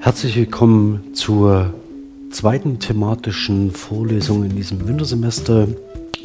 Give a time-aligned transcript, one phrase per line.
[0.00, 1.74] Herzlich willkommen zur
[2.30, 5.66] zweiten thematischen Vorlesung in diesem Wintersemester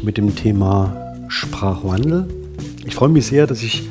[0.03, 0.95] mit dem Thema
[1.27, 2.27] Sprachwandel.
[2.85, 3.89] Ich freue mich sehr, dass ich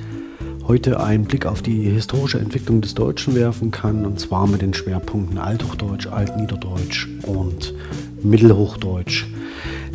[0.68, 4.72] heute einen Blick auf die historische Entwicklung des Deutschen werfen kann, und zwar mit den
[4.72, 7.74] Schwerpunkten Althochdeutsch, Altniederdeutsch und
[8.22, 9.26] Mittelhochdeutsch.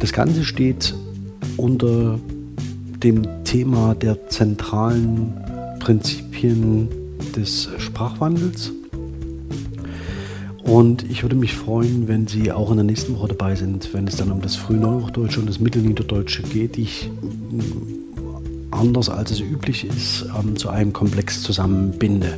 [0.02, 0.94] Das Ganze steht
[1.56, 2.20] unter
[3.02, 5.34] dem Thema der zentralen
[5.80, 6.90] Prinzipien
[7.34, 8.74] des Sprachwandels
[10.68, 14.06] und ich würde mich freuen, wenn Sie auch in der nächsten Woche dabei sind, wenn
[14.06, 17.10] es dann um das Frühneuhochdeutsche und das Mittelniederdeutsche geht, die ich
[17.52, 22.38] mm, anders als es üblich ist, ähm, zu einem Komplex zusammenbinde.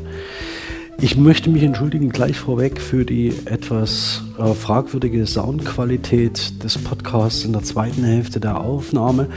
[1.02, 7.54] Ich möchte mich entschuldigen gleich vorweg für die etwas äh, fragwürdige Soundqualität des Podcasts in
[7.54, 9.28] der zweiten Hälfte der Aufnahme.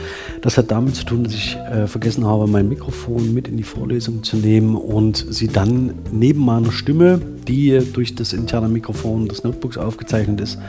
[0.41, 3.63] Das hat damit zu tun, dass ich äh, vergessen habe, mein Mikrofon mit in die
[3.63, 9.45] Vorlesung zu nehmen und sie dann neben meiner Stimme, die durch das interne Mikrofon des
[9.45, 10.59] Notebooks aufgezeichnet ist,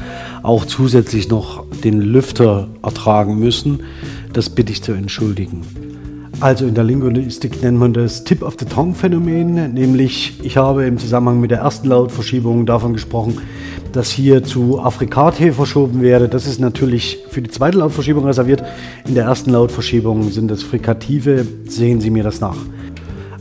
[0.44, 3.82] auch zusätzlich noch den Lüfter ertragen müssen.
[4.32, 5.93] Das bitte ich zu entschuldigen.
[6.40, 11.60] Also in der Linguistik nennt man das Tip-of-the-Tongue-Phänomen, nämlich ich habe im Zusammenhang mit der
[11.60, 13.38] ersten Lautverschiebung davon gesprochen,
[13.92, 16.28] dass hier zu Afrikate verschoben werde.
[16.28, 18.62] Das ist natürlich für die zweite Lautverschiebung reserviert.
[19.06, 21.46] In der ersten Lautverschiebung sind das Frikative.
[21.66, 22.58] Sehen Sie mir das nach.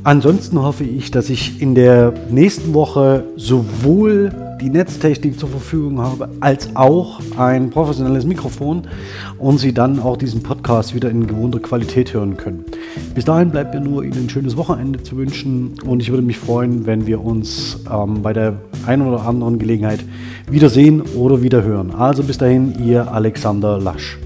[0.05, 6.27] Ansonsten hoffe ich, dass ich in der nächsten Woche sowohl die Netztechnik zur Verfügung habe,
[6.41, 8.83] als auch ein professionelles Mikrofon
[9.37, 12.65] und Sie dann auch diesen Podcast wieder in gewohnter Qualität hören können.
[13.15, 16.37] Bis dahin bleibt mir nur Ihnen ein schönes Wochenende zu wünschen und ich würde mich
[16.37, 19.99] freuen, wenn wir uns ähm, bei der einen oder anderen Gelegenheit
[20.49, 21.91] wiedersehen oder wieder hören.
[21.91, 24.17] Also bis dahin, Ihr Alexander Lasch.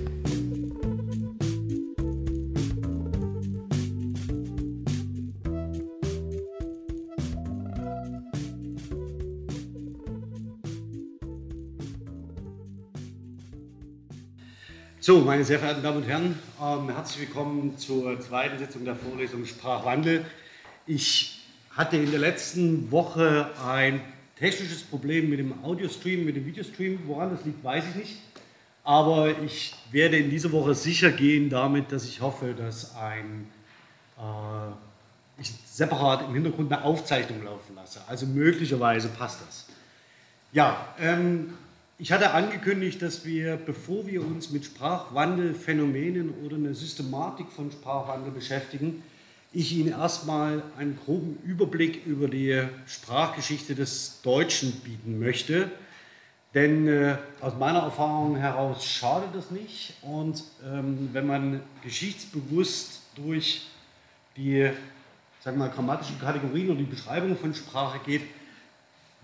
[15.07, 19.45] So, meine sehr verehrten Damen und Herren, ähm, herzlich willkommen zur zweiten Sitzung der Vorlesung
[19.45, 20.25] Sprachwandel.
[20.85, 24.01] Ich hatte in der letzten Woche ein
[24.37, 26.99] technisches Problem mit dem Audiostream, mit dem Videostream.
[27.05, 28.17] Woran das liegt, weiß ich nicht.
[28.83, 33.47] Aber ich werde in dieser Woche sicher gehen damit, dass ich hoffe, dass ein,
[34.17, 38.01] äh, ich separat im Hintergrund eine Aufzeichnung laufen lasse.
[38.09, 39.67] Also möglicherweise passt das.
[40.51, 41.53] Ja, ähm,
[41.99, 48.31] ich hatte angekündigt, dass wir, bevor wir uns mit Sprachwandelphänomenen oder einer Systematik von Sprachwandel
[48.31, 49.03] beschäftigen,
[49.51, 55.71] ich Ihnen erstmal einen groben Überblick über die Sprachgeschichte des Deutschen bieten möchte.
[56.53, 59.93] Denn äh, aus meiner Erfahrung heraus schadet das nicht.
[60.01, 63.67] Und ähm, wenn man geschichtsbewusst durch
[64.35, 64.69] die
[65.47, 68.21] sagen wir, grammatischen Kategorien oder die Beschreibung von Sprache geht,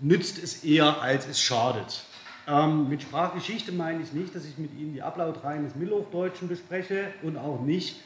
[0.00, 2.02] nützt es eher, als es schadet.
[2.46, 7.06] Ähm, mit Sprachgeschichte meine ich nicht, dass ich mit Ihnen die Ablautreihen des Mittelhochdeutschen bespreche
[7.22, 8.00] und auch nicht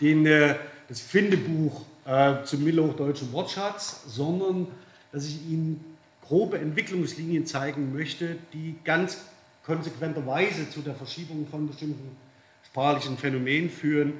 [0.00, 0.56] den, äh,
[0.88, 4.66] das Findebuch äh, zum Mittelhochdeutschen Wortschatz, sondern
[5.12, 5.96] dass ich Ihnen
[6.26, 9.26] grobe Entwicklungslinien zeigen möchte, die ganz
[9.64, 12.16] konsequenterweise zu der Verschiebung von bestimmten
[12.66, 14.14] sprachlichen Phänomenen führen,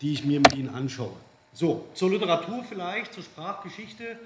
[0.00, 1.16] die ich mir mit Ihnen anschaue.
[1.54, 4.18] So, zur Literatur vielleicht, zur Sprachgeschichte.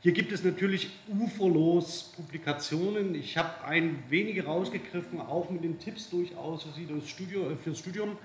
[0.00, 3.16] Hier gibt es natürlich uferlos Publikationen.
[3.16, 7.56] Ich habe ein wenige rausgegriffen, auch mit den Tipps durchaus für Sie das Studio, äh,
[7.56, 8.16] fürs Studium.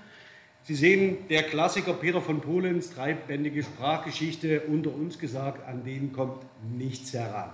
[0.62, 6.44] Sie sehen, der Klassiker Peter von Polens, dreibändige Sprachgeschichte, unter uns gesagt, an denen kommt
[6.76, 7.50] nichts heran.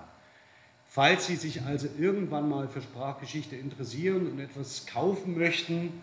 [0.86, 5.94] Falls Sie sich also irgendwann mal für Sprachgeschichte interessieren und etwas kaufen möchten,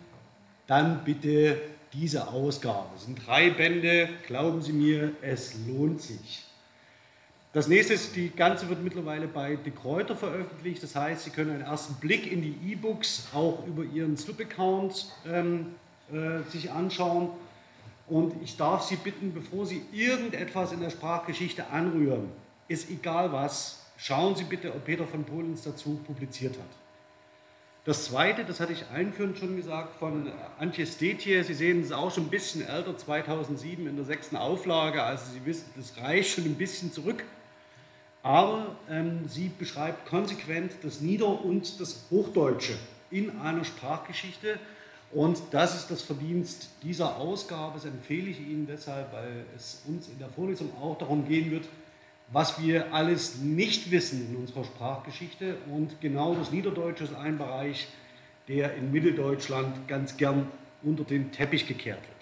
[0.66, 1.60] dann bitte
[1.92, 2.88] diese Ausgabe.
[2.96, 6.47] Es sind drei Bände, glauben Sie mir, es lohnt sich.
[7.58, 10.80] Das nächste ist, die ganze wird mittlerweile bei De Kräuter veröffentlicht.
[10.80, 15.74] Das heißt, Sie können einen ersten Blick in die E-Books auch über Ihren Slip-Account ähm,
[16.12, 17.30] äh, sich anschauen.
[18.06, 22.28] Und ich darf Sie bitten, bevor Sie irgendetwas in der Sprachgeschichte anrühren,
[22.68, 26.70] ist egal was, schauen Sie bitte, ob Peter von Polens dazu publiziert hat.
[27.84, 30.30] Das zweite, das hatte ich einführend schon gesagt, von
[30.60, 31.42] Antje Stetje.
[31.42, 35.02] Sie sehen, es ist auch schon ein bisschen älter, 2007 in der sechsten Auflage.
[35.02, 37.24] Also Sie wissen, das reicht schon ein bisschen zurück.
[38.22, 42.74] Aber ähm, sie beschreibt konsequent das Nieder- und das Hochdeutsche
[43.10, 44.58] in einer Sprachgeschichte.
[45.12, 47.74] Und das ist das Verdienst dieser Ausgabe.
[47.74, 51.66] Das empfehle ich Ihnen deshalb, weil es uns in der Vorlesung auch darum gehen wird,
[52.30, 55.56] was wir alles nicht wissen in unserer Sprachgeschichte.
[55.72, 57.88] Und genau das Niederdeutsche ist ein Bereich,
[58.48, 60.46] der in Mitteldeutschland ganz gern
[60.82, 62.17] unter den Teppich gekehrt wird.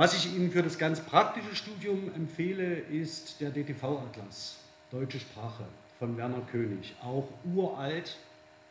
[0.00, 4.56] Was ich Ihnen für das ganz praktische Studium empfehle, ist der DTV-Atlas,
[4.90, 5.64] Deutsche Sprache
[5.98, 8.16] von Werner König, auch uralt.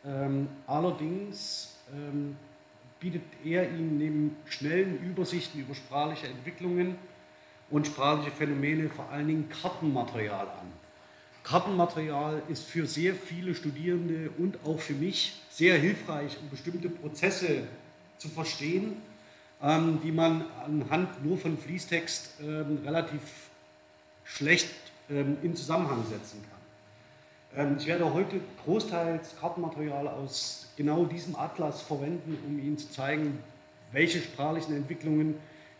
[0.04, 2.36] Ähm, allerdings ähm,
[2.98, 6.96] bietet er Ihnen neben schnellen Übersichten über sprachliche Entwicklungen
[7.70, 10.72] und sprachliche Phänomene vor allen Dingen Kartenmaterial an.
[11.44, 17.68] Kartenmaterial ist für sehr viele Studierende und auch für mich sehr hilfreich, um bestimmte Prozesse
[18.18, 18.96] zu verstehen,
[19.62, 23.20] ähm, die man anhand nur von Fließtext ähm, relativ
[24.24, 24.70] schlecht
[25.10, 27.66] ähm, in Zusammenhang setzen kann.
[27.66, 33.38] Ähm, ich werde heute großteils Kartenmaterial aus genau diesem Atlas verwenden, um Ihnen zu zeigen,
[33.92, 35.34] welche sprachlichen Entwicklungen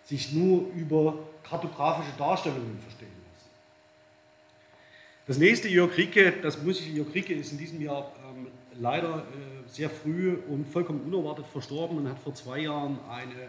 [0.05, 1.19] sich nur über
[1.49, 3.51] kartografische Darstellungen verstehen lassen.
[5.27, 8.49] Das nächste Jörg Rieke, das muss ich, Jörg Rieke ist in diesem Jahr ähm,
[8.79, 13.49] leider äh, sehr früh und vollkommen unerwartet verstorben und hat vor zwei Jahren eine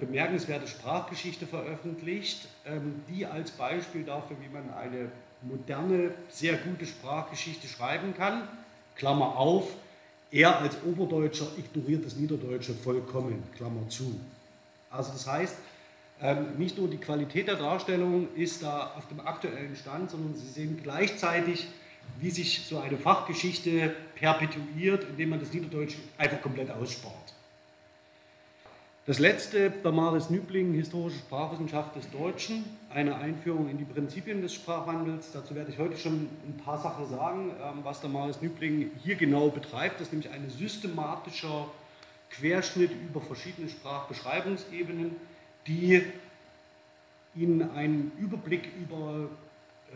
[0.00, 5.10] bemerkenswerte Sprachgeschichte veröffentlicht, ähm, die als Beispiel dafür, wie man eine
[5.42, 8.48] moderne, sehr gute Sprachgeschichte schreiben kann.
[8.96, 9.68] Klammer auf,
[10.32, 14.18] er als Oberdeutscher ignoriert das Niederdeutsche vollkommen, Klammer zu.
[14.90, 15.56] Also das heißt,
[16.20, 20.48] ähm, nicht nur die Qualität der Darstellung ist da auf dem aktuellen Stand, sondern Sie
[20.48, 21.68] sehen gleichzeitig,
[22.18, 27.34] wie sich so eine Fachgeschichte perpetuiert, indem man das Niederdeutsche einfach komplett ausspart.
[29.06, 35.32] Das letzte, Damaris Nübling, Historische Sprachwissenschaft des Deutschen, eine Einführung in die Prinzipien des Sprachwandels.
[35.32, 39.48] Dazu werde ich heute schon ein paar Sachen sagen, ähm, was Damaris Nübling hier genau
[39.48, 39.94] betreibt.
[39.94, 41.66] Das ist nämlich ein systematischer
[42.28, 45.16] Querschnitt über verschiedene Sprachbeschreibungsebenen,
[45.66, 46.02] die
[47.34, 49.30] Ihnen einen Überblick über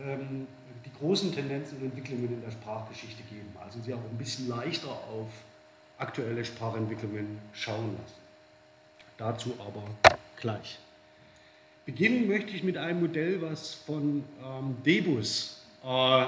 [0.03, 0.47] ähm,
[0.83, 3.53] die großen Tendenzen und Entwicklungen in der Sprachgeschichte geben.
[3.63, 5.29] Also Sie auch ein bisschen leichter auf
[5.99, 8.24] aktuelle Sprachentwicklungen schauen lassen.
[9.17, 9.83] Dazu aber
[10.39, 10.79] gleich.
[11.85, 16.25] Beginnen möchte ich mit einem Modell, was von ähm, Debus äh,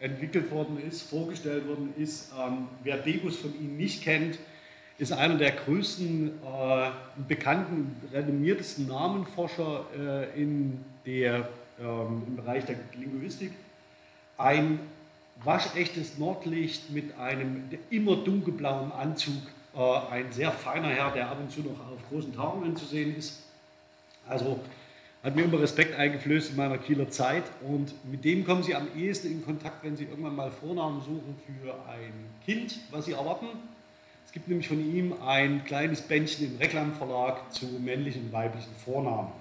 [0.00, 2.32] entwickelt worden ist, vorgestellt worden ist.
[2.38, 4.38] Ähm, wer Debus von Ihnen nicht kennt,
[4.98, 6.90] ist einer der größten, äh,
[7.26, 11.48] bekannten, renommiertesten Namenforscher äh, in der,
[11.80, 13.52] ähm, im Bereich der Linguistik.
[14.36, 14.78] Ein
[15.42, 19.42] waschechtes Nordlicht mit einem immer dunkelblauen Anzug
[19.76, 23.16] äh, ein sehr feiner Herr, der ab und zu noch auf großen Tagungen zu sehen
[23.16, 23.42] ist.
[24.28, 24.60] Also
[25.22, 28.88] hat mir immer Respekt eingeflößt in meiner Kieler Zeit und mit dem kommen Sie am
[28.96, 32.12] ehesten in Kontakt, wenn Sie irgendwann mal Vornamen suchen für ein
[32.44, 33.46] Kind, was Sie erwarten.
[34.24, 39.32] Es gibt nämlich von ihm ein kleines Bändchen im Reklamverlag zu männlichen und weiblichen Vornamen.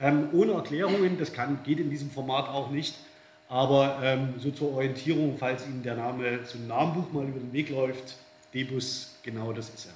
[0.00, 2.94] Ähm, ohne Erklärungen, das kann, geht in diesem Format auch nicht,
[3.48, 7.68] aber ähm, so zur Orientierung, falls Ihnen der Name zum Namenbuch mal über den Weg
[7.68, 8.16] läuft,
[8.54, 9.92] Debus, genau das ist er.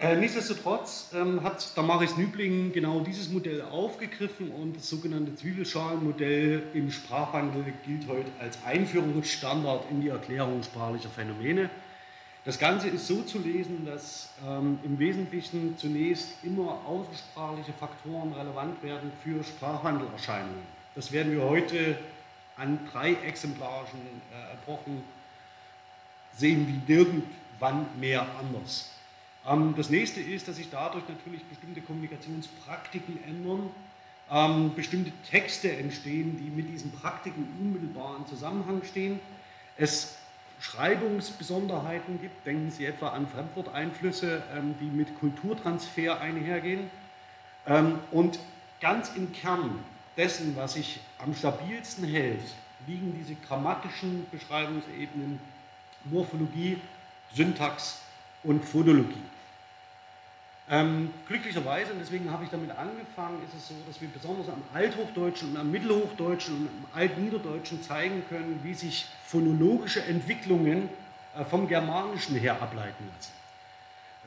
[0.00, 6.90] Äh, nichtsdestotrotz ähm, hat Damaris Nübling genau dieses Modell aufgegriffen und das sogenannte Zwiebelschalenmodell im
[6.90, 11.68] Sprachwandel gilt heute als Einführungsstandard in die Erklärung sprachlicher Phänomene.
[12.46, 18.82] Das Ganze ist so zu lesen, dass ähm, im Wesentlichen zunächst immer außersprachliche Faktoren relevant
[18.82, 20.62] werden für Sprachwandelerscheinungen.
[20.94, 21.98] Das werden wir heute
[22.56, 24.00] an drei exemplarischen
[24.32, 25.02] äh, Epochen
[26.32, 26.94] sehen wie
[27.60, 28.90] nirgendwann mehr anders.
[29.46, 33.70] Ähm, das nächste ist, dass sich dadurch natürlich bestimmte Kommunikationspraktiken ändern,
[34.30, 39.20] ähm, bestimmte Texte entstehen, die mit diesen Praktiken unmittelbar im Zusammenhang stehen.
[39.76, 40.16] Es
[40.60, 46.90] Schreibungsbesonderheiten gibt, denken Sie etwa an Fremdworteinflüsse, ähm, die mit Kulturtransfer einhergehen.
[48.10, 48.38] und
[48.80, 49.78] ganz im Kern
[50.16, 52.42] dessen, was sich am stabilsten hält,
[52.86, 55.38] liegen diese grammatischen Beschreibungsebenen
[56.04, 56.78] Morphologie,
[57.34, 58.00] Syntax
[58.42, 59.22] und Phonologie.
[60.72, 64.62] Ähm, glücklicherweise, und deswegen habe ich damit angefangen, ist es so, dass wir besonders am
[64.72, 70.88] Althochdeutschen und am Mittelhochdeutschen und am Altniederdeutschen zeigen können, wie sich phonologische Entwicklungen
[71.36, 73.32] äh, vom Germanischen her ableiten lassen.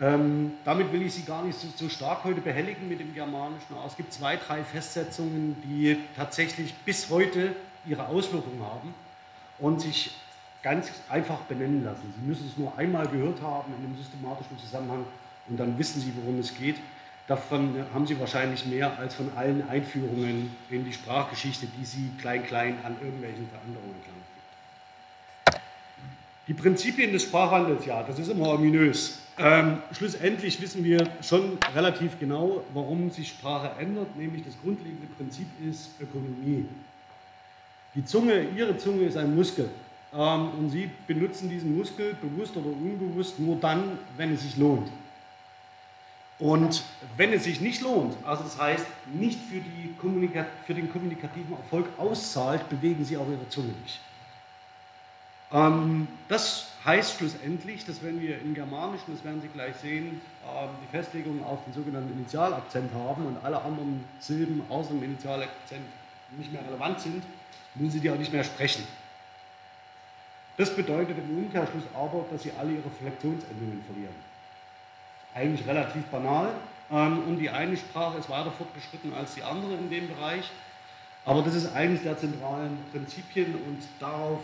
[0.01, 3.75] Ähm, damit will ich Sie gar nicht so, so, stark heute behelligen mit dem Germanischen,
[3.77, 7.55] aber es gibt zwei, drei Festsetzungen, die tatsächlich bis heute
[7.85, 8.93] ihre Auswirkungen haben
[9.59, 10.11] und sich
[10.63, 12.13] ganz einfach benennen lassen.
[12.19, 15.05] Sie müssen es nur einmal gehört haben in einem systematischen Zusammenhang
[15.49, 16.77] und dann wissen Sie, worum es geht.
[17.27, 22.77] Davon haben Sie wahrscheinlich mehr als von allen Einführungen in die Sprachgeschichte, die Sie klein-klein
[22.83, 25.61] an irgendwelchen Veränderungen entlang
[26.47, 29.19] Die Prinzipien des Sprachwandels, ja, das ist immer ominös.
[29.37, 35.47] Ähm, schlussendlich wissen wir schon relativ genau, warum sich Sprache ändert, nämlich das grundlegende Prinzip
[35.67, 36.65] ist Ökonomie.
[37.95, 39.69] Die Zunge, Ihre Zunge ist ein Muskel.
[40.15, 44.89] Ähm, und Sie benutzen diesen Muskel bewusst oder unbewusst nur dann, wenn es sich lohnt.
[46.39, 46.83] Und
[47.15, 49.61] wenn es sich nicht lohnt, also das heißt nicht für,
[50.65, 53.99] für den kommunikativen Erfolg auszahlt, bewegen Sie auch Ihre Zunge nicht.
[55.51, 60.69] Ähm, das heißt schlussendlich, dass wenn wir im Germanischen, das werden Sie gleich sehen, ähm,
[60.83, 65.85] die Festlegung auf den sogenannten Initialakzent haben und alle anderen Silben außer dem Initialakzent
[66.37, 67.23] nicht mehr relevant sind,
[67.75, 68.83] müssen Sie die auch nicht mehr sprechen.
[70.57, 74.15] Das bedeutet im Umkehrschluss aber, dass Sie alle Ihre Flexionsendungen verlieren.
[75.33, 76.49] Eigentlich relativ banal
[76.91, 80.49] ähm, und die eine Sprache ist weiter fortgeschritten als die andere in dem Bereich.
[81.25, 84.41] Aber das ist eines der zentralen Prinzipien und darauf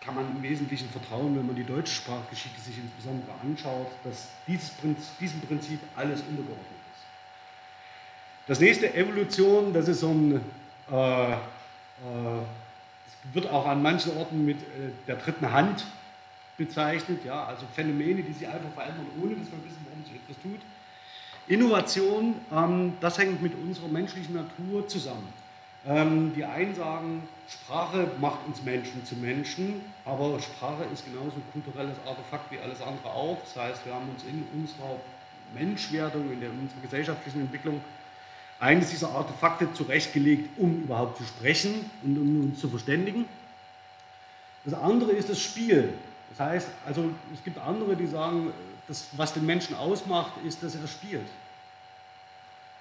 [0.00, 4.70] kann man im Wesentlichen vertrauen, wenn man die deutsche Sprachgeschichte sich insbesondere anschaut, dass dieses
[4.70, 7.04] Prinzip, diesem Prinzip alles untergeordnet ist.
[8.46, 10.40] Das nächste, Evolution, das ist so ein,
[10.90, 11.36] äh, äh,
[13.32, 15.84] wird auch an manchen Orten mit äh, der dritten Hand
[16.56, 20.42] bezeichnet, ja, also Phänomene, die sich einfach verändern, ohne dass wir wissen, warum sich etwas
[20.42, 20.60] tut.
[21.48, 25.32] Innovation, ähm, das hängt mit unserer menschlichen Natur zusammen.
[25.86, 31.52] Ähm, die einen sagen, Sprache macht uns Menschen zu Menschen, aber Sprache ist genauso ein
[31.52, 33.38] kulturelles Artefakt wie alles andere auch.
[33.42, 35.00] Das heißt, wir haben uns in unserer
[35.54, 37.80] Menschwerdung, in, der, in unserer gesellschaftlichen Entwicklung
[38.60, 43.24] eines dieser Artefakte zurechtgelegt, um überhaupt zu sprechen und um uns zu verständigen.
[44.64, 45.94] Das andere ist das Spiel.
[46.28, 48.52] Das heißt, also es gibt andere, die sagen,
[48.86, 51.26] das, was den Menschen ausmacht, ist, dass er spielt.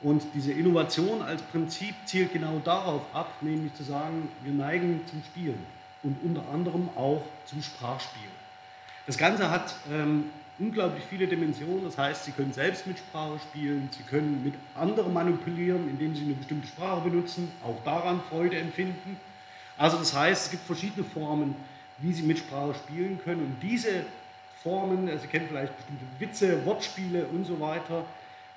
[0.02, 5.22] Und diese Innovation als Prinzip zielt genau darauf ab, nämlich zu sagen, wir neigen zum
[5.24, 5.66] Spielen
[6.04, 8.30] und unter anderem auch zum Sprachspiel.
[9.08, 10.26] Das Ganze hat ähm,
[10.60, 15.14] unglaublich viele Dimensionen, das heißt, Sie können selbst mit Sprache spielen, Sie können mit anderen
[15.14, 19.18] manipulieren, indem Sie eine bestimmte Sprache benutzen, auch daran Freude empfinden.
[19.78, 21.56] Also das heißt, es gibt verschiedene Formen,
[22.00, 24.06] wie Sie mit Sprache spielen können und diese
[24.62, 28.04] Formen, also Sie kennen vielleicht bestimmte Witze, Wortspiele und so weiter,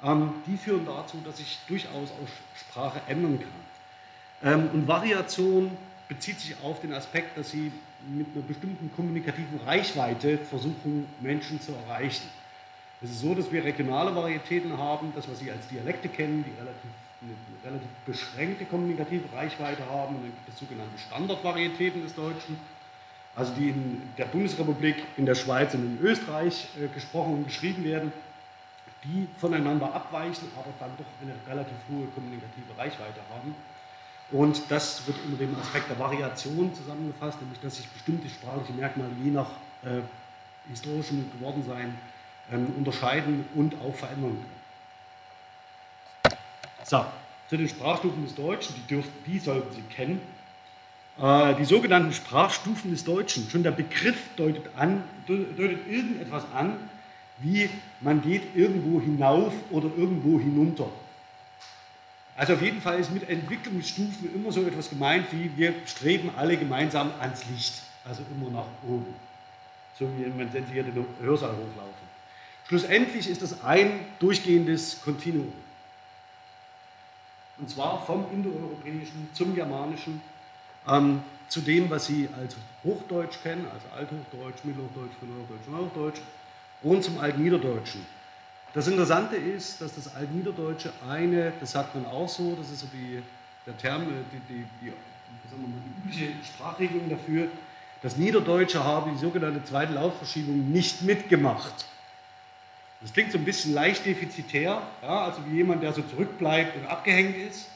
[0.02, 4.52] ähm, die führen dazu, dass sich durchaus auch Sprache ändern kann.
[4.52, 5.70] Ähm, und Variation
[6.12, 7.72] bezieht sich auf den Aspekt, dass sie
[8.06, 12.28] mit einer bestimmten kommunikativen Reichweite versuchen, Menschen zu erreichen.
[13.00, 16.50] Es ist so, dass wir regionale Varietäten haben, das, was Sie als Dialekte kennen, die
[16.60, 16.90] relativ,
[17.22, 20.16] eine relativ beschränkte kommunikative Reichweite haben.
[20.16, 22.58] Und dann gibt es sogenannte Standardvarietäten des Deutschen,
[23.34, 27.84] also die in der Bundesrepublik, in der Schweiz und in Österreich äh, gesprochen und geschrieben
[27.84, 28.12] werden
[29.04, 33.54] die voneinander abweichen, aber dann doch eine relativ hohe kommunikative Reichweite haben.
[34.30, 39.10] Und das wird unter dem Aspekt der Variation zusammengefasst, nämlich dass sich bestimmte sprachliche Merkmale
[39.22, 39.50] je nach
[39.84, 40.00] äh,
[40.70, 41.94] historischem Gewordensein
[42.50, 44.62] ähm, unterscheiden und auch verändern können.
[46.84, 47.04] So,
[47.48, 50.20] zu den Sprachstufen des Deutschen, die, dürften, die sollten Sie kennen.
[51.20, 56.76] Äh, die sogenannten Sprachstufen des Deutschen, schon der Begriff deutet, an, deutet irgendetwas an,
[57.38, 57.68] wie
[58.00, 60.88] man geht irgendwo hinauf oder irgendwo hinunter.
[62.36, 66.56] Also auf jeden Fall ist mit Entwicklungsstufen immer so etwas gemeint wie wir streben alle
[66.56, 67.74] gemeinsam ans Licht,
[68.04, 69.14] also immer nach oben.
[69.98, 72.12] So wie wenn Sie hier den Hörsaal hochlaufen.
[72.66, 75.52] Schlussendlich ist das ein durchgehendes Kontinuum.
[77.58, 80.22] Und zwar vom Indoeuropäischen zum Germanischen,
[80.88, 86.20] ähm, zu dem, was Sie als Hochdeutsch kennen, also Althochdeutsch, Mittelhochdeutsch, Frühhochdeutsch und Hochdeutsch,
[86.82, 88.04] und zum Altniederdeutschen.
[88.74, 92.86] Das Interessante ist, dass das Altniederdeutsche eine, das sagt man auch so, das ist so
[92.92, 93.22] die,
[93.66, 94.92] der Term, die, die, die,
[95.50, 97.48] die übliche Sprachregelung dafür,
[98.00, 101.84] das Niederdeutsche habe die sogenannte zweite Lautverschiebung nicht mitgemacht.
[103.02, 106.86] Das klingt so ein bisschen leicht defizitär, ja, also wie jemand, der so zurückbleibt und
[106.86, 107.68] abgehängt ist.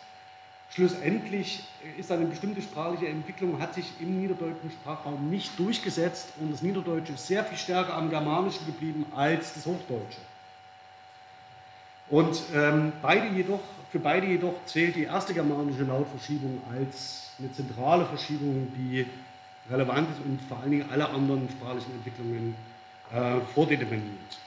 [0.71, 1.65] Schlussendlich
[1.99, 7.12] ist eine bestimmte sprachliche Entwicklung, hat sich im niederdeutschen Sprachraum nicht durchgesetzt und das Niederdeutsche
[7.12, 10.19] ist sehr viel stärker am Germanischen geblieben als das Hochdeutsche.
[12.09, 13.61] Und ähm, beide jedoch,
[13.91, 19.07] für beide jedoch zählt die erste germanische Lautverschiebung als eine zentrale Verschiebung, die
[19.71, 22.55] relevant ist und vor allen Dingen alle anderen sprachlichen Entwicklungen
[23.13, 24.39] äh, vordeterminiert.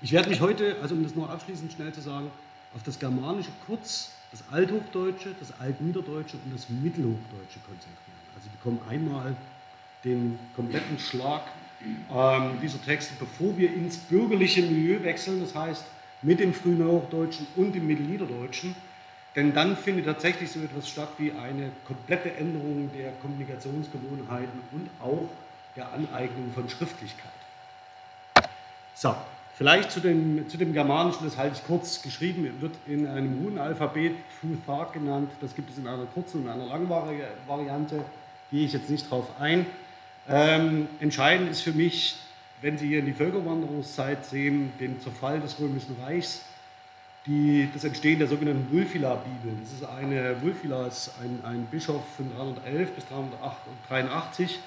[0.00, 2.30] Ich werde mich heute, also um das noch abschließend schnell zu sagen,
[2.74, 8.22] auf das Germanische kurz das Althochdeutsche, das Altniederdeutsche und das Mittelhochdeutsche konzentrieren.
[8.34, 9.36] Also wir bekommen einmal
[10.04, 11.42] den kompletten Schlag
[12.10, 15.84] ähm, dieser Texte, bevor wir ins bürgerliche Milieu wechseln, das heißt
[16.22, 18.74] mit dem frühen Hochdeutschen und dem Mittelniederdeutschen,
[19.34, 25.28] denn dann findet tatsächlich so etwas statt wie eine komplette Änderung der Kommunikationsgewohnheiten und auch
[25.74, 27.32] der Aneignung von Schriftlichkeit.
[28.94, 29.14] So,
[29.54, 33.58] Vielleicht zu dem, zu dem Germanischen, das halte ich kurz geschrieben, wird in einem hohen
[33.58, 35.30] Alphabet Futhark genannt.
[35.40, 38.02] Das gibt es in einer kurzen und einer langen Variante.
[38.50, 39.66] Gehe ich jetzt nicht drauf ein.
[40.28, 42.16] Ähm, entscheidend ist für mich,
[42.62, 46.42] wenn Sie hier in die Völkerwanderungszeit sehen, den Zerfall des Römischen Reichs,
[47.26, 49.56] die, das Entstehen der sogenannten Wulfila-Bibel.
[49.60, 54.60] Das ist eine, Wulfila ist ein, ein Bischof von 311 bis 383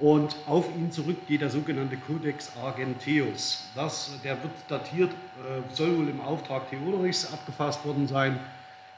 [0.00, 3.68] und auf ihn zurück geht der sogenannte Codex Argenteus.
[3.74, 8.38] Das, der wird datiert, äh, soll wohl im Auftrag Theodorichs abgefasst worden sein,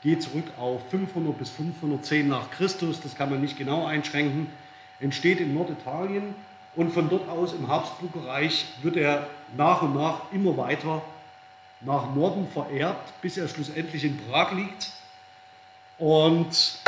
[0.02, 4.48] geht zurück auf 500 bis 510 nach Christus, das kann man nicht genau einschränken,
[5.00, 6.34] entsteht in Norditalien
[6.74, 11.02] und von dort aus im Habsburger Reich wird er nach und nach immer weiter
[11.80, 14.90] nach Norden vererbt, bis er schlussendlich in Prag liegt.
[15.98, 16.78] Und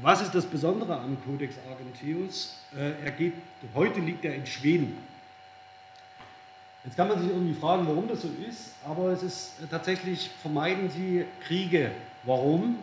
[0.00, 2.56] was ist das Besondere am Codex Argenteus?
[2.76, 3.34] Äh, er geht,
[3.74, 4.96] heute liegt er in Schweden.
[6.84, 10.30] Jetzt kann man sich irgendwie fragen, warum das so ist, aber es ist äh, tatsächlich,
[10.40, 11.92] vermeiden Sie Kriege.
[12.24, 12.76] Warum?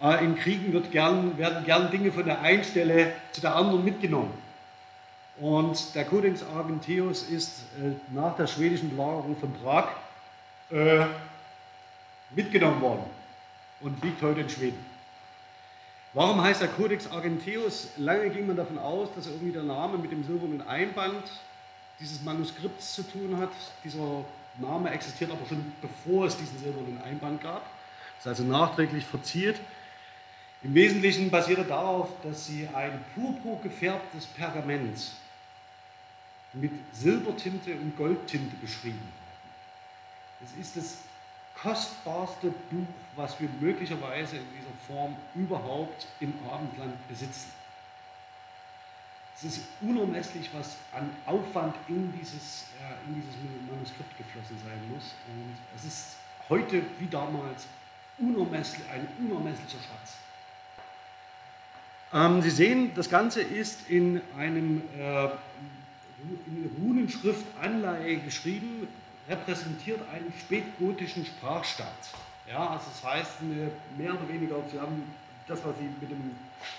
[0.00, 3.84] Äh, in Kriegen wird gern, werden gern Dinge von der einen Stelle zu der anderen
[3.84, 4.32] mitgenommen.
[5.40, 7.62] Und der Codex Argenteus ist
[8.12, 9.88] nach der schwedischen Belagerung von Prag
[12.30, 13.04] mitgenommen worden
[13.80, 14.84] und liegt heute in Schweden.
[16.14, 17.88] Warum heißt der Codex Argenteus?
[17.96, 21.22] Lange ging man davon aus, dass irgendwie der Name mit dem silbernen Einband
[22.00, 23.50] dieses Manuskripts zu tun hat.
[23.84, 24.24] Dieser
[24.58, 27.62] Name existiert aber schon bevor es diesen silbernen Einband gab.
[28.18, 29.60] Ist also nachträglich verziert.
[30.64, 34.98] Im Wesentlichen basiert er darauf, dass sie ein purpur gefärbtes Pergament
[36.60, 39.12] mit Silbertinte und Goldtinte beschrieben.
[40.44, 40.98] Es ist das
[41.60, 42.86] kostbarste Buch,
[43.16, 47.50] was wir möglicherweise in dieser Form überhaupt im Abendland besitzen.
[49.36, 53.36] Es ist unermesslich, was an Aufwand in dieses, äh, in dieses
[53.70, 55.14] Manuskript geflossen sein muss.
[55.28, 56.16] Und es ist
[56.48, 57.66] heute wie damals
[58.18, 60.16] unermesslich, ein unermesslicher Schatz.
[62.12, 65.28] Ähm, Sie sehen, das Ganze ist in einem äh,
[66.46, 68.88] in Runenschrift Anleihe geschrieben,
[69.28, 71.88] repräsentiert einen spätgotischen Sprachstand.
[72.48, 73.42] Ja, also das heißt,
[73.96, 75.02] mehr oder weniger, Sie haben
[75.46, 76.36] das, was Sie mit dem,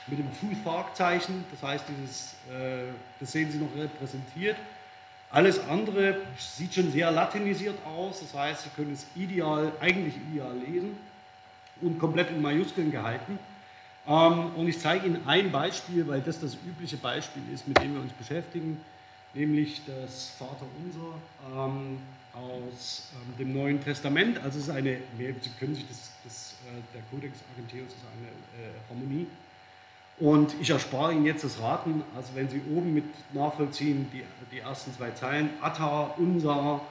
[0.08, 4.58] mit dem Fußparkzeichen, das heißt, dieses, äh, das sehen Sie noch repräsentiert.
[5.32, 10.56] Alles andere sieht schon sehr latinisiert aus, das heißt, Sie können es ideal, eigentlich ideal
[10.58, 10.97] lesen
[11.82, 13.38] und komplett in Majuskeln gehalten.
[14.08, 17.93] Ähm, und ich zeige Ihnen ein Beispiel, weil das das übliche Beispiel ist, mit dem
[17.93, 18.82] wir uns beschäftigen,
[19.34, 21.15] nämlich das Vaterunser.
[21.56, 22.00] Ähm,
[22.34, 24.38] aus ähm, dem Neuen Testament.
[24.38, 28.68] Also es ist eine, Sie können sich das, das äh, der Codex Argenteus ist eine
[28.68, 29.28] äh, Harmonie.
[30.20, 34.60] Und ich erspare Ihnen jetzt das Raten, also wenn Sie oben mit nachvollziehen, die, die
[34.60, 36.82] ersten zwei Zeilen, Atta, unser,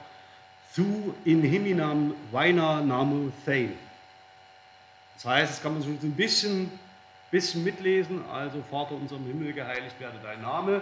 [0.75, 3.73] Thu in himinam Vaina namu Thein.
[5.15, 6.71] Das heißt, das kann man so ein bisschen,
[7.31, 10.81] bisschen mitlesen, also Vater unser im Himmel, geheiligt werde dein Name.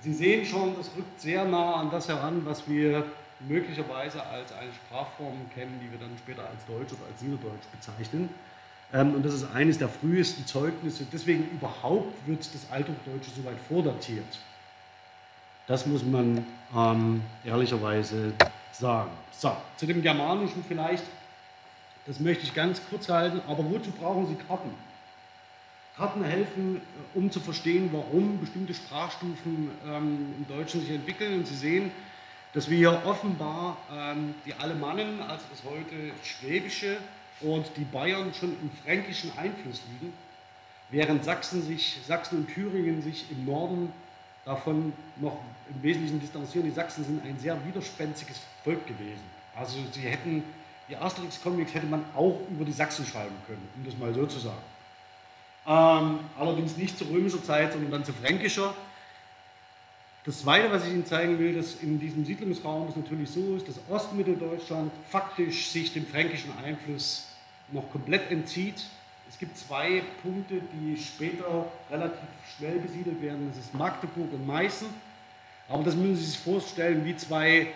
[0.00, 3.04] Sie sehen schon, das rückt sehr nah an das heran, was wir
[3.40, 8.28] möglicherweise als eine Sprachform kennen, die wir dann später als Deutsch oder als Niederdeutsch bezeichnen.
[8.92, 11.06] Ähm, und das ist eines der frühesten Zeugnisse.
[11.12, 14.38] Deswegen überhaupt wird das Althochdeutsche so weit vordatiert.
[15.66, 16.44] Das muss man
[16.76, 18.32] ähm, ehrlicherweise
[18.72, 19.10] sagen.
[19.32, 21.04] So, zu dem Germanischen vielleicht,
[22.06, 24.70] das möchte ich ganz kurz halten, aber wozu brauchen Sie Karten?
[25.96, 31.38] Karten helfen, äh, um zu verstehen, warum bestimmte Sprachstufen ähm, im Deutschen sich entwickeln.
[31.38, 31.90] Und Sie sehen,
[32.52, 36.96] dass wir hier offenbar ähm, die Alemannen, also das heute Schwäbische
[37.40, 40.12] und die Bayern schon im fränkischen Einfluss liegen,
[40.90, 43.92] während Sachsen, sich, Sachsen und Thüringen sich im Norden
[44.44, 46.66] davon noch im Wesentlichen distanzieren.
[46.66, 49.22] Die Sachsen sind ein sehr widerspenstiges Volk gewesen.
[49.56, 50.44] Also sie hätten,
[50.88, 54.38] die Asterix-Comics hätte man auch über die Sachsen schreiben können, um das mal so zu
[54.38, 54.73] sagen.
[55.66, 58.74] Ähm, allerdings nicht zu römischer Zeit, sondern dann zu fränkischer.
[60.26, 63.68] Das Zweite, was ich Ihnen zeigen will, dass in diesem Siedlungsraum es natürlich so ist,
[63.68, 67.26] dass Ostmitteldeutschland faktisch sich dem fränkischen Einfluss
[67.72, 68.86] noch komplett entzieht.
[69.28, 73.48] Es gibt zwei Punkte, die später relativ schnell besiedelt werden.
[73.48, 74.88] Das ist Magdeburg und Meißen.
[75.68, 77.68] Aber das müssen Sie sich vorstellen wie zwei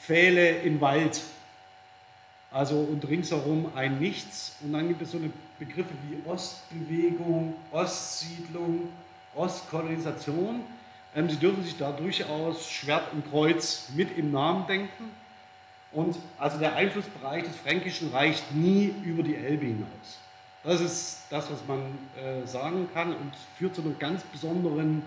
[0.00, 1.20] Pfähle im Wald.
[2.50, 4.56] Also und ringsherum ein Nichts.
[4.62, 5.30] Und dann gibt es so eine
[5.64, 8.88] Begriffe wie Ostbewegung, Ostsiedlung,
[9.34, 10.62] Ostkolonisation.
[11.14, 15.10] Ähm, Sie dürfen sich da durchaus Schwert und Kreuz mit im Namen denken.
[15.92, 20.18] Und also der Einflussbereich des Fränkischen reicht nie über die Elbe hinaus.
[20.64, 21.80] Das ist das, was man
[22.16, 25.02] äh, sagen kann und führt zu einer ganz besonderen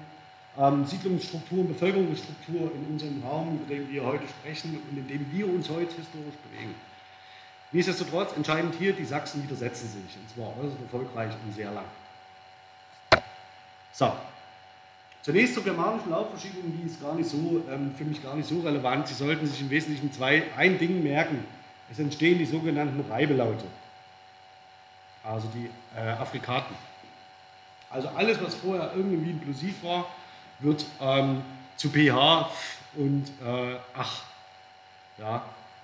[0.58, 5.26] ähm, Siedlungsstruktur und Bevölkerungsstruktur in unserem Raum, über den wir heute sprechen und in dem
[5.32, 6.76] wir uns heute historisch bewegen.
[7.76, 11.84] Nichtsdestotrotz entscheidend hier, die Sachsen widersetzen sich, und zwar äußerst erfolgreich und sehr lang.
[13.92, 14.14] So,
[15.22, 18.62] Zunächst zur germanischen Lautverschiebung, die ist gar nicht so, ähm, für mich gar nicht so
[18.62, 19.08] relevant.
[19.08, 21.44] Sie sollten sich im Wesentlichen zwei, ein Ding merken.
[21.92, 23.66] Es entstehen die sogenannten Reibelaute,
[25.24, 26.76] also die äh, Afrikaten.
[27.90, 30.06] Also alles, was vorher irgendwie inklusiv war,
[30.60, 31.42] wird ähm,
[31.76, 32.52] zu pH
[32.96, 34.24] und äh, ach.
[35.18, 35.44] Ja,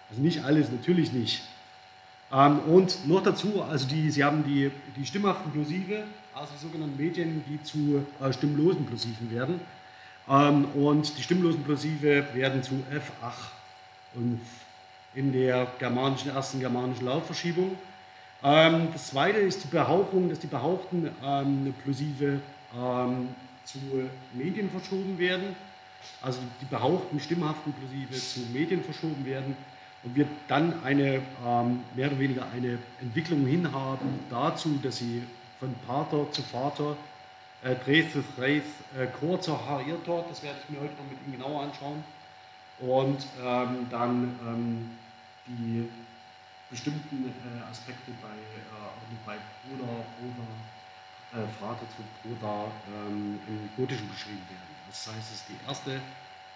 [0.10, 1.42] also nicht alles, natürlich nicht.
[2.34, 6.98] Ähm, und noch dazu, also die, Sie haben die, die stimmhaften Plosive, also die sogenannten
[6.98, 9.60] Medien, die zu äh, stimmlosen Plosiven werden.
[10.30, 13.34] Ähm, und die stimmlosen Plosive werden zu F8
[14.16, 14.40] und
[15.14, 17.78] in der germanischen, ersten germanischen Lautverschiebung.
[18.44, 22.40] Ähm, das zweite ist die Behauptung, dass die behauchten ähm, Plosive
[22.78, 23.28] ähm,
[23.66, 23.78] zu
[24.34, 25.56] Medien verschoben werden,
[26.22, 29.56] also die behauchten stimmhaften Plosive zu Medien verschoben werden
[30.04, 35.24] und wir dann eine ähm, mehr oder weniger eine Entwicklung hinhaben dazu, dass sie
[35.60, 36.96] von Pater zu Vater,
[37.64, 38.64] äh, Dres zu Dres,
[38.98, 42.04] äh, Chor zu Hariertor, das werde ich mir heute noch mit Ihnen genauer anschauen,
[42.80, 44.98] und ähm, dann ähm,
[45.46, 45.88] die
[46.72, 49.36] bestimmten äh, Aspekte bei, äh, bei
[49.68, 54.76] Bruder, Bruder, äh, Vater zu Bruder ähm, im Gotischen beschrieben werden.
[54.90, 56.02] Das heißt, es ist die erste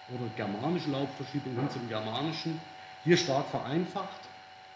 [0.08, 2.60] oder germanische Lautverschiebung hin zum Germanischen
[3.06, 4.20] hier stark vereinfacht,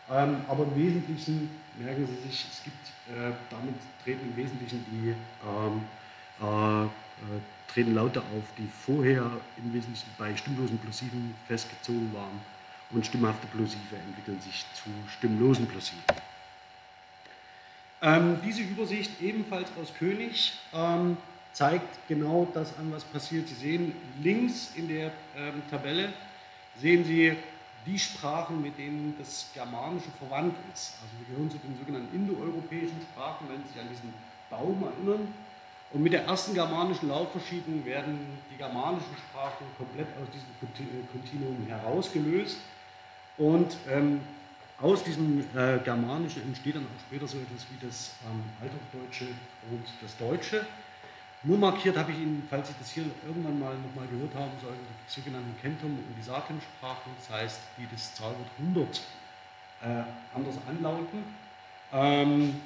[0.09, 5.15] ähm, aber im Wesentlichen merken Sie sich, es gibt, äh, damit treten im Wesentlichen die
[5.47, 5.83] ähm,
[6.41, 6.89] äh, äh,
[7.73, 12.41] treten Laute auf, die vorher im Wesentlichen bei stimmlosen Plosiven festgezogen waren
[12.91, 16.03] und stimmhafte Plosive entwickeln sich zu stimmlosen Plosiven.
[18.03, 21.17] Ähm, diese Übersicht ebenfalls aus König ähm,
[21.53, 23.49] zeigt genau das an, was passiert.
[23.49, 26.13] Sie sehen links in der ähm, Tabelle,
[26.81, 27.37] sehen Sie
[27.87, 30.95] die Sprachen, mit denen das Germanische verwandt ist.
[31.03, 34.13] Also wir gehören zu den sogenannten indoeuropäischen Sprachen, wenn Sie sich an diesen
[34.51, 35.33] Baum erinnern.
[35.93, 42.59] Und mit der ersten germanischen Lautverschiebung werden die germanischen Sprachen komplett aus diesem Kontinuum herausgelöst.
[43.39, 44.21] Und ähm,
[44.81, 49.27] aus diesem äh, Germanischen entsteht dann auch später so etwas wie das ähm, Althochdeutsche
[49.71, 50.65] und das Deutsche.
[51.43, 54.85] Nur markiert habe ich Ihnen, falls Sie das hier irgendwann mal nochmal gehört haben sollten,
[54.85, 59.01] die sogenannten Kentum- und die Satem-Sprachen, das heißt, die das Zahlwort 100
[59.81, 61.25] äh, anders anlauten.
[61.93, 62.61] Ähm,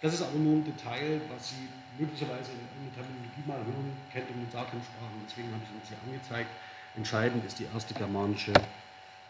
[0.00, 4.40] das ist aber nur ein Detail, was Sie möglicherweise in der Terminologie mal hören, Kentum-
[4.40, 6.50] und Satem-Sprachen, deswegen habe ich Ihnen sie angezeigt.
[6.96, 8.52] Entscheidend ist die erste germanische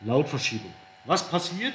[0.02, 0.72] Lautverschiebung.
[1.04, 1.74] Was passiert?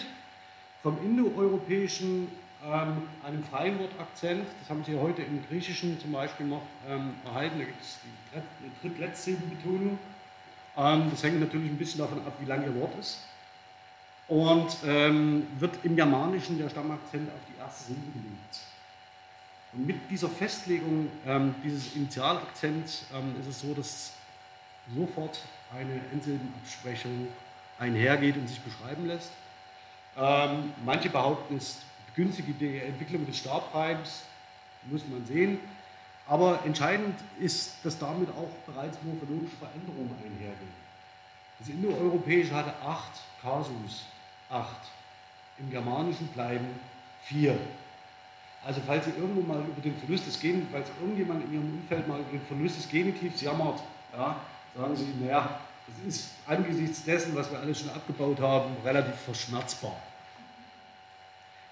[0.84, 2.30] Vom indoeuropäischen
[2.66, 4.46] ähm, einem freien Wortakzent.
[4.60, 7.58] Das haben Sie heute im Griechischen zum Beispiel noch ähm, erhalten.
[7.60, 8.00] Da gibt es
[8.34, 9.98] die Drittletztsilbenbetonung.
[10.78, 13.20] Ähm, das hängt natürlich ein bisschen davon ab, wie lang Ihr Wort ist.
[14.28, 18.60] Und ähm, wird im Germanischen der Stammakzent auf die erste Silbe gelegt.
[19.72, 24.14] Und mit dieser Festlegung ähm, dieses Initialakzents ähm, ist es so, dass
[24.94, 25.40] sofort
[25.74, 27.28] eine Endsilbenabsprechung
[27.78, 29.32] einhergeht und sich beschreiben lässt.
[30.84, 31.78] Manche behaupten, es
[32.16, 34.24] günstige Entwicklung des Stabreims,
[34.90, 35.60] muss man sehen.
[36.28, 40.80] Aber entscheidend ist, dass damit auch bereits morphologische Veränderungen einhergehen.
[41.58, 44.06] Das Indoeuropäische hatte acht Kasus,
[44.50, 44.92] acht.
[45.58, 46.68] Im Germanischen bleiben
[47.24, 47.58] vier.
[48.66, 52.08] Also falls Sie irgendwo mal über den Verlust des Genitivs, falls irgendjemand in Ihrem Umfeld
[52.08, 53.82] mal über den Verlust des Genitivs jammert,
[54.14, 54.40] ja,
[54.76, 59.96] sagen Sie, naja, das ist angesichts dessen, was wir alles schon abgebaut haben, relativ verschmerzbar.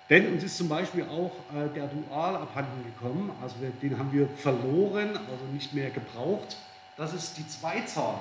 [0.09, 4.11] Denn uns ist zum Beispiel auch äh, der Dual abhanden gekommen, also wir, den haben
[4.13, 6.55] wir verloren, also nicht mehr gebraucht.
[6.95, 8.19] Das ist die Zweizahl.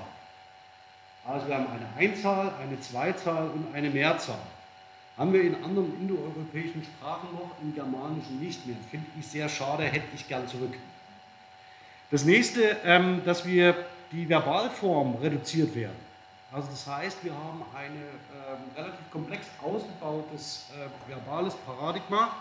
[1.25, 4.39] Also wir haben eine Einzahl, eine Zweizahl und eine Mehrzahl.
[5.17, 8.77] Haben wir in anderen indoeuropäischen Sprachen noch, im Germanischen nicht mehr.
[8.91, 10.75] Finde ich sehr schade, hätte ich gern zurück.
[12.11, 13.75] Das nächste, ähm, dass wir
[14.13, 16.06] die Verbalform reduziert werden.
[16.53, 22.37] Also das heißt, wir haben ein äh, relativ komplex ausgebautes äh, verbales Paradigma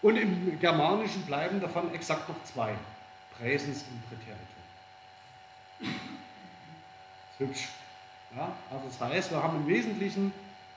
[0.00, 2.74] und im Germanischen bleiben davon exakt noch zwei,
[3.36, 4.52] Präsens und Präteritum.
[7.38, 7.68] Hübsch.
[8.36, 8.52] Ja?
[8.70, 10.32] Also das heißt, wir haben im Wesentlichen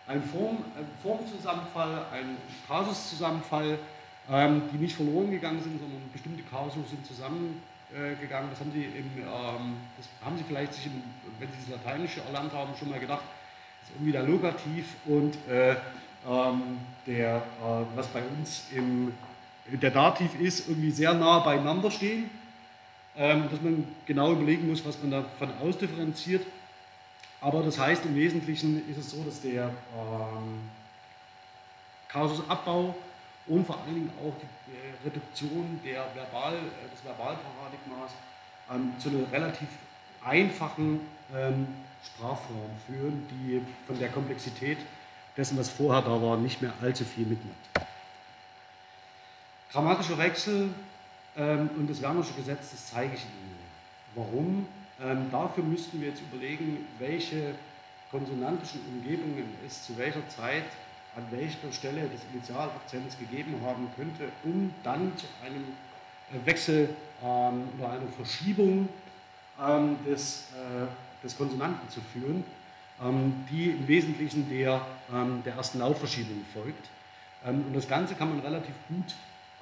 [0.07, 3.79] einen, Form, einen Formzusammenfall, einen Kasuszusammenfall,
[4.29, 7.61] ähm, die nicht verloren gegangen sind, sondern bestimmte Kasus sind zusammen
[7.95, 8.49] äh, gegangen.
[8.51, 11.01] Das haben Sie, im, ähm, das haben Sie vielleicht sich, im,
[11.39, 13.23] wenn Sie das Lateinische erlernt haben, schon mal gedacht.
[13.79, 15.75] Das ist irgendwie der Lokativ und äh,
[16.27, 17.41] ähm, der, äh,
[17.95, 19.13] was bei uns im,
[19.67, 22.29] der Dativ ist, irgendwie sehr nah beieinander stehen.
[23.17, 26.45] Ähm, dass man genau überlegen muss, was man davon ausdifferenziert.
[27.39, 30.59] Aber das heißt, im Wesentlichen ist es so, dass der ähm,
[32.09, 32.93] Kasusabbau
[33.47, 38.11] und vor allen Dingen auch die Reduktion der Verbal, äh, des Verbalparadigmas
[38.71, 39.67] ähm, zu einer relativ
[40.23, 41.01] einfachen
[41.33, 41.67] ähm,
[42.03, 44.77] Sprachform führen, die von der Komplexität
[45.37, 47.55] dessen, was vorher da war, nicht mehr allzu viel mitnimmt.
[49.71, 50.69] Grammatischer Wechsel
[51.35, 53.55] ähm, und das Wernersche Gesetz, das zeige ich Ihnen.
[54.15, 54.67] Warum?
[55.01, 57.55] Ähm, dafür müssten wir jetzt überlegen, welche
[58.09, 60.63] konsonantischen Umgebungen es zu welcher Zeit
[61.15, 65.63] an welcher Stelle des Initialakzents gegeben haben könnte, um dann zu einem
[66.33, 66.89] äh, Wechsel
[67.23, 68.89] ähm, oder einer Verschiebung
[69.61, 72.43] ähm, des, äh, des Konsonanten zu führen,
[73.01, 76.89] ähm, die im Wesentlichen der, ähm, der ersten Lautverschiebung folgt.
[77.45, 79.15] Ähm, und das Ganze kann man relativ gut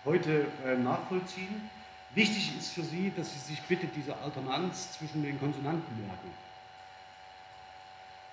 [0.05, 1.69] heute äh, nachvollziehen.
[2.15, 6.29] Wichtig ist für Sie, dass Sie sich bitte diese Alternanz zwischen den Konsonanten merken.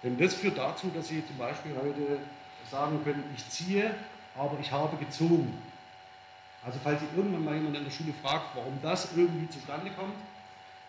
[0.03, 2.19] Denn das führt dazu, dass Sie zum Beispiel heute
[2.71, 3.95] sagen können, ich ziehe,
[4.37, 5.57] aber ich habe gezogen.
[6.65, 10.15] Also falls Sie irgendwann mal jemand in der Schule fragt, warum das irgendwie zustande kommt,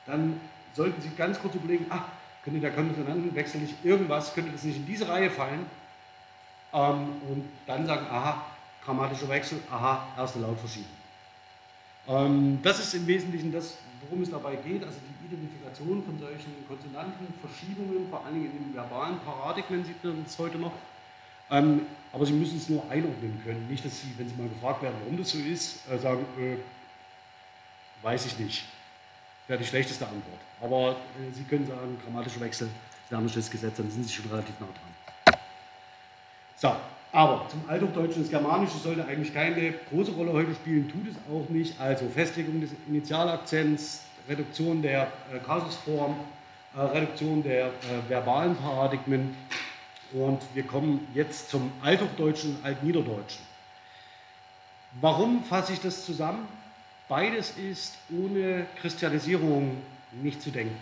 [0.06, 0.40] dann
[0.74, 2.04] sollten Sie ganz kurz überlegen, ach,
[2.44, 5.66] könnte der Konsonantenwechsel nicht irgendwas, könnte das nicht in diese Reihe fallen?
[6.74, 8.46] Ähm, und dann sagen, aha,
[8.84, 10.90] grammatischer Wechsel, aha, erste Lautverschiebung.
[12.08, 16.68] Ähm, das ist im Wesentlichen das, worum es dabei geht, also die Identifikation von solchen
[16.68, 20.74] Konsonantenverschiebungen, vor allem in den verbalen Paradigmen sieht man es heute noch.
[21.52, 21.82] Ähm,
[22.14, 23.68] aber Sie müssen es nur einordnen können.
[23.70, 26.58] Nicht, dass Sie, wenn Sie mal gefragt werden, warum das so ist, äh, sagen, äh,
[28.04, 28.64] weiß ich nicht.
[29.42, 30.40] Das wäre die schlechteste Antwort.
[30.62, 32.70] Aber äh, Sie können sagen, grammatischer Wechsel,
[33.10, 35.38] Lernisches Gesetz, dann sind Sie schon relativ nah dran.
[36.56, 36.76] So,
[37.12, 41.50] aber zum Althochdeutschen, das Germanische sollte eigentlich keine große Rolle heute spielen, tut es auch
[41.50, 41.80] nicht.
[41.80, 46.16] Also Festigung des Initialakzents, Reduktion der äh, Kasusform,
[46.76, 47.72] äh, Reduktion der äh,
[48.08, 49.36] verbalen Paradigmen
[50.14, 53.46] und wir kommen jetzt zum Althochdeutschen und Altniederdeutschen.
[55.00, 56.48] Warum fasse ich das zusammen?
[57.08, 59.78] Beides ist ohne Christianisierung
[60.12, 60.78] nicht zu denken.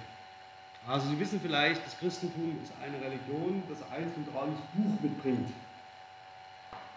[0.87, 5.51] Also Sie wissen vielleicht, das Christentum ist eine Religion, das ein zentrales Buch mitbringt.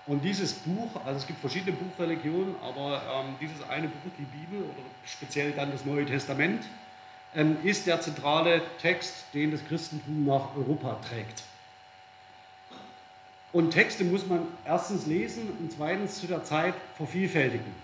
[0.07, 4.64] Und dieses Buch, also es gibt verschiedene Buchreligionen, aber ähm, dieses eine Buch, die Bibel
[4.64, 6.64] oder speziell dann das Neue Testament,
[7.35, 11.42] ähm, ist der zentrale Text, den das Christentum nach Europa trägt.
[13.53, 17.75] Und Texte muss man erstens lesen und zweitens zu der Zeit vervielfältigen.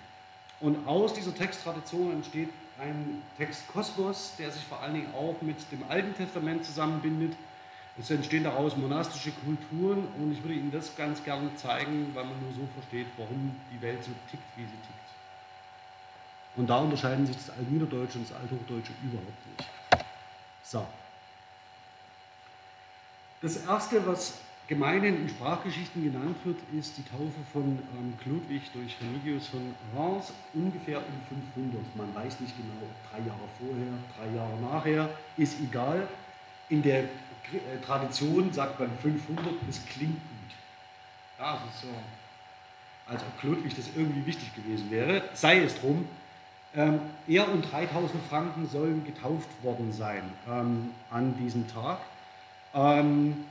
[0.61, 2.49] Und aus dieser Texttradition entsteht
[2.81, 7.37] ein Textkosmos, der sich vor allen Dingen auch mit dem Alten Testament zusammenbindet.
[7.99, 12.41] Es entstehen daraus monastische Kulturen und ich würde Ihnen das ganz gerne zeigen, weil man
[12.41, 15.09] nur so versteht, warum die Welt so tickt, wie sie tickt.
[16.57, 19.69] Und da unterscheiden sich das Altniederdeutsche und das Althochdeutsche überhaupt nicht.
[20.63, 20.87] So.
[23.43, 24.35] Das erste, was
[24.69, 30.33] gemeinhin in Sprachgeschichten genannt wird, ist die Taufe von ähm, Chlodwig durch Remigius von Reims
[30.53, 31.97] ungefähr um 500.
[31.97, 36.07] Man weiß nicht genau, drei Jahre vorher, drei Jahre nachher, ist egal.
[36.69, 37.09] In der äh,
[37.85, 40.53] Tradition sagt man 500, das klingt gut.
[41.39, 41.89] Ja, das ist so,
[43.07, 45.23] als ob Chlodwig das irgendwie wichtig gewesen wäre.
[45.33, 46.07] Sei es drum.
[46.77, 52.01] Ähm, er und 3000 Franken sollen getauft worden sein ähm, an diesem Tag.
[52.75, 53.47] Ähm,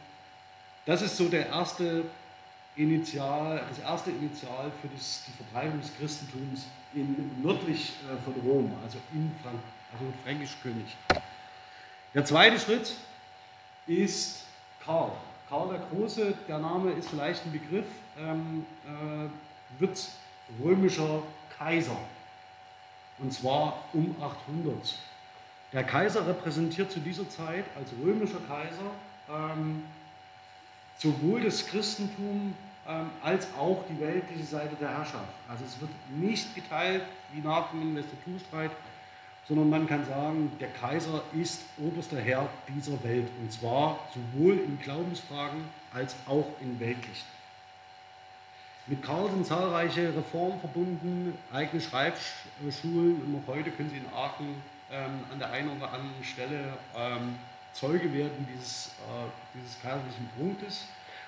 [0.88, 2.06] das ist so der erste
[2.78, 8.74] Initial, das erste Initial für das, die Verbreitung des Christentums in, nördlich äh, von Rom,
[8.84, 9.60] also in Frank,
[9.92, 10.96] also Fränkisch-König.
[12.14, 12.96] Der zweite Schritt
[13.86, 14.46] ist
[14.84, 15.12] Karl.
[15.50, 17.86] Karl der Große, der Name ist vielleicht ein Begriff,
[18.18, 20.08] ähm, äh, wird
[20.64, 21.22] römischer
[21.58, 21.98] Kaiser.
[23.20, 24.96] Und zwar um 800.
[25.74, 28.92] Der Kaiser repräsentiert zu dieser Zeit als römischer Kaiser
[29.30, 29.84] ähm,
[30.98, 32.54] sowohl das Christentum
[32.88, 35.28] ähm, als auch die weltliche Seite der Herrschaft.
[35.50, 38.72] Also es wird nicht geteilt wie nach dem Investiturstreit,
[39.48, 44.80] sondern man kann sagen, der Kaiser ist oberster Herr dieser Welt und zwar sowohl in
[44.80, 47.38] Glaubensfragen als auch in weltlichen.
[48.88, 54.62] Mit Karl sind zahlreiche Reformen verbunden, eigene Schreibschulen und noch heute können Sie in Aachen
[54.90, 57.36] ähm, an der einen oder anderen Stelle ähm,
[57.80, 60.86] Zeuge werden dieses, äh, dieses kaiserlichen Punktes.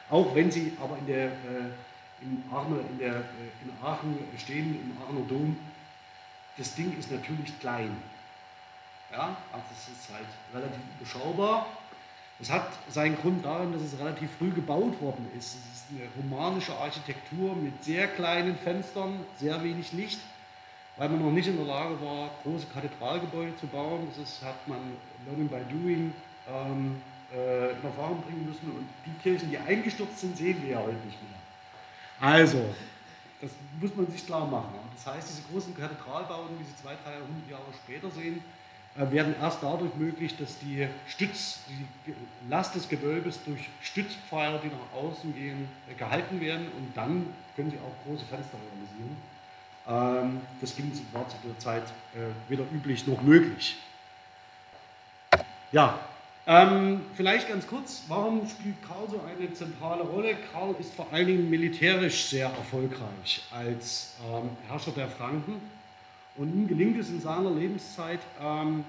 [0.09, 4.75] Auch wenn sie aber in, der, äh, in, Aachen, in, der, äh, in Aachen stehen,
[4.81, 5.55] im Aachener Dom,
[6.57, 7.95] das Ding ist natürlich klein.
[9.11, 11.67] Ja, also es ist halt relativ überschaubar.
[12.39, 15.55] Es hat seinen Grund darin, dass es relativ früh gebaut worden ist.
[15.55, 20.19] Es ist eine romanische Architektur mit sehr kleinen Fenstern, sehr wenig Licht,
[20.97, 24.07] weil man noch nicht in der Lage war, große Kathedralgebäude zu bauen.
[24.09, 24.79] Das ist, hat man
[25.25, 26.13] Learning by Doing
[26.51, 27.01] ähm,
[27.33, 28.71] äh, in Erfahrung bringen müssen.
[28.71, 31.39] Und die Kirchen, die eingestürzt sind, sehen wir ja heute nicht mehr.
[32.19, 32.63] Also,
[33.41, 34.73] das muss man sich klar machen.
[34.95, 38.43] Das heißt, diese großen Kathedralbauten, die Sie zwei, 300 Jahre später sehen,
[38.97, 41.59] äh, werden erst dadurch möglich, dass die Stütz,
[42.05, 42.13] die
[42.49, 47.71] Last des Gewölbes durch Stützpfeiler, die nach außen gehen, äh, gehalten werden und dann können
[47.71, 49.15] sie auch große Fenster realisieren.
[49.87, 50.75] Ähm, das
[51.13, 51.83] war zu der Zeit
[52.13, 53.77] äh, weder üblich noch möglich.
[55.71, 55.99] Ja,
[56.49, 60.35] ähm, vielleicht ganz kurz, warum spielt Karl so eine zentrale Rolle?
[60.51, 65.61] Karl ist vor allen Dingen militärisch sehr erfolgreich als ähm, Herrscher der Franken.
[66.37, 68.83] Und ihm gelingt es in seiner Lebenszeit, ähm,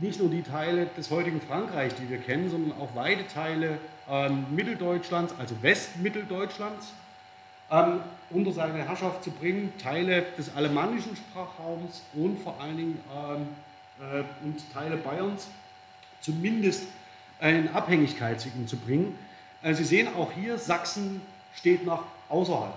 [0.00, 4.46] nicht nur die Teile des heutigen Frankreich, die wir kennen, sondern auch weite Teile ähm,
[4.54, 6.92] Mitteldeutschlands, also Westmitteldeutschlands,
[7.72, 7.98] ähm,
[8.30, 13.48] unter seine Herrschaft zu bringen, Teile des alemannischen Sprachraums und vor allen Dingen ähm,
[14.00, 15.48] äh, und Teile Bayerns
[16.24, 16.84] zumindest
[17.40, 19.18] in Abhängigkeit zu ihm zu bringen.
[19.62, 21.20] Äh, Sie sehen auch hier, Sachsen
[21.54, 22.74] steht noch außerhalb.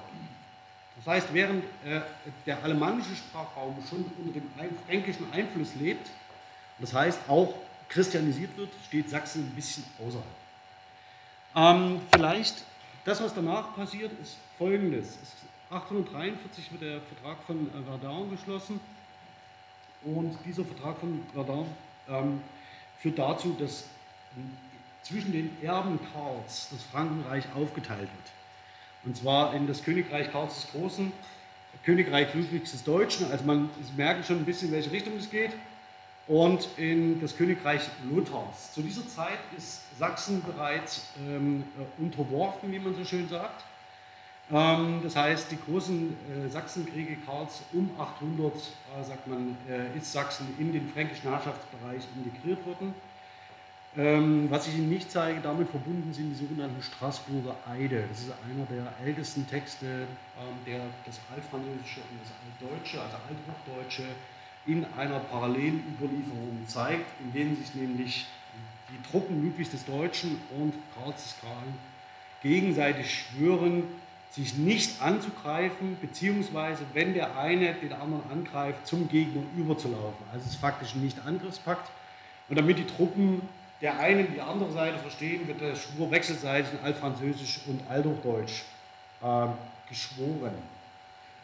[0.97, 2.01] Das heißt, während äh,
[2.45, 4.49] der alemannische Sprachraum schon unter dem
[4.87, 6.09] fränkischen Einfluss lebt,
[6.79, 7.53] das heißt auch
[7.87, 10.25] christianisiert wird, steht Sachsen ein bisschen außerhalb.
[11.55, 12.63] Ähm, vielleicht
[13.05, 15.17] das, was danach passiert, ist folgendes.
[15.69, 18.79] 843 wird der Vertrag von Verdun geschlossen
[20.03, 21.67] und dieser Vertrag von Verdun
[22.09, 22.41] ähm,
[22.99, 23.85] führt dazu, dass
[25.03, 28.31] zwischen den Erben Karls das Frankenreich aufgeteilt wird.
[29.05, 31.11] Und zwar in das Königreich Karls des Großen,
[31.85, 35.51] Königreich Ludwigs des Deutschen, also man merkt schon ein bisschen, in welche Richtung es geht,
[36.27, 37.81] und in das Königreich
[38.11, 38.73] Lothars.
[38.73, 43.63] Zu dieser Zeit ist Sachsen bereits ähm, äh, unterworfen, wie man so schön sagt.
[44.51, 50.11] Ähm, das heißt, die großen äh, Sachsenkriege Karls um 800, äh, sagt man, äh, ist
[50.11, 52.93] Sachsen in den fränkischen Herrschaftsbereich integriert worden.
[53.97, 58.03] Ähm, was ich Ihnen nicht zeige, damit verbunden sind die sogenannten Straßburger Eide.
[58.09, 64.03] Das ist einer der ältesten Texte, ähm, der das Altfranzösische und das Altdeutsche, also Althochdeutsche,
[64.65, 68.27] in einer Parallelüberlieferung zeigt, in denen sich nämlich
[68.89, 71.73] die Truppen Ludwigs des Deutschen und Karls des Kahlen
[72.43, 73.83] gegenseitig schwören,
[74.37, 80.25] sich nicht anzugreifen, beziehungsweise wenn der eine den anderen angreift, zum Gegner überzulaufen.
[80.31, 81.89] Also es ist faktisch ein Nicht-Angriffspakt.
[82.47, 83.41] Und damit die Truppen
[83.81, 88.63] der einen die andere Seite verstehen, wird der Schwur wechselseitig in Altfranzösisch und Althochdeutsch
[89.21, 89.47] äh,
[89.89, 90.53] geschworen.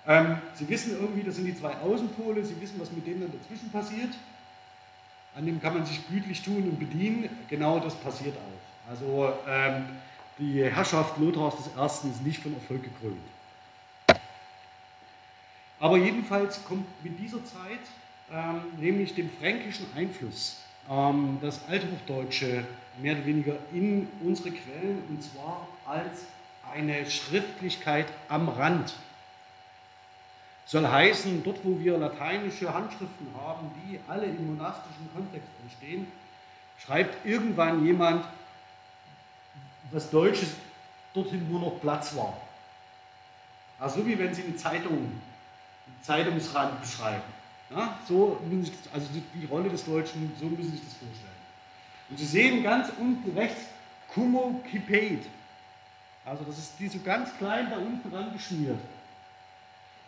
[0.07, 3.71] Ähm, Sie wissen irgendwie, das sind die zwei Außenpole, Sie wissen, was mit denen dazwischen
[3.71, 4.09] passiert.
[5.35, 7.29] An dem kann man sich gütlich tun und bedienen.
[7.49, 8.89] Genau das passiert auch.
[8.89, 9.85] Also ähm,
[10.39, 12.09] die Herrschaft Lothars I.
[12.09, 13.17] ist nicht von Erfolg gekrönt.
[15.79, 17.79] Aber jedenfalls kommt mit dieser Zeit,
[18.31, 22.65] ähm, nämlich dem fränkischen Einfluss, ähm, das Althochdeutsche
[23.01, 26.25] mehr oder weniger in unsere Quellen und zwar als
[26.73, 28.93] eine Schriftlichkeit am Rand.
[30.65, 36.07] Soll heißen, dort wo wir lateinische Handschriften haben, die alle im monastischen Kontext entstehen,
[36.79, 38.25] schreibt irgendwann jemand,
[39.93, 40.49] was Deutsches
[41.13, 42.35] dorthin nur noch Platz war.
[43.79, 47.23] Also wie wenn Sie eine Zeitung, einen Zeitungsrand beschreiben.
[47.69, 51.31] Ja, so müssen Sie, also die Rolle des Deutschen, so müssen Sie sich das vorstellen.
[52.09, 53.61] Und Sie sehen ganz unten rechts
[54.13, 55.25] Kumo Kipate.
[56.25, 58.79] Also das ist die so ganz klein da unten dran geschmiert.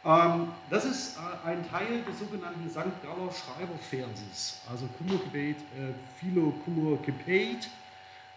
[0.05, 3.03] Ähm, das ist äh, ein Teil des sogenannten St.
[3.03, 4.61] Galler Schreiberverses.
[4.69, 7.67] Also Kumo Kipate, äh, Philo Kumo Kipate.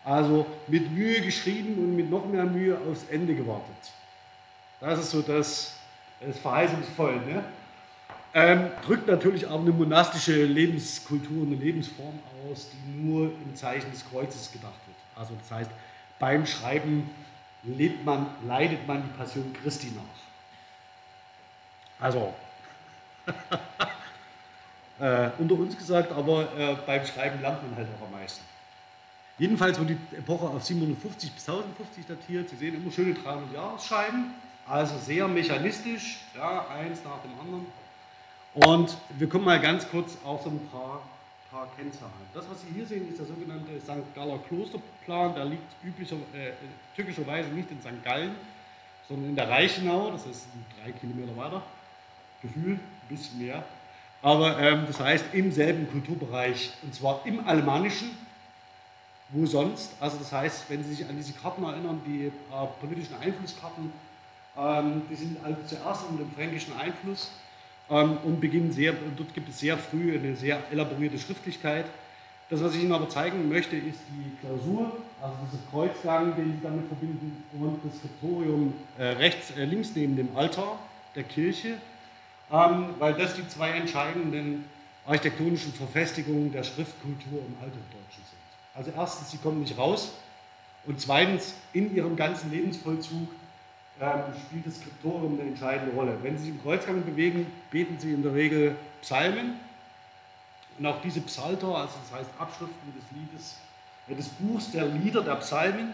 [0.09, 3.77] Also mit Mühe geschrieben und mit noch mehr Mühe aufs Ende gewartet.
[4.81, 5.77] Das ist so das,
[6.19, 7.17] das verheißungsvoll.
[7.27, 7.45] Ne?
[8.33, 12.19] Ähm, drückt natürlich auch eine monastische Lebenskultur, eine Lebensform
[12.51, 14.97] aus, die nur im Zeichen des Kreuzes gedacht wird.
[15.15, 15.71] Also das heißt,
[16.19, 17.11] beim Schreiben
[17.65, 20.03] lebt man, leidet man die Passion Christi nach.
[22.01, 22.33] Also,
[25.01, 28.43] äh, unter uns gesagt, aber äh, beim Schreiben lernt man halt auch am meisten.
[29.39, 32.49] Jedenfalls wird die Epoche auf 750 bis 1050 datiert.
[32.51, 34.35] Sie sehen immer schöne 300 Jahresscheiben,
[34.67, 37.67] also sehr mechanistisch, ja, eins nach dem anderen.
[38.55, 41.03] Und wir kommen mal ganz kurz auf so ein paar,
[41.53, 42.13] paar Kennzahlen.
[42.35, 44.15] Das, was Sie hier sehen, ist der sogenannte St.
[44.17, 45.35] Galler Klosterplan.
[45.37, 46.51] Der liegt üblicher, äh,
[46.97, 48.03] typischerweise nicht in St.
[48.03, 48.35] Gallen,
[49.09, 50.11] sondern in der Reichenau.
[50.11, 50.47] Das ist
[50.83, 51.63] drei Kilometer weiter.
[52.43, 53.63] Gefühlt ein bisschen mehr.
[54.21, 58.11] Aber ähm, das heißt im selben Kulturbereich, und zwar im Alemannischen,
[59.31, 59.93] wo sonst.
[60.01, 62.31] Also das heißt, wenn Sie sich an diese Karten erinnern, die äh,
[62.81, 63.93] politischen Einflusskarten,
[64.57, 67.31] ähm, die sind also zuerst unter dem fränkischen Einfluss
[67.91, 71.87] ähm, und beginnen sehr, dort gibt es sehr früh eine sehr elaborierte Schriftlichkeit.
[72.51, 76.61] Das, was ich Ihnen aber zeigen möchte, ist die Klausur, also dieser Kreuzgang, den Sie
[76.63, 80.79] damit verbinden, und das Skriptorium äh, rechts, äh, links neben dem Altar
[81.15, 81.75] der Kirche,
[82.51, 84.65] ähm, weil das die zwei entscheidenden
[85.05, 88.38] architektonischen Verfestigungen der Schriftkultur im Althochdeutschen sind.
[88.79, 90.13] Also erstens, sie kommen nicht raus
[90.87, 93.29] und zweitens, in ihrem ganzen Lebensvollzug
[94.01, 96.17] ähm, spielt das Skriptorium eine entscheidende Rolle.
[96.23, 99.55] Wenn Sie sich im Kreuzgang bewegen, beten Sie in der Regel Psalmen
[100.79, 103.57] und auch diese Psalter, also das heißt Abschriften des Liedes,
[104.09, 105.93] äh, des Buchs der Lieder der Psalmen,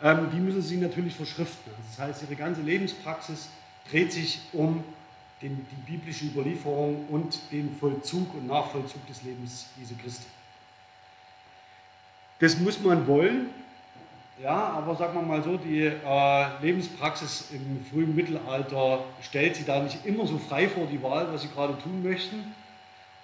[0.00, 1.72] ähm, die müssen Sie natürlich verschriften.
[1.90, 3.48] Das heißt, Ihre ganze Lebenspraxis
[3.90, 4.84] dreht sich um
[5.42, 10.26] den, die biblische Überlieferung und den Vollzug und Nachvollzug des Lebens Jesu Christi.
[12.40, 13.50] Das muss man wollen,
[14.42, 19.82] ja, aber sagen wir mal so, die äh, Lebenspraxis im frühen Mittelalter stellt sie da
[19.82, 22.54] nicht immer so frei vor die Wahl, was sie gerade tun möchten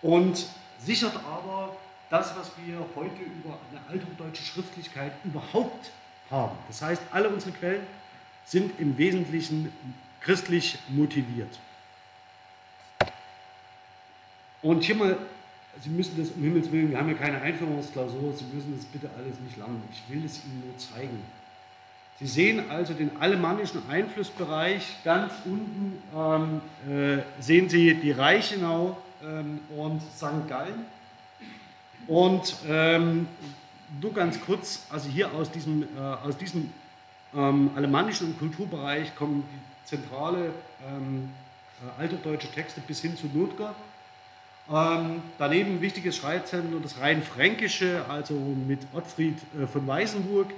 [0.03, 0.47] und
[0.79, 1.75] sichert aber
[2.11, 5.91] das, was wir heute über eine althochdeutsche Schriftlichkeit überhaupt
[6.31, 6.57] haben.
[6.69, 7.87] Das heißt, alle unsere Quellen
[8.45, 9.73] sind im Wesentlichen
[10.21, 11.59] christlich motiviert.
[14.61, 15.17] Und hier mal,
[15.83, 19.11] Sie müssen das um Himmels Willen, wir haben ja keine Einführungsklausur, Sie müssen das bitte
[19.17, 19.83] alles nicht lernen.
[19.91, 21.23] Ich will es Ihnen nur zeigen.
[22.19, 24.97] Sie sehen also den alemannischen Einflussbereich.
[25.05, 26.61] Ganz unten ähm,
[26.91, 30.49] äh, sehen Sie die Reichenau ähm, und St.
[30.49, 30.87] Gallen.
[32.07, 33.27] Und ähm,
[34.01, 36.73] nur ganz kurz, also hier aus diesem, äh, aus diesem
[37.35, 40.53] ähm, alemannischen Kulturbereich kommen die zentrale
[40.89, 41.29] ähm,
[41.85, 43.75] äh, alterdeutsche Texte bis hin zu Notger.
[44.69, 50.49] Ähm, daneben wichtiges Schreibzentrum, das Rheinfränkische, also mit Ottfried äh, von Weißenburg,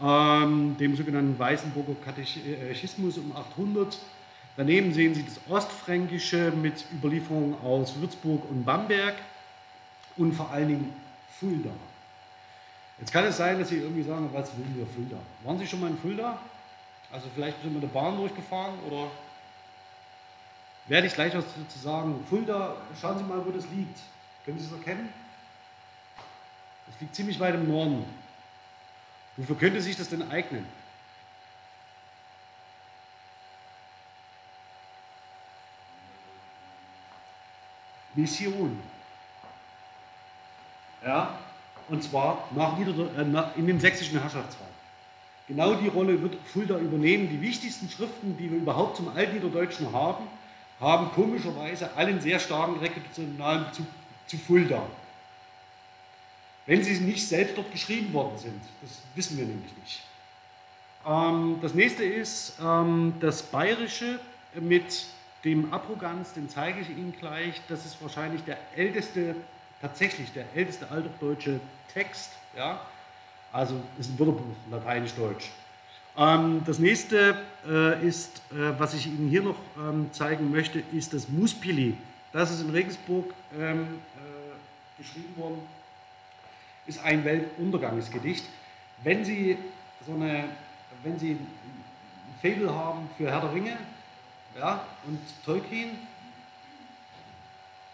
[0.00, 3.98] ähm, dem sogenannten Weißenburger Katechismus um 800.
[4.56, 9.14] Daneben sehen Sie das Ostfränkische mit Überlieferungen aus Würzburg und Bamberg
[10.16, 10.92] und vor allen Dingen
[11.38, 11.70] Fulda.
[13.00, 15.16] Jetzt kann es sein, dass Sie irgendwie sagen, was will wir Fulda?
[15.42, 16.38] Waren Sie schon mal in Fulda?
[17.10, 19.08] Also vielleicht sind wir mit der Bahn durchgefahren oder
[20.90, 22.22] werde ich gleich was zu sagen.
[22.28, 23.96] Fulda, schauen Sie mal, wo das liegt.
[24.44, 25.08] Können Sie es erkennen?
[26.86, 28.04] Das liegt ziemlich weit im Norden.
[29.36, 30.66] Wofür könnte sich das denn eignen?
[38.16, 38.82] Mission.
[41.06, 41.38] Ja,
[41.88, 44.66] und zwar nach Nieder äh, in den sächsischen Herrschaftsraum.
[45.46, 47.28] Genau die Rolle wird Fulda übernehmen.
[47.28, 50.26] Die wichtigsten Schriften, die wir überhaupt zum Altniederdeutschen haben,
[50.80, 53.86] haben komischerweise allen sehr starken reputationalen Bezug
[54.26, 54.82] zu Fulda.
[56.66, 60.02] Wenn sie nicht selbst dort geschrieben worden sind, das wissen wir nämlich nicht.
[61.06, 64.20] Ähm, das nächste ist ähm, das Bayerische
[64.54, 65.06] mit
[65.44, 67.60] dem Abrogans, den zeige ich Ihnen gleich.
[67.68, 69.34] Das ist wahrscheinlich der älteste,
[69.80, 71.60] tatsächlich der älteste altdeutsche
[71.92, 72.30] Text.
[72.56, 72.80] Ja?
[73.52, 75.50] Also ist ein Wörterbuch, lateinisch-deutsch.
[76.20, 77.34] Ähm, das nächste
[77.66, 81.96] äh, ist, äh, was ich Ihnen hier noch ähm, zeigen möchte, ist das Muspili.
[82.30, 85.60] Das ist in Regensburg ähm, äh, geschrieben worden,
[86.86, 88.44] ist ein Weltuntergangsgedicht.
[89.02, 89.56] Wenn Sie
[90.06, 90.44] so eine,
[91.02, 91.46] wenn Sie ein
[92.42, 93.78] Faible haben für Herr der Ringe
[94.58, 95.92] ja, und Tolkien,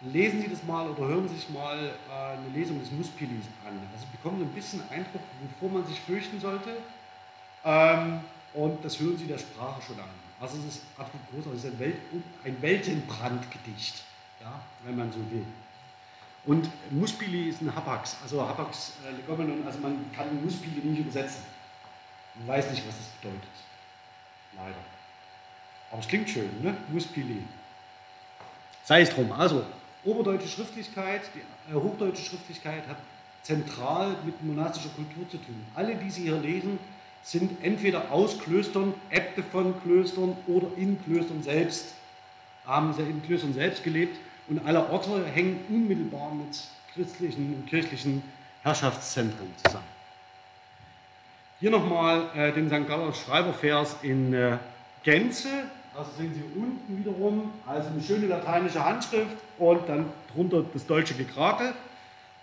[0.01, 1.77] lesen Sie das mal oder hören Sie sich mal
[2.11, 3.79] eine Lesung des Muspilis an.
[3.93, 5.21] Also bekommen Sie ein bisschen Eindruck,
[5.61, 6.71] wovor man sich fürchten sollte
[7.67, 8.21] ähm,
[8.53, 10.09] und das hören Sie der Sprache schon an.
[10.39, 11.95] Also es ist absolut großartig, es ist ein, Welt,
[12.45, 14.03] ein Weltenbrandgedicht,
[14.39, 15.45] ja, wenn man so will.
[16.45, 21.43] Und Muspili ist ein Hapax, also Hapax äh, Legomenon, also man kann Muspili nicht übersetzen.
[22.39, 23.49] Man weiß nicht, was das bedeutet.
[24.55, 24.77] Leider.
[25.91, 26.77] Aber es klingt schön, ne?
[26.89, 27.43] Muspili.
[28.83, 29.31] Sei es drum.
[29.33, 29.65] Also,
[30.05, 32.97] oberdeutsche Schriftlichkeit, die äh, hochdeutsche Schriftlichkeit hat
[33.43, 35.65] zentral mit monastischer Kultur zu tun.
[35.75, 36.79] Alle, die Sie hier lesen,
[37.27, 41.93] sind entweder aus Klöstern, Äbte von Klöstern oder in Klöstern selbst,
[42.65, 44.17] haben sie in Klöstern selbst gelebt
[44.47, 46.57] und alle Orte hängen unmittelbar mit
[46.93, 48.23] christlichen und kirchlichen
[48.63, 49.83] Herrschaftszentren zusammen.
[51.59, 52.87] Hier nochmal äh, den St.
[52.87, 54.57] Galler Schreibervers in äh,
[55.03, 55.49] Gänze.
[55.97, 61.15] Also sehen Sie unten wiederum, also eine schöne lateinische Handschrift und dann drunter das deutsche
[61.15, 61.73] Gekrakel.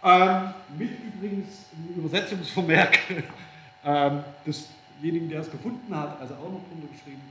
[0.02, 2.98] Ähm, mit übrigens einem Übersetzungsvermerk
[3.84, 7.22] ähm, desjenigen, der es gefunden hat, also auch noch drunter geschrieben.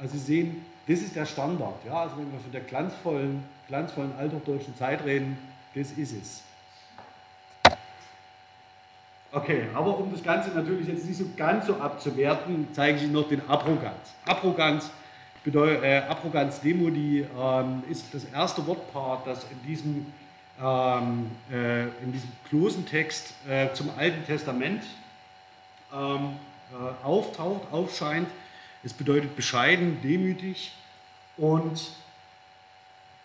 [0.00, 1.84] Also Sie sehen, das ist der Standard.
[1.86, 2.02] Ja?
[2.02, 5.38] Also wenn wir von der glanzvollen, glanzvollen althochdeutschen Zeit reden,
[5.74, 6.42] das ist es.
[9.34, 13.14] Okay, aber um das Ganze natürlich jetzt nicht so ganz so abzuwerten, zeige ich Ihnen
[13.14, 14.14] noch den Abrogans.
[14.26, 14.90] Abrogans,
[15.46, 20.06] äh, Abrogans Demo, die ähm, ist das erste Wortpaar, das in diesem,
[20.62, 24.82] ähm, äh, in diesem Klosentext äh, zum Alten Testament
[25.92, 26.36] ähm,
[26.72, 28.28] äh, auftaucht, aufscheint.
[28.82, 30.72] Es bedeutet bescheiden, demütig
[31.36, 31.90] und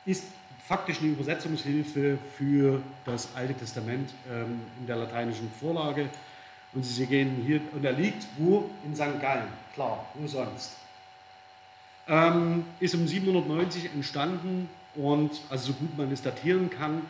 [0.06, 0.24] ist
[0.68, 6.10] faktisch eine Übersetzungshilfe für das Alte Testament ähm, in der lateinischen Vorlage.
[6.74, 8.70] Und Sie sehen hier, und er liegt wo?
[8.86, 9.20] In St.
[9.22, 10.76] Gallen, klar, wo sonst.
[12.08, 17.02] Ähm, ist um 790 entstanden und also so gut man es datieren kann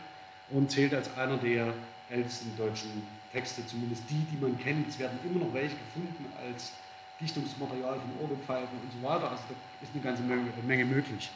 [0.50, 1.72] und zählt als einer der
[2.10, 3.02] ältesten deutschen
[3.32, 4.88] Texte, zumindest die, die man kennt.
[4.88, 6.72] Es werden immer noch welche gefunden als
[7.20, 9.30] Dichtungsmaterial von Orgelpfeifen und so weiter.
[9.30, 11.30] Also da ist eine ganze Menge, Menge möglich.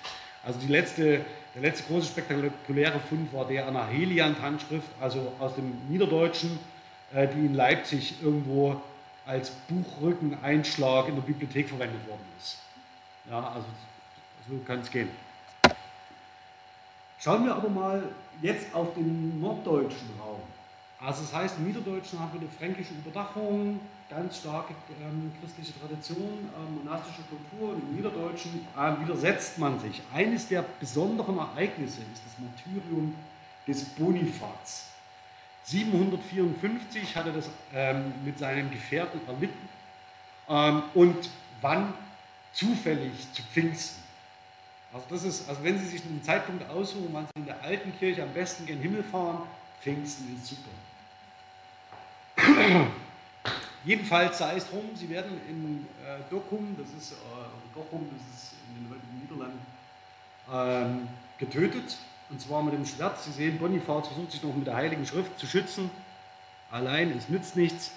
[0.45, 1.24] Also letzte,
[1.55, 6.59] der letzte große spektakuläre Fund war der einer Heliant-Handschrift, also aus dem Niederdeutschen,
[7.14, 8.80] äh, die in Leipzig irgendwo
[9.24, 12.59] als Buchrückeneinschlag in der Bibliothek verwendet worden ist.
[13.30, 13.66] Ja, also
[14.49, 15.09] so kann es gehen.
[17.20, 18.03] Schauen wir aber mal
[18.40, 20.31] jetzt auf den norddeutschen Raum.
[21.05, 26.48] Also das heißt, im Niederdeutschen haben wir eine fränkische Überdachung, ganz starke ähm, christliche Tradition,
[26.57, 27.74] ähm, monastische Kultur.
[27.74, 30.00] Und im Niederdeutschen äh, widersetzt man sich.
[30.14, 33.14] Eines der besonderen Ereignisse ist das Martyrium
[33.66, 34.90] des Bonifaz.
[35.64, 39.68] 754 hat er das ähm, mit seinem Gefährten erlitten
[40.48, 41.30] ähm, und
[41.61, 41.94] wann
[42.53, 44.03] zufällig zu Pfingsten.
[44.92, 47.96] Also, das ist, also wenn Sie sich einen Zeitpunkt aussuchen, wann Sie in der alten
[47.98, 49.42] Kirche am besten gen Himmel fahren,
[49.80, 50.70] Pfingsten ist super.
[53.84, 57.16] Jedenfalls sei es drum, sie werden in äh, Dokum, das ist, äh,
[57.74, 59.66] Dochum, das ist in den heutigen Niederlanden,
[60.52, 61.08] ähm,
[61.38, 61.96] getötet.
[62.30, 63.20] Und zwar mit dem Schwert.
[63.20, 65.90] Sie sehen, Bonifaz versucht sich noch mit der Heiligen Schrift zu schützen.
[66.70, 67.92] Allein, es nützt nichts.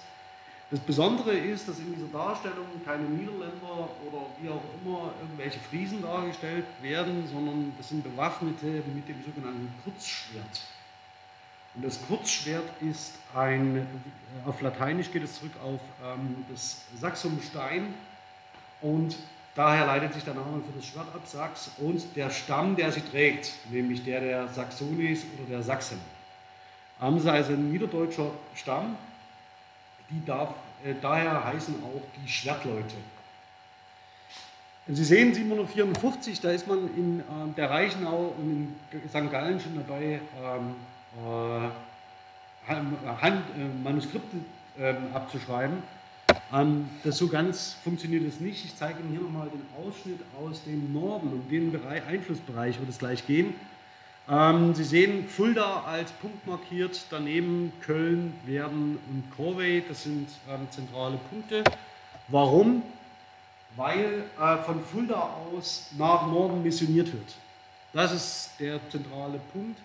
[0.70, 6.02] Das Besondere ist, dass in dieser Darstellung keine Niederländer oder wie auch immer irgendwelche Friesen
[6.02, 10.60] dargestellt werden, sondern das sind Bewaffnete mit dem sogenannten Kurzschwert.
[11.76, 13.86] Und das Kurzschwert ist ein,
[14.46, 17.92] auf Lateinisch geht es zurück auf ähm, das Saxum Stein
[18.80, 19.16] und
[19.54, 23.02] daher leitet sich der Name für das Schwert ab, Sachs, und der Stamm, der sie
[23.02, 26.00] trägt, nämlich der der Saxonis oder der Sachsen.
[26.98, 28.96] Das ist ein niederdeutscher Stamm,
[30.08, 32.96] die darf, äh, daher heißen auch die Schwertleute.
[34.88, 37.22] Sie sehen 754, da ist man in äh,
[37.56, 39.30] der Reichenau und in St.
[39.30, 40.95] Gallen schon dabei, ähm, äh,
[42.66, 44.36] Hand, äh, Manuskripte
[44.78, 45.82] ähm, abzuschreiben.
[46.52, 48.64] Ähm, das so ganz funktioniert es nicht.
[48.64, 51.28] Ich zeige Ihnen hier nochmal den Ausschnitt aus dem Norden.
[51.32, 53.54] Um den Bereich, Einflussbereich wird es gleich gehen.
[54.28, 59.84] Ähm, Sie sehen Fulda als Punkt markiert, daneben Köln, Werden und Corvey.
[59.88, 60.28] Das sind
[60.70, 61.62] zentrale Punkte.
[62.28, 62.82] Warum?
[63.76, 67.34] Weil äh, von Fulda aus nach Norden missioniert wird.
[67.92, 69.78] Das ist der zentrale Punkt.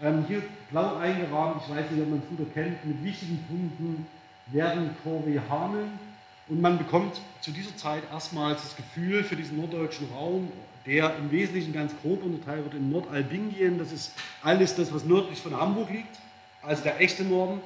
[0.00, 4.06] Ähm, hier blau eingerahmt, ich weiß nicht, ob man Futter kennt, mit wichtigen Punkten
[4.46, 5.98] werden Corvée Hameln.
[6.48, 10.50] Und man bekommt zu dieser Zeit erstmals das Gefühl für diesen norddeutschen Raum,
[10.86, 13.78] der im Wesentlichen ganz grob unterteilt wird in Nordalbingien.
[13.78, 14.12] Das ist
[14.42, 16.18] alles das, was nördlich von Hamburg liegt,
[16.62, 17.60] also der echte Norden.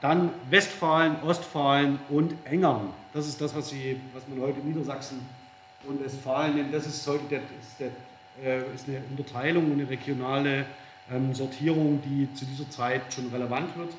[0.00, 2.90] Dann Westfalen, Ostfalen und Engern.
[3.12, 5.18] Das ist das, was, sie, was man heute Niedersachsen
[5.84, 6.72] und Westfalen nennt.
[6.72, 7.90] Das ist, heute der, ist, der,
[8.44, 10.66] äh, ist eine Unterteilung und eine regionale
[11.10, 13.92] ähm, Sortierung, die zu dieser Zeit schon relevant wird.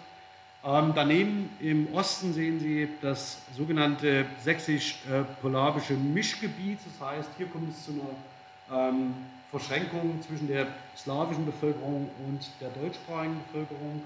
[0.64, 6.80] Ähm, daneben im Osten sehen Sie das sogenannte sächsisch-polabische Mischgebiet.
[6.86, 9.14] Das heißt, hier kommt es zu einer ähm,
[9.50, 14.04] Verschränkung zwischen der slawischen Bevölkerung und der deutschsprachigen Bevölkerung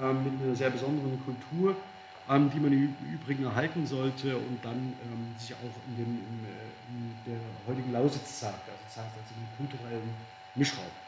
[0.00, 1.76] ähm, mit einer sehr besonderen Kultur,
[2.28, 6.44] ähm, die man im Übrigen erhalten sollte und dann ähm, sich auch in, dem, in,
[6.44, 10.14] äh, in, der heutigen Lausitz zeigt, also das heißt also im kulturellen
[10.56, 11.01] Mischraum.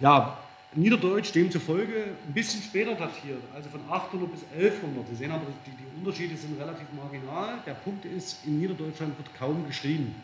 [0.00, 0.38] Ja,
[0.74, 5.08] Niederdeutsch demzufolge ein bisschen später datiert, also von 800 bis 1100.
[5.08, 7.58] Sie sehen aber, die, die Unterschiede sind relativ marginal.
[7.66, 10.14] Der Punkt ist, in Niederdeutschland wird kaum geschrieben.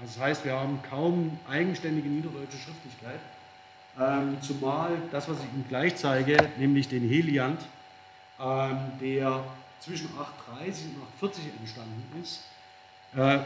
[0.00, 3.20] Also das heißt, wir haben kaum eigenständige niederdeutsche Schriftlichkeit.
[4.00, 7.60] Ähm, zumal das, was ich Ihnen gleich zeige, nämlich den Heliant,
[8.40, 9.44] ähm, der
[9.80, 12.44] zwischen 830 und 840 entstanden ist,
[13.16, 13.38] äh,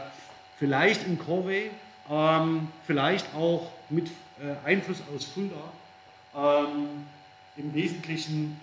[0.57, 1.69] vielleicht in Corvey,
[2.09, 5.55] ähm, vielleicht auch mit äh, Einfluss aus Fulda,
[6.35, 7.05] ähm,
[7.55, 8.59] im Wesentlichen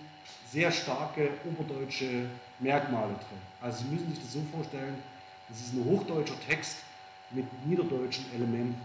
[0.49, 2.29] sehr starke oberdeutsche
[2.59, 3.41] Merkmale drin.
[3.61, 4.95] Also Sie müssen sich das so vorstellen,
[5.49, 6.77] das ist ein hochdeutscher Text
[7.31, 8.81] mit niederdeutschen Elementen.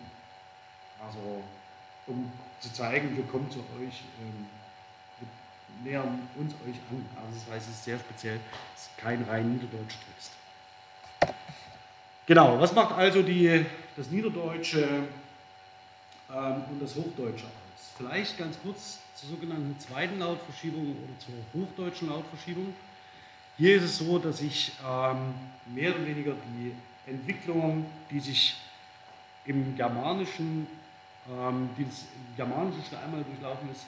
[1.04, 1.42] Also
[2.06, 4.46] um zu zeigen, wir kommen zu euch, ähm,
[5.18, 7.06] wir nähern uns euch an.
[7.16, 8.40] Also das heißt, es ist sehr speziell,
[8.74, 10.32] es ist kein rein niederdeutscher Text.
[12.26, 13.64] Genau, was macht also die,
[13.96, 15.04] das Niederdeutsche
[16.30, 17.92] ähm, und das Hochdeutsche aus?
[17.96, 22.74] Vielleicht ganz kurz zur sogenannten zweiten Lautverschiebung oder zur hochdeutschen Lautverschiebung.
[23.58, 25.34] Hier ist es so, dass ich ähm,
[25.74, 26.72] mehr oder weniger die
[27.10, 28.56] Entwicklung, die sich
[29.44, 30.66] im Germanischen
[31.30, 32.04] ähm, die das
[32.36, 33.86] Germanische schon einmal durchlaufen ist,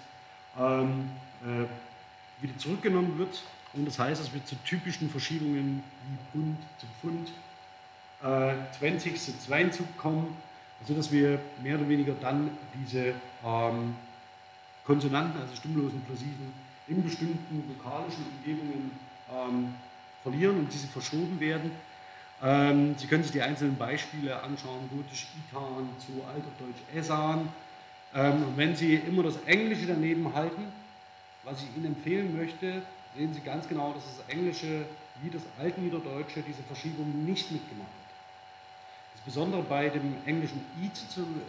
[0.59, 1.11] ähm,
[1.43, 3.43] äh, wieder zurückgenommen wird.
[3.73, 7.29] Und das heißt, dass wir zu typischen Verschiebungen wie Pfund zu Pfund,
[8.25, 10.37] äh, 20 zu 2 kommen,
[10.87, 13.15] sodass wir mehr oder weniger dann diese
[13.45, 13.95] ähm,
[14.85, 16.53] Konsonanten, also stimmlosen Plosiven,
[16.89, 18.91] in bestimmten vokalischen Umgebungen
[19.31, 19.75] ähm,
[20.23, 21.71] verlieren und diese verschoben werden.
[22.43, 27.49] Ähm, Sie können sich die einzelnen Beispiele anschauen, gotisch Itan zu Alterdeutsch Esan.
[28.15, 30.65] Ähm, wenn Sie immer das Englische daneben halten,
[31.45, 32.83] was ich Ihnen empfehlen möchte,
[33.17, 34.85] sehen Sie ganz genau, dass das Englische
[35.23, 38.04] wie das Altniederdeutsche diese Verschiebung nicht mitgemacht hat.
[39.25, 40.93] Besondere bei dem englischen Eat,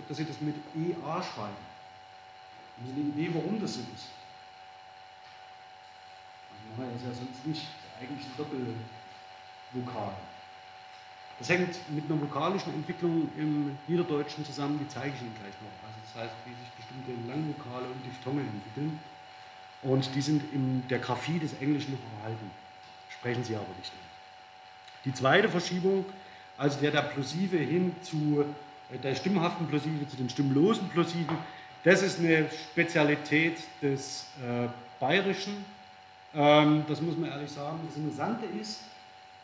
[0.08, 1.56] dass Sie das mit EA schreiben.
[2.78, 4.10] Haben Sie eine Idee, warum das so ist?
[6.78, 10.14] Also das ja sonst nicht, ist eigentlich ein Doppelvokal.
[11.38, 15.88] Das hängt mit einer vokalischen Entwicklung im Niederdeutschen zusammen, die zeige ich Ihnen gleich noch.
[15.88, 19.00] Also das heißt, wie sich bestimmte Langvokale und Diphthonge entwickeln.
[19.82, 22.50] Und die sind in der Graphie des Englischen noch erhalten.
[23.10, 24.04] Sprechen sie aber nicht mehr.
[25.04, 26.06] Die zweite Verschiebung,
[26.58, 28.46] also der der Plosive hin zu
[28.94, 31.38] äh, der stimmhaften Plosive zu den stimmlosen Plosiven,
[31.84, 34.68] das ist eine Spezialität des äh,
[35.00, 35.66] Bayerischen.
[36.34, 37.80] Ähm, das muss man ehrlich sagen.
[37.88, 38.82] Das Interessante ist,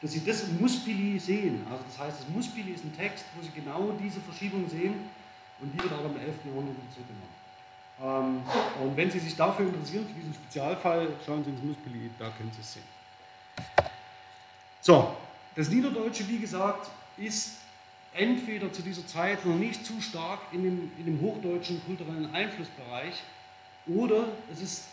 [0.02, 1.66] dass Sie das im Muspili sehen.
[1.70, 4.96] Also das heißt, das Muspili ist ein Text, wo Sie genau diese Verschiebung sehen
[5.60, 6.46] und die wird aber im 11.
[6.46, 7.42] Jahrhundert zurückgenommen.
[8.02, 12.30] Ähm, und wenn Sie sich dafür interessieren, für diesen Spezialfall, schauen Sie ins Muspili, da
[12.32, 12.84] können Sie es sehen.
[14.82, 15.16] So,
[15.56, 16.90] das Niederdeutsche, wie gesagt,
[17.26, 17.58] ist
[18.14, 23.22] entweder zu dieser Zeit noch nicht zu stark in dem, in dem hochdeutschen kulturellen Einflussbereich
[23.88, 24.86] oder es ist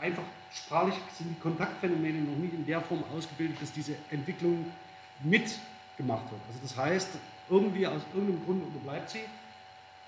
[0.00, 0.22] einfach
[0.52, 4.66] sprachlich sind die Kontaktphänomene noch nicht in der Form ausgebildet, dass diese Entwicklung
[5.22, 6.40] mitgemacht wird.
[6.48, 7.10] Also das heißt,
[7.50, 9.20] irgendwie aus irgendeinem Grund unterbleibt sie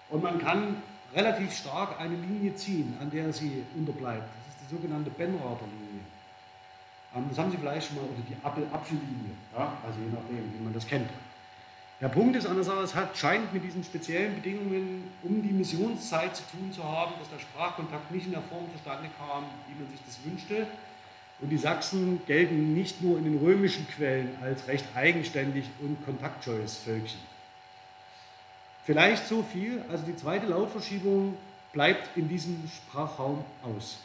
[0.08, 0.82] und man kann
[1.14, 4.22] relativ stark eine Linie ziehen, an der sie unterbleibt.
[4.22, 6.04] Das ist die sogenannte Benrather Linie.
[7.14, 8.36] Ähm, das haben Sie vielleicht schon mal, oder die
[8.74, 9.72] Apfellinie, ja?
[9.84, 11.08] also je nachdem, wie man das kennt.
[12.00, 15.52] Der Punkt ist an der Sache, es hat, scheint mit diesen speziellen Bedingungen um die
[15.52, 19.80] Missionszeit zu tun zu haben, dass der Sprachkontakt nicht in der Form zustande kam, wie
[19.80, 20.66] man sich das wünschte.
[21.40, 26.76] Und die Sachsen gelten nicht nur in den römischen Quellen als recht eigenständig und kontaktscheues
[26.76, 27.20] Völkchen.
[28.84, 31.34] Vielleicht so viel, also die zweite Lautverschiebung
[31.72, 33.98] bleibt in diesem Sprachraum aus.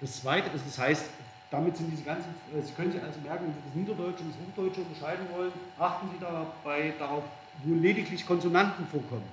[0.00, 1.04] Das zweite, also das heißt,
[1.50, 4.34] damit sind diese ganzen, äh, Sie können sich also merken, wenn Sie das Niederdeutsche und
[4.34, 7.24] das Hochdeutsche unterscheiden wollen, achten Sie dabei darauf,
[7.64, 9.28] wo lediglich Konsonanten vorkommen.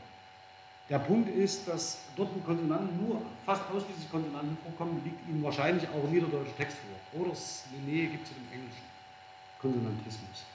[0.88, 5.90] Der Punkt ist, dass dort wo Konsonanten nur fast ausschließlich Konsonanten vorkommen, liegt Ihnen wahrscheinlich
[5.90, 7.22] auch ein niederdeutscher Text vor.
[7.22, 8.86] Oder es eine Nähe gibt zu dem englischen
[9.60, 10.46] Konsonantismus.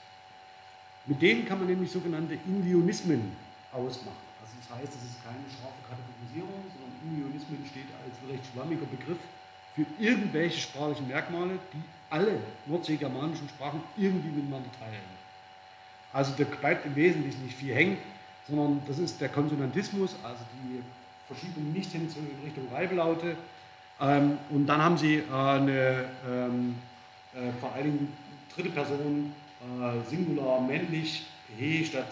[1.05, 3.35] Mit denen kann man nämlich sogenannte Indionismen
[3.73, 4.23] ausmachen.
[4.39, 9.19] Also das heißt, es ist keine scharfe Kategorisierung, sondern Indionismen steht als recht schwammiger Begriff
[9.75, 15.21] für irgendwelche sprachlichen Merkmale, die alle nordseegermanischen Sprachen irgendwie miteinander teilen.
[16.13, 17.97] Also da bleibt im Wesentlichen nicht viel hängen,
[18.47, 20.81] sondern das ist der Konsonantismus, also die
[21.27, 23.37] Verschiebung nicht hin in Richtung Reibelaute.
[24.01, 26.75] Ähm, und dann haben Sie äh, eine ähm,
[27.33, 28.13] äh, vor allen Dingen
[28.53, 32.07] dritte Person, äh, Singular, männlich, he statt,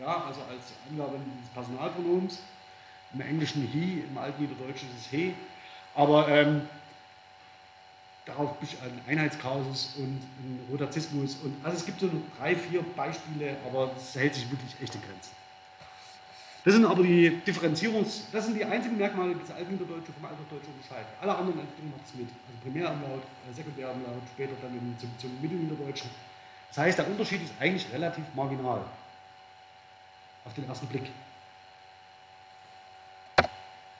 [0.00, 2.40] ja, also als Angabe des Personalpronoms.
[3.14, 5.34] Im Englischen he, im Altniederdeutschen ist es he.
[5.94, 6.62] Aber ähm,
[8.26, 11.36] darauf ein Einheitskausus und ein Rotazismus.
[11.42, 15.30] Und, also es gibt so drei, vier Beispiele, aber es hält sich wirklich echte Grenzen.
[16.64, 20.74] Das sind aber die Differenzierungs-, das sind die einzigen Merkmale, die das Altniederdeutsche vom Alterdeutschen
[20.74, 21.06] unterscheiden.
[21.20, 22.26] Alle anderen Entwicklungen macht es mit.
[22.26, 26.10] Also Primärumlaut, äh, Sekundärumlaut, später dann zum, zum Mittelniederdeutschen.
[26.68, 28.80] Das heißt, der Unterschied ist eigentlich relativ marginal.
[30.44, 31.10] Auf den ersten Blick.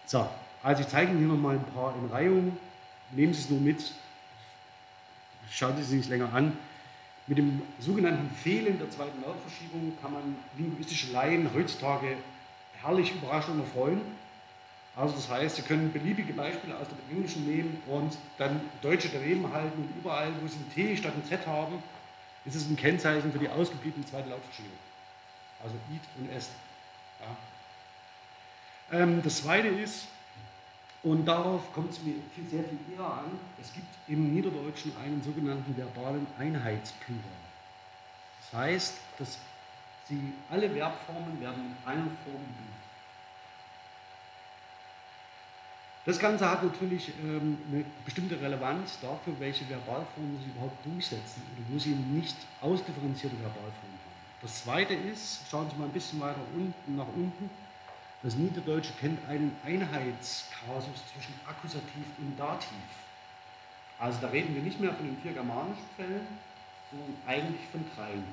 [0.06, 0.28] So,
[0.62, 2.58] also ich zeige Ihnen hier nochmal ein paar in Reihung.
[3.12, 3.92] Nehmen Sie es nur mit,
[5.50, 6.56] schauen Sie sich länger an.
[7.26, 12.16] Mit dem sogenannten Fehlen der zweiten Lautverschiebung kann man linguistische Laien heutzutage
[12.80, 14.00] herrlich überraschen und erfreuen.
[14.94, 19.52] Also das heißt, Sie können beliebige Beispiele aus dem Englischen nehmen und dann Deutsche daneben
[19.52, 21.82] halten und überall, wo Sie ein T statt ein Z haben,
[22.44, 24.78] ist es ein Kennzeichen für die ausgebliebene zweite Lautverschiebung.
[25.62, 26.50] Also Eat und Est.
[27.20, 27.36] Ja.
[29.00, 30.06] Ähm, das zweite ist,
[31.06, 33.30] und darauf kommt es mir viel, sehr viel eher an.
[33.62, 37.22] Es gibt im Niederdeutschen einen sogenannten verbalen Einheitsplural.
[38.40, 39.38] Das heißt, dass
[40.08, 42.76] sie alle Verbformen werden in einer Form bilden.
[46.06, 51.72] Das Ganze hat natürlich ähm, eine bestimmte Relevanz dafür, welche Verbalformen sich überhaupt durchsetzen oder
[51.72, 54.42] wo sie nicht ausdifferenzierte Verbalformen haben.
[54.42, 57.48] Das zweite ist, schauen Sie mal ein bisschen weiter unten nach unten,
[58.26, 62.72] Das Niederdeutsche kennt einen Einheitskasus zwischen Akkusativ und Dativ.
[64.00, 66.26] Also da reden wir nicht mehr von den vier germanischen Fällen,
[66.90, 68.24] sondern eigentlich von dreien.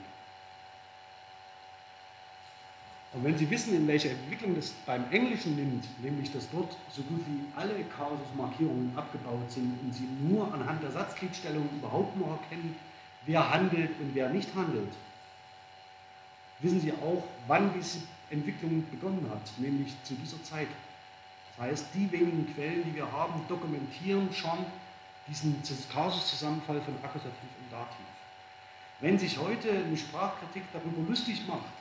[3.13, 7.03] Und wenn Sie wissen, in welcher Entwicklung das beim Englischen nimmt, nämlich dass dort so
[7.03, 12.75] gut wie alle Kasusmarkierungen abgebaut sind und Sie nur anhand der Satzgliedstellung überhaupt noch erkennen,
[13.27, 14.91] wer handelt und wer nicht handelt,
[16.61, 17.71] wissen Sie auch, wann
[18.33, 20.67] Entwicklung begonnen hat, nämlich zu dieser Zeit.
[21.55, 24.65] Das heißt, die wenigen Quellen, die wir haben, dokumentieren schon
[25.27, 25.61] diesen
[25.91, 28.05] Kasuszusammenfall von Akkusativ und Dativ.
[28.99, 31.71] Wenn sich heute eine Sprachkritik darüber lustig macht,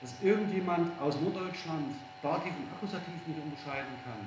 [0.00, 4.26] dass irgendjemand aus Norddeutschland Dativ und Akkusativ nicht unterscheiden kann,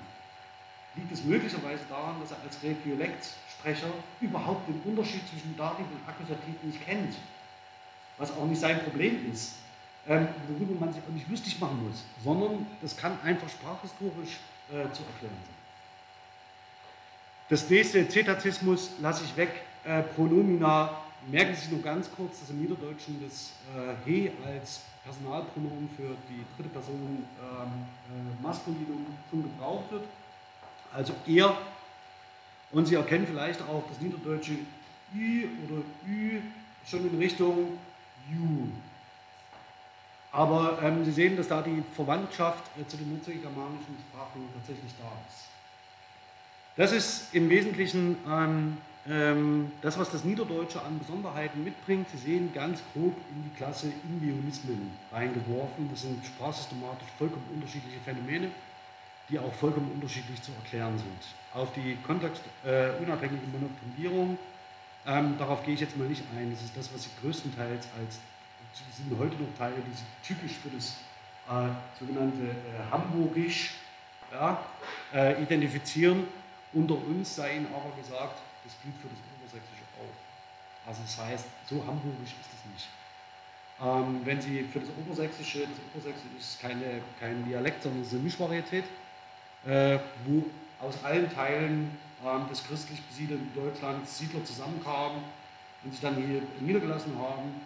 [0.96, 3.90] liegt es möglicherweise daran, dass er als Regiolektsprecher
[4.22, 7.16] überhaupt den Unterschied zwischen Dativ und Akkusativ nicht kennt.
[8.18, 9.56] Was auch nicht sein Problem ist,
[10.08, 14.40] ähm, worüber man sich auch nicht lustig machen muss, sondern das kann einfach sprachhistorisch
[14.70, 15.54] äh, zu erklären sein.
[17.50, 19.50] Das nächste Zetazismus lasse ich weg.
[19.86, 20.98] Äh, Pronomina,
[21.28, 26.16] merken Sie sich nur ganz kurz, dass im Niederdeutschen das äh, he als Personalpronomen für
[26.30, 30.04] die dritte Person ähm, äh, Maskulinum schon gebraucht wird.
[30.94, 31.58] Also er.
[32.72, 34.54] Und Sie erkennen vielleicht auch das niederdeutsche
[35.14, 36.42] Ü oder Ü
[36.86, 37.78] schon in Richtung
[38.32, 38.68] Ju.
[40.34, 45.08] Aber ähm, Sie sehen, dass da die Verwandtschaft äh, zu den nordgermanischen Sprachen tatsächlich da
[45.30, 45.46] ist.
[46.76, 48.78] Das ist im Wesentlichen ähm,
[49.08, 52.08] ähm, das, was das Niederdeutsche an Besonderheiten mitbringt.
[52.10, 55.90] Sie sehen ganz grob in die Klasse Indionismen reingeworfen.
[55.92, 58.50] Das sind sprachsystematisch vollkommen unterschiedliche Phänomene,
[59.30, 61.36] die auch vollkommen unterschiedlich zu erklären sind.
[61.54, 64.38] Auf die kontextunabhängige äh, Monophthongierung,
[65.06, 66.50] ähm, darauf gehe ich jetzt mal nicht ein.
[66.52, 68.20] Das ist das, was Sie größtenteils als,
[68.74, 70.98] sind heute noch Teile, die Sie typisch für das
[71.50, 71.70] äh,
[72.00, 73.76] sogenannte äh, Hamburgisch
[74.32, 74.64] ja,
[75.14, 76.28] äh, identifizieren.
[76.74, 80.88] Unter uns sei Ihnen aber gesagt, das gilt für das Obersächsische auch.
[80.88, 82.88] Also das heißt, so hamburgisch ist es nicht.
[83.82, 88.14] Ähm, wenn Sie für das Obersächsische, das Obersächsische ist keine, kein Dialekt, sondern es ist
[88.14, 88.86] eine Mischvarietät,
[89.66, 90.46] äh, wo
[90.80, 95.24] aus allen Teilen ähm, des christlich besiedelten Deutschlands Siedler zusammenkamen
[95.84, 97.62] und sich dann hier niedergelassen haben.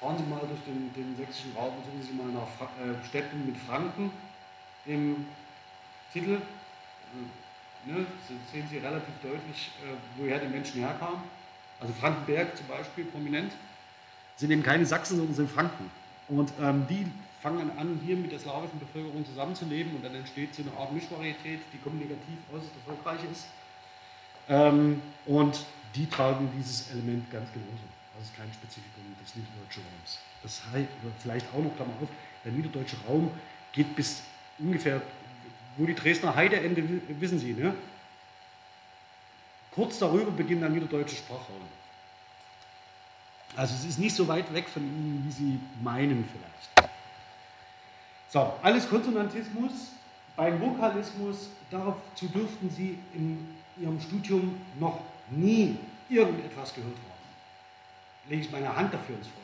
[0.00, 3.06] Fahren Sie mal durch den, den sächsischen Raum und suchen Sie mal nach Fra äh,
[3.06, 4.10] Städten mit Franken
[4.86, 5.26] im
[6.12, 6.40] Titel.
[7.84, 8.06] Ne,
[8.50, 11.20] sehen Sie relativ deutlich, äh, woher die Menschen herkamen.
[11.80, 13.52] Also Frankenberg zum Beispiel, prominent,
[14.36, 15.90] sind eben keine Sachsen, sondern sind Franken.
[16.28, 17.06] Und ähm, die
[17.42, 21.60] fangen an, hier mit der slawischen Bevölkerung zusammenzuleben und dann entsteht so eine Art Mischvarietät,
[21.72, 23.46] die kommunikativ äußerst erfolgreich ist.
[24.48, 27.89] Ähm, und die tragen dieses Element ganz genauso.
[28.20, 30.18] Das ist kein Spezifikum des niederdeutschen Raums.
[30.42, 30.88] Das heißt,
[31.20, 32.08] vielleicht auch noch, Klammer auf,
[32.44, 33.30] der niederdeutsche Raum
[33.72, 34.22] geht bis
[34.58, 35.00] ungefähr
[35.76, 36.84] wo die Dresdner Heide endet,
[37.20, 37.74] wissen Sie, ne?
[39.74, 41.62] Kurz darüber beginnt dann wieder deutsche Sprachraum.
[43.56, 46.90] Also es ist nicht so weit weg von Ihnen, wie Sie meinen vielleicht.
[48.28, 49.92] So, alles Konsonantismus.
[50.36, 55.00] Beim Vokalismus, dazu dürften Sie in Ihrem Studium noch
[55.30, 57.09] nie irgendetwas gehört haben.
[58.30, 59.36] Lege ich meine Hand dafür ins Feuer.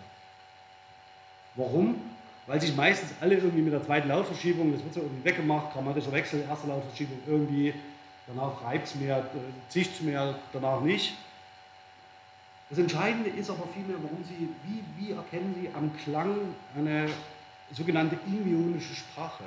[1.57, 2.01] Warum?
[2.47, 6.13] weil sich meistens alle irgendwie mit der zweiten Lautverschiebung, das wird so irgendwie weggemacht, grammatischer
[6.13, 7.75] Wechsel, erste Lautverschiebung irgendwie,
[8.27, 11.15] danach reibt es mehr, äh, zischt es mehr, danach nicht.
[12.71, 16.37] Das Entscheidende ist aber vielmehr, warum Sie, wie, wie erkennen Sie am Klang
[16.77, 17.09] eine
[17.73, 19.45] sogenannte imionische Sprache?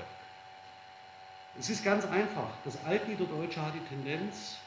[1.57, 2.47] Es ist ganz einfach.
[2.63, 4.57] Das Altniederdeutsche hat die Tendenz,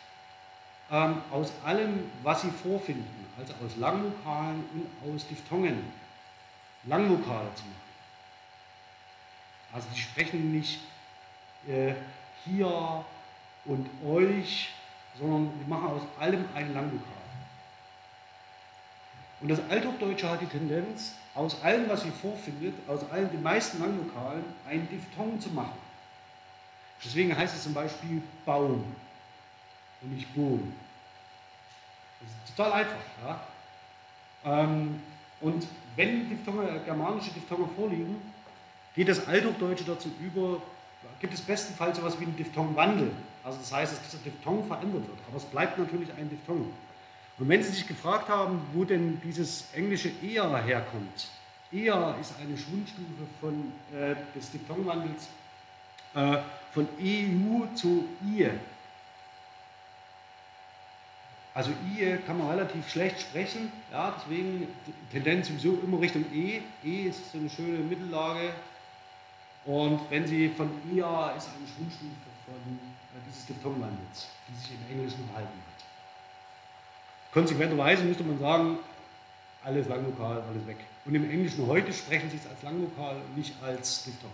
[0.93, 5.83] ähm, aus allem, was Sie vorfinden, also aus Langvokalen und aus Diphthongen,
[6.85, 7.83] Langvokale zu machen.
[9.73, 10.81] Also sie sprechen nicht
[11.67, 11.95] äh,
[12.45, 13.05] hier
[13.65, 14.71] und euch,
[15.19, 17.07] sondern die machen aus allem ein Langvokal.
[19.41, 23.81] Und das Althochdeutsche hat die Tendenz, aus allem, was sie vorfindet, aus allen den meisten
[23.81, 25.79] Langvokalen, ein Diphthong zu machen.
[27.05, 28.85] Deswegen heißt es zum Beispiel Baum
[30.03, 30.73] und nicht Bohm.
[32.23, 32.97] Das ist total einfach.
[33.25, 33.41] Ja?
[34.45, 35.01] Ähm,
[35.41, 35.67] und
[35.97, 38.17] wenn Diphthonge, germanische Diphthonge vorliegen,
[38.95, 40.61] geht das Althochdeutsche dazu über,
[41.21, 43.11] gibt es bestenfalls etwas wie einen Diphthongwandel.
[43.45, 45.19] Also das heißt, dass dieser Diphthong verändert wird.
[45.29, 46.73] Aber es bleibt natürlich ein Diphthong.
[47.39, 51.29] Und wenn Sie sich gefragt haben, wo denn dieses englische eher herkommt,
[51.73, 55.29] eher ist eine Schwundstufe von, äh, des Diphthongwandels
[56.15, 56.39] äh,
[56.73, 58.51] von EU zu IE.
[61.55, 64.69] Also IE kann man relativ schlecht sprechen, ja, deswegen
[65.11, 66.63] Tendenz sowieso immer Richtung E.
[66.83, 68.55] E ist so eine schöne Mittellage,
[69.65, 72.11] Und wenn Sie von IA ist eine Schwungstufe
[72.47, 75.85] von äh, dieses Diphthongwandels, die sich im Englischen erhalten hat.
[77.33, 78.79] Konsequenterweise müsste man sagen,
[79.63, 80.79] alles Langvokal, alles weg.
[81.05, 84.33] Und im Englischen heute sprechen sie es als Langvokal und nicht als Diphthong.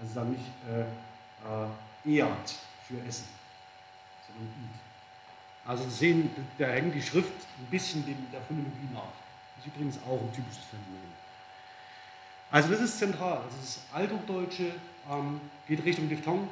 [0.00, 2.54] Also sagen nicht äh, äh, Eat
[2.86, 3.28] für Essen,
[4.26, 4.87] sondern Eat.
[5.68, 8.02] Also Sie sehen, da hängt die Schrift ein bisschen
[8.32, 9.02] der Phonologie nach.
[9.54, 11.12] Das ist übrigens auch ein typisches Phänomen.
[12.50, 13.42] Also das ist zentral.
[13.42, 14.72] Also das Althochdeutsche
[15.10, 16.48] ähm, geht Richtung Diphthong,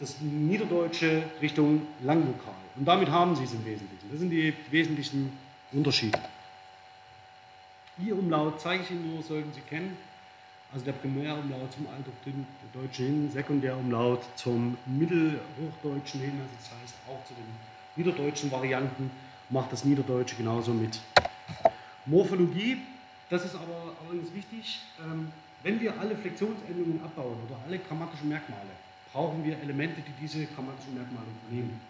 [0.00, 2.54] das Niederdeutsche Richtung Langvokal.
[2.74, 4.10] Und damit haben Sie es im Wesentlichen.
[4.10, 5.38] Das sind die wesentlichen
[5.70, 6.18] Unterschiede.
[8.00, 9.96] I-Umlaut zeige ich Ihnen nur, sollten Sie kennen.
[10.72, 17.34] Also der Primärumlaut zum Althochdeutschen hin, Sekundärumlaut zum Mittelhochdeutschen hin, also das heißt auch zu
[17.34, 19.10] den niederdeutschen Varianten
[19.50, 21.00] macht das Niederdeutsche genauso mit.
[22.06, 22.78] Morphologie,
[23.30, 24.80] das ist aber allerdings wichtig.
[25.04, 25.32] Ähm,
[25.62, 28.70] wenn wir alle Flexionsendungen abbauen oder alle grammatischen Merkmale,
[29.12, 31.80] brauchen wir Elemente, die diese grammatischen Merkmale übernehmen.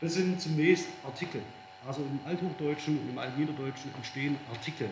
[0.00, 1.42] Das sind zunächst Artikel.
[1.86, 4.88] Also im Althochdeutschen und im Altniederdeutschen entstehen Artikel,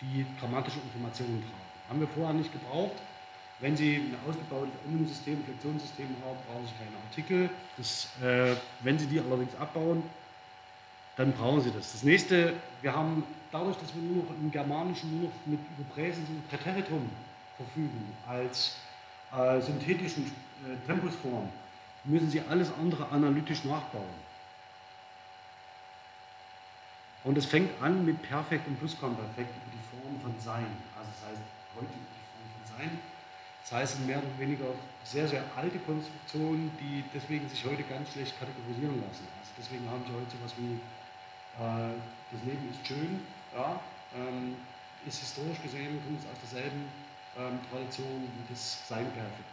[0.00, 1.70] die grammatische Informationen tragen.
[1.88, 2.96] Haben wir vorher nicht gebraucht.
[3.60, 7.50] Wenn Sie ein ausgebautes Endungssystem, Flexionssystem haben, brauchen Sie keine Artikel.
[7.76, 10.02] Das, äh, wenn Sie die allerdings abbauen,
[11.16, 11.92] dann brauchen Sie das.
[11.92, 16.26] Das nächste, wir haben dadurch, dass wir nur noch im Germanischen nur noch mit Überpräsens
[16.30, 17.10] und Präteritum
[17.58, 18.76] verfügen, als
[19.36, 21.50] äh, synthetischen äh, Tempusform,
[22.04, 24.30] müssen Sie alles andere analytisch nachbauen.
[27.24, 30.66] Und es fängt an mit Perfekt und Plusquamperfekt über die Form von Sein.
[30.96, 31.42] Also das heißt,
[31.76, 33.09] heute über die Form von Sein.
[33.70, 34.66] Das heißt, es sind mehr oder weniger
[35.04, 39.30] sehr, sehr alte Konstruktionen, die deswegen sich heute ganz schlecht kategorisieren lassen.
[39.38, 41.94] Also deswegen haben sie heute sowas wie äh,
[42.34, 43.20] das Leben ist schön,
[43.54, 43.78] ja,
[44.18, 44.56] ähm,
[45.06, 46.90] ist historisch gesehen, kommt es aus derselben
[47.38, 49.46] ähm, Tradition wie das Sein perfekt,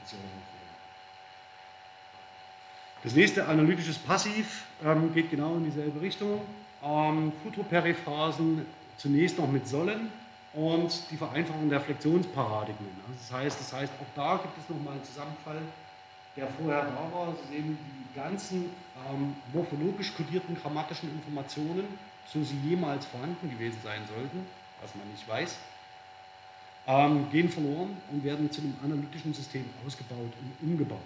[3.03, 6.41] das nächste analytisches Passiv ähm, geht genau in dieselbe Richtung.
[6.83, 8.65] Ähm, Futurperiphrasen
[8.97, 10.09] zunächst noch mit sollen
[10.57, 12.89] und die Vereinfachung der Flexionsparadigmen.
[13.07, 15.61] Also das, heißt, das heißt, auch da gibt es nochmal einen Zusammenfall,
[16.35, 17.33] der vorher da war.
[17.43, 18.71] Sie sehen die ganzen
[19.07, 21.85] ähm, morphologisch kodierten grammatischen Informationen,
[22.25, 24.47] so sie jemals vorhanden gewesen sein sollten,
[24.81, 25.57] was man nicht weiß,
[26.87, 30.99] ähm, gehen verloren und werden zu einem analytischen System ausgebaut und umgebaut.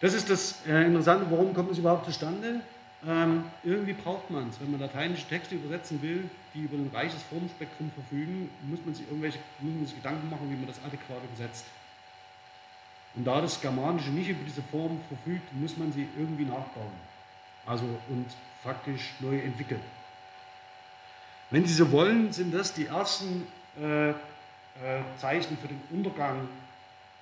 [0.00, 2.60] Das ist das äh, Interessante, warum kommt es überhaupt zustande?
[3.04, 4.60] Ähm, irgendwie braucht man es.
[4.60, 9.06] Wenn man lateinische Texte übersetzen will, die über ein reiches Formspektrum verfügen, muss man sich
[9.06, 11.64] irgendwelche muss man sich Gedanken machen, wie man das adäquat übersetzt.
[13.14, 16.92] Und da das Germanische nicht über diese Form verfügt, muss man sie irgendwie nachbauen.
[17.66, 18.26] Also und
[18.62, 19.82] faktisch neu entwickeln.
[21.50, 23.46] Wenn Sie so wollen, sind das die ersten
[23.78, 24.14] äh, äh,
[25.18, 26.48] Zeichen für den Untergang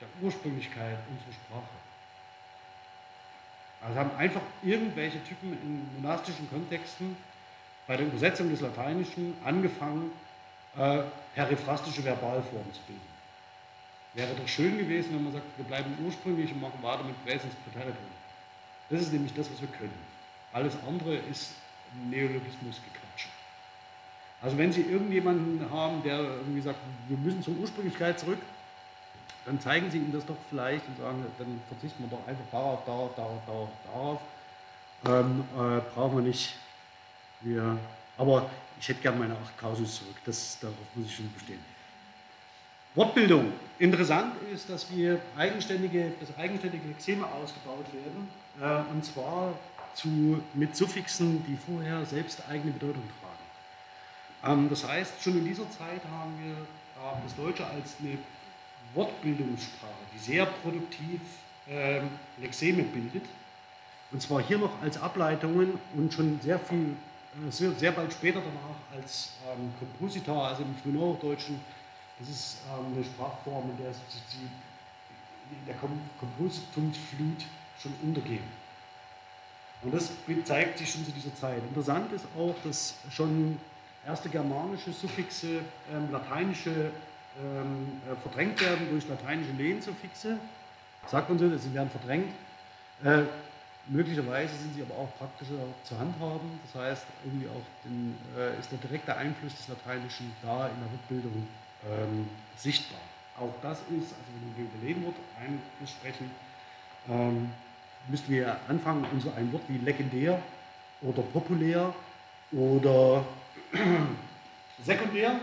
[0.01, 1.81] der Ursprünglichkeit unserer Sprache.
[3.83, 7.17] Also haben einfach irgendwelche Typen in monastischen Kontexten
[7.87, 10.13] bei der Übersetzung des Lateinischen angefangen,
[10.77, 11.03] äh,
[11.35, 13.11] periphrastische Verbalformen zu bilden.
[14.15, 17.55] Wäre doch schön gewesen, wenn man sagt, wir bleiben ursprünglich und machen weiter mit Präsens
[17.65, 17.97] Präteritum.
[18.89, 19.95] Das ist nämlich das, was wir können.
[20.53, 21.53] Alles andere ist
[22.09, 23.27] Neologismusgequatsch.
[24.43, 26.79] Also wenn Sie irgendjemanden haben, der irgendwie sagt,
[27.09, 28.39] wir müssen zur Ursprünglichkeit zurück,
[29.47, 32.85] dann zeigen Sie ihm das doch vielleicht und sagen, dann verzichten wir doch einfach darauf,
[32.85, 34.21] darauf, darauf, darauf, darauf.
[35.07, 36.55] Ähm, äh, brauchen wir nicht.
[37.41, 37.79] Wir,
[38.19, 41.61] aber ich hätte gerne meine acht Kausus zurück, das, darauf muss ich schon bestehen.
[42.95, 43.53] Wortbildung.
[43.79, 48.29] Interessant ist, dass wir eigenständige, dass eigenständige Lexeme ausgebaut werden,
[48.61, 49.55] äh, und zwar
[49.95, 54.61] zu, mit Suffixen, die vorher selbst eigene Bedeutung tragen.
[54.61, 58.19] Ähm, das heißt, schon in dieser Zeit haben wir äh, das Deutsche als eine
[58.95, 61.21] Wortbildungssprache, die sehr produktiv
[61.69, 63.25] ähm, Lexeme bildet.
[64.11, 67.10] Und zwar hier noch als Ableitungen und schon sehr viel, äh,
[67.51, 71.61] sehr, sehr, bald später danach als ähm, Kompositor, also im Frühneuhochdeutschen.
[72.19, 77.45] Das ist ähm, eine Sprachform, in der die, der Kom Kompositionsflut
[77.81, 78.45] schon untergehen.
[79.83, 80.11] Und das
[80.45, 81.59] zeigt sich schon zu dieser Zeit.
[81.59, 83.59] Interessant ist auch, dass schon
[84.07, 85.61] erste germanische Suffixe,
[85.93, 86.91] ähm, lateinische
[87.39, 90.39] ähm, äh, verdrängt werden durch lateinische Lehensuffixe.
[91.07, 92.33] Sagt man so, sie werden verdrängt.
[93.03, 93.23] Äh,
[93.91, 96.61] möglicherweise sind sie aber auch praktischer zu handhaben.
[96.65, 100.93] Das heißt, irgendwie auch den, äh, ist der direkte Einfluss des Lateinischen da in der
[100.93, 101.47] Rückbildung
[101.89, 103.01] ähm, sichtbar.
[103.39, 105.17] Auch das ist, also wenn wir über Lehnwort
[105.87, 106.31] sprechen,
[107.09, 107.51] ähm,
[108.09, 110.41] müssten wir anfangen, und so ein Wort wie legendär
[111.03, 111.95] oder populär
[112.53, 113.25] oder
[114.83, 115.41] sekundär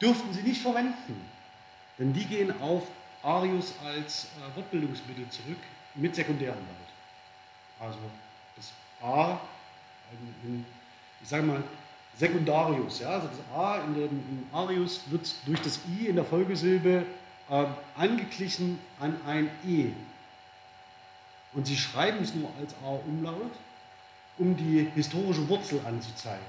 [0.00, 1.28] dürften sie nicht verwenden.
[1.98, 2.82] Denn die gehen auf
[3.22, 5.58] Arius als äh, Wortbildungsmittel zurück
[5.94, 7.88] mit sekundärem Laut.
[7.88, 7.98] Also
[8.56, 8.72] das
[9.02, 9.40] A,
[10.44, 10.64] in,
[11.20, 11.62] ich sage mal
[12.16, 16.24] Sekundarius, ja, also das A in dem in Arius wird durch das I in der
[16.24, 17.06] Folgesilbe
[17.48, 17.64] äh,
[17.96, 19.92] angeglichen an ein E.
[21.54, 23.52] Und sie schreiben es nur als A-Umlaut,
[24.38, 26.44] um die historische Wurzel anzuzeigen.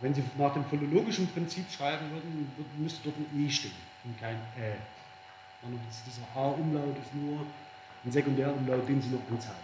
[0.00, 3.72] Wenn Sie nach dem philologischen Prinzip schreiben würden, müsste dort ein E stehen
[4.04, 4.74] und kein Ä.
[5.62, 7.46] Und dieser A-Umlaut ist nur
[8.04, 9.58] ein Sekundärumlaut, den Sie noch anzeigen.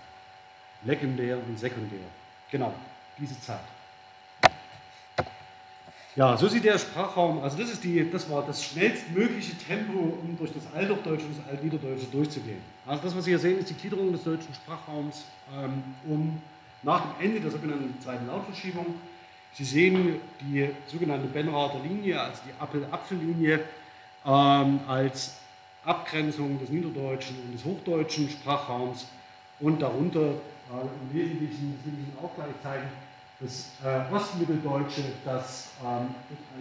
[0.84, 1.99] Lekundär und sekundär.
[2.51, 2.72] Genau,
[3.18, 3.61] diese Zeit.
[6.16, 10.37] Ja, so sieht der Sprachraum, also das, ist die, das war das schnellstmögliche Tempo, um
[10.39, 12.61] durch das Althochdeutsche und das Altniederdeutsche durchzugehen.
[12.87, 15.24] Also das, was Sie hier sehen, ist die Gliederung des deutschen Sprachraums
[15.55, 16.41] ähm, um
[16.82, 18.95] nach dem Ende der sogenannten zweiten Lautverschiebung.
[19.53, 23.61] Sie sehen die sogenannte Benrather Linie, also die Apfel-Apfel-Linie,
[24.24, 25.37] ähm, als
[25.87, 29.07] Abgrenzung des niederdeutschen und des hochdeutschen Sprachraums
[29.61, 32.89] und darunter äh, im Wesentlichen, das will ich Ihnen auch gleich zeigen,
[33.41, 36.09] das äh, Ostmitteldeutsche, das ähm,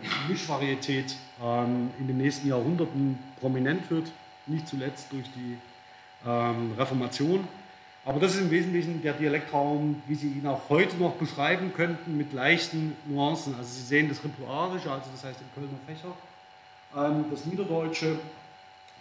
[0.01, 4.11] als Mischvarietät ähm, in den nächsten Jahrhunderten prominent wird,
[4.45, 5.57] nicht zuletzt durch die
[6.25, 7.47] ähm, Reformation.
[8.05, 12.17] Aber das ist im Wesentlichen der Dialektraum, wie Sie ihn auch heute noch beschreiben könnten,
[12.17, 13.55] mit leichten Nuancen.
[13.55, 16.13] Also Sie sehen das Rituarische, also das heißt im Kölner Fächer,
[16.95, 18.19] ähm, das Niederdeutsche.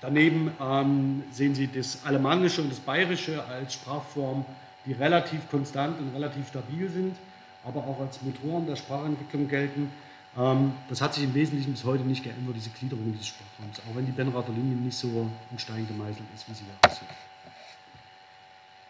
[0.05, 4.44] Daneben ähm, sehen Sie das Alemannische und das Bayerische als Sprachform,
[4.84, 7.16] die relativ konstant und relativ stabil sind,
[7.64, 9.90] aber auch als Motoren der Sprachentwicklung gelten.
[10.36, 13.96] Ähm, das hat sich im Wesentlichen bis heute nicht geändert, diese Gliederung dieses Sprachraums, auch
[13.96, 17.09] wenn die Benrather Linie nicht so in Stein gemeißelt ist, wie sie hier aussieht.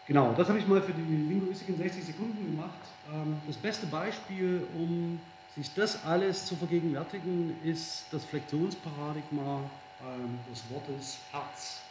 [0.07, 2.81] Genau, das habe ich mal für die Linguistik in 60 Sekunden gemacht.
[3.13, 5.17] Ähm, das beste Beispiel, um
[5.55, 9.61] sich das alles zu vergegenwärtigen, ist das Flexionsparadigma
[10.51, 11.81] des Wortes Herz.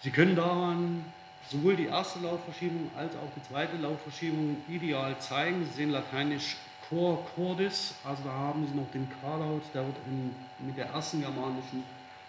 [0.00, 1.04] Sie können daran
[1.50, 5.64] sowohl die erste Lautverschiebung als auch die zweite Lautverschiebung ideal zeigen.
[5.64, 6.56] Sie sehen lateinisch
[6.88, 10.34] Cor cordis, also da haben Sie noch den K-Laut, der wird in,
[10.66, 11.84] mit der ersten germanischen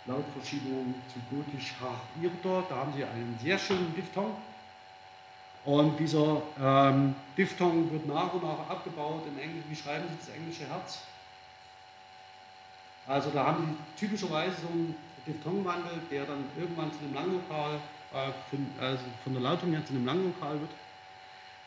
[0.06, 1.96] Lautverschiebung zu gotisch H.
[2.70, 4.36] Da haben Sie einen sehr schönen Diphthong.
[5.64, 9.24] Und dieser ähm, Diphthong wird nach und nach abgebaut.
[9.28, 11.00] In Englisch, wie schreiben Sie das englische Herz?
[13.10, 14.96] Also da haben Sie typischerweise so einen
[15.26, 17.80] Diphthongwandel, der dann irgendwann zu einem Langlokal,
[18.14, 20.70] äh, also von der Lautung her zu einem Langlokal wird.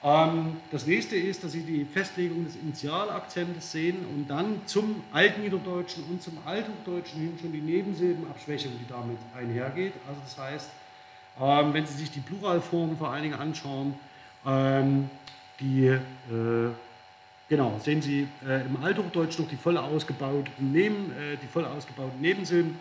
[0.04, 6.04] Ähm, das nächste ist, dass Sie die Festlegung des Initialakzentes sehen und dann zum Altniederdeutschen
[6.04, 9.94] und zum Althochdeutschen hin schon die Nebensilbenabschwächung, die damit einhergeht.
[10.06, 10.70] Also das heißt,
[11.40, 13.94] ähm, wenn Sie sich die Pluralformen vor allen Dingen anschauen,
[14.46, 15.10] ähm,
[15.58, 16.00] die, äh,
[17.52, 22.18] genau, sehen Sie äh, im Althochdeutsch noch die voll ausgebauten, Neben, äh, die voll ausgebauten
[22.18, 22.78] Nebensilben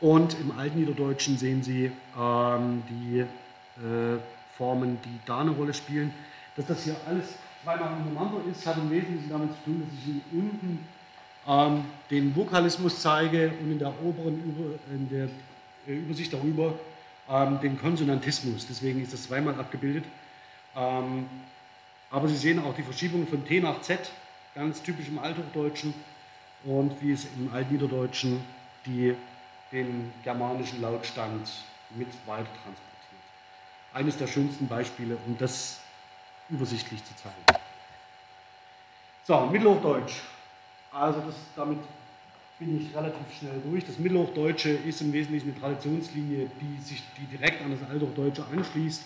[0.00, 4.18] und im Altniederdeutschen sehen Sie ähm, die äh,
[4.56, 6.10] Formen, die da eine Rolle spielen.
[6.56, 10.08] Dass das hier alles zweimal untereinander ist, hat im Wesentlichen damit zu tun, dass ich
[10.08, 10.86] Ihnen unten
[11.46, 15.28] ähm, den Vokalismus zeige und in der oberen Über, in der
[15.86, 16.72] äh, Übersicht darüber
[17.28, 18.66] ähm, den Konsonantismus.
[18.66, 20.04] Deswegen ist das zweimal abgebildet.
[22.10, 24.10] Aber Sie sehen auch die Verschiebung von T nach Z,
[24.54, 25.92] ganz typisch im Althochdeutschen
[26.64, 28.40] und wie es im Altniederdeutschen
[28.86, 29.14] die,
[29.72, 31.50] den germanischen Lautstand
[31.90, 32.88] mit weiter transportiert
[33.92, 35.80] eines der schönsten Beispiele, um das
[36.48, 37.60] übersichtlich zu zeigen.
[39.24, 40.20] So, Mittelhochdeutsch.
[40.90, 41.78] Also das, damit
[42.58, 43.84] bin ich relativ schnell durch.
[43.84, 49.02] Das Mittelhochdeutsche ist im Wesentlichen eine Traditionslinie, die sich die direkt an das Althochdeutsche anschließt.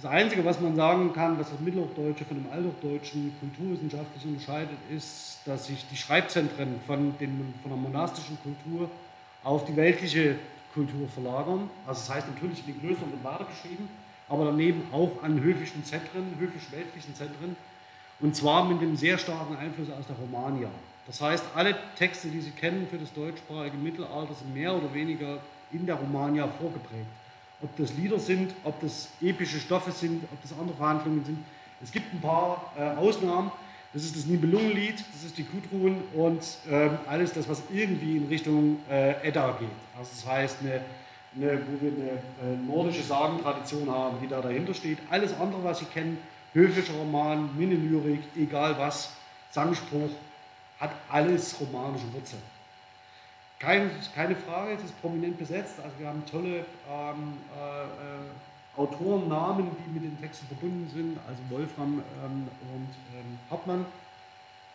[0.00, 5.40] Das Einzige, was man sagen kann, was das Mittelhochdeutsche von dem Althochdeutschen kulturwissenschaftlich unterscheidet, ist,
[5.44, 8.88] dass sich die Schreibzentren von, den, von der monastischen Kultur
[9.42, 10.36] auf die weltliche
[10.72, 11.68] Kultur verlagern.
[11.84, 13.88] Also das heißt natürlich in den Klöstern wird weitergeschrieben,
[14.28, 17.56] aber daneben auch an höfischen Zentren, höfisch-weltlichen Zentren.
[18.20, 20.70] Und zwar mit einem sehr starken Einfluss aus der Romania.
[21.08, 25.38] Das heißt, alle Texte, die Sie kennen für das deutschsprachige Mittelalter, sind mehr oder weniger
[25.72, 27.06] in der Romania vorgeprägt.
[27.62, 31.38] Ob das Lieder sind, ob das epische Stoffe sind, ob das andere Verhandlungen sind.
[31.82, 33.50] Es gibt ein paar äh, Ausnahmen.
[33.92, 38.26] Das ist das Nibelungenlied, das ist die Gudrun und äh, alles das, was irgendwie in
[38.26, 39.70] Richtung äh, Edda geht.
[39.96, 40.82] Also das heißt, eine
[41.36, 44.98] eine, wo wir eine äh, nordische Sagentradition haben, die da dahinter steht.
[45.10, 46.18] Alles andere, was Sie kennen,
[46.52, 49.12] höfischer Roman, Mini-Lyrik, egal was,
[49.50, 50.10] Sangspruch,
[50.80, 52.42] hat alles romanische Wurzeln.
[53.58, 55.80] Keine, keine Frage, es ist prominent besetzt.
[55.82, 61.42] Also wir haben tolle ähm, äh, äh, Autorennamen, die mit den Texten verbunden sind, also
[61.50, 63.84] Wolfram ähm, und ähm, Hartmann.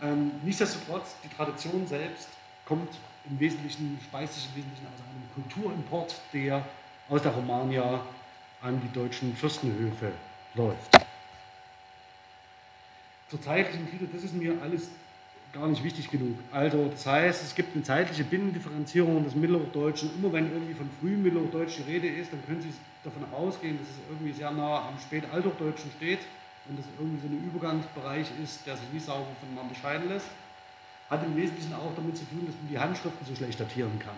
[0.01, 2.27] Ähm, nichtsdestotrotz, die Tradition selbst
[2.65, 2.89] kommt
[3.29, 6.65] im Wesentlichen, speist sich im Wesentlichen aus einem Kulturimport, der
[7.07, 8.01] aus der Romagna
[8.61, 10.11] an die deutschen Fürstenhöfe
[10.55, 10.99] läuft.
[13.29, 14.89] Zur zeitlichen Gliederung, das ist mir alles
[15.53, 16.35] gar nicht wichtig genug.
[16.51, 20.09] Also das heißt, es gibt eine zeitliche Binnendifferenzierung des Mittelhochdeutschen.
[20.17, 22.73] Immer wenn irgendwie von frühem Mittelhochdeutsch die Rede ist, dann können Sie
[23.03, 26.19] davon ausgehen, dass es irgendwie sehr nah am Spätalthochdeutschen steht
[26.67, 30.27] und das irgendwie so ein Übergangsbereich ist, der sich nicht sauber voneinander scheiden lässt.
[31.09, 34.15] Hat im Wesentlichen auch damit zu tun, dass man die Handschriften so schlecht datieren kann.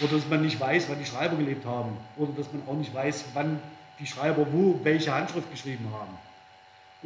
[0.00, 1.96] Oder dass man nicht weiß, wann die Schreiber gelebt haben.
[2.16, 3.60] Oder dass man auch nicht weiß, wann
[4.00, 6.25] die Schreiber wo welche Handschrift geschrieben haben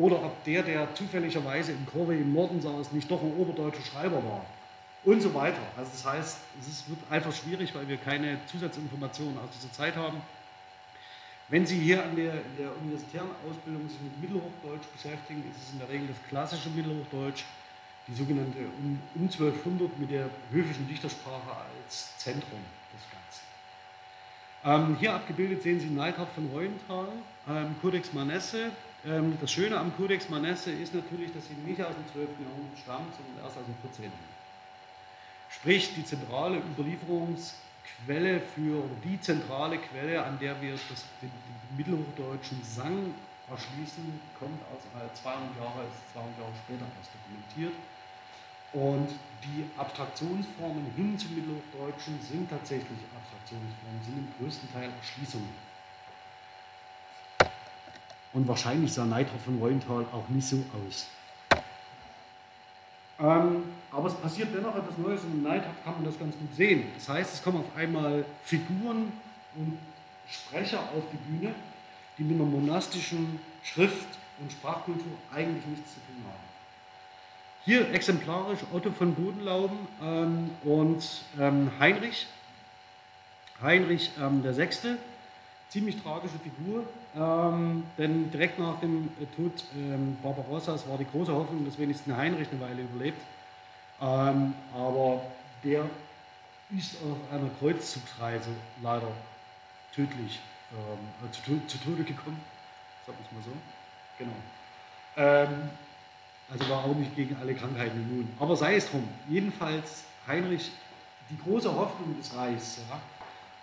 [0.00, 4.24] oder ob der, der zufälligerweise in Korwe im Norden saß, nicht doch ein oberdeutscher Schreiber
[4.24, 4.46] war
[5.04, 5.60] und so weiter.
[5.76, 10.22] Also das heißt, es wird einfach schwierig, weil wir keine Zusatzinformationen aus dieser Zeit haben.
[11.48, 15.72] Wenn Sie hier an der, in der universitären Ausbildung sich mit Mittelhochdeutsch beschäftigen, ist es
[15.72, 17.44] in der Regel das klassische Mittelhochdeutsch,
[18.06, 22.60] die sogenannte um, um 1200 mit der höfischen Dichtersprache als Zentrum
[22.94, 23.50] des Ganzen.
[24.64, 27.08] Ähm, hier abgebildet sehen Sie Neidhard von Reuenthal,
[27.48, 28.70] ähm, Codex Manesse,
[29.02, 32.28] das Schöne am Codex Manesse ist natürlich, dass sie nicht aus dem 12.
[32.44, 34.12] Jahrhundert stammt, sondern erst aus dem 14.
[35.48, 42.62] Sprich, die zentrale Überlieferungsquelle für, die zentrale Quelle, an der wir das, den, den mittelhochdeutschen
[42.62, 43.14] Sang
[43.50, 44.84] erschließen, kommt aus
[45.22, 47.74] 200 Jahre, ist 200 Jahre später erst dokumentiert.
[48.72, 49.08] Und
[49.42, 55.69] die Abstraktionsformen hin zum Mittelhochdeutschen sind tatsächlich Abstraktionsformen, sind im größten Teil Erschließungen.
[58.32, 61.08] Und wahrscheinlich sah Neidhard von Reuenthal auch nicht so aus.
[63.18, 66.54] Ähm, aber es passiert dennoch etwas Neues und in Neidhard kann man das ganz gut
[66.54, 66.84] sehen.
[66.94, 69.12] Das heißt, es kommen auf einmal Figuren
[69.56, 69.78] und
[70.28, 71.54] Sprecher auf die Bühne,
[72.16, 74.08] die mit einer monastischen Schrift
[74.40, 76.50] und Sprachkultur eigentlich nichts zu tun haben.
[77.64, 82.26] Hier exemplarisch Otto von Bodenlauben ähm, und ähm, Heinrich,
[83.60, 84.96] Heinrich ähm, der Sechste,
[85.68, 86.86] ziemlich tragische Figur,
[87.16, 92.48] ähm, denn direkt nach dem Tod ähm, Barbarossas war die große Hoffnung, dass wenigstens Heinrich
[92.52, 93.20] eine Weile überlebt.
[94.00, 95.22] Ähm, aber
[95.64, 95.84] der
[96.76, 98.50] ist auf einer Kreuzzugsreise
[98.82, 99.08] leider
[99.94, 100.40] tödlich
[100.72, 102.40] ähm, äh, zu, zu, Tode gekommen.
[103.06, 103.50] Wir es mal so.
[104.18, 104.32] Genau.
[105.16, 105.70] Ähm,
[106.50, 108.28] also war auch nicht gegen alle Krankheiten immun.
[108.38, 109.08] Aber sei es drum.
[109.28, 110.70] Jedenfalls Heinrich,
[111.28, 113.00] die große Hoffnung des Reichs, ja,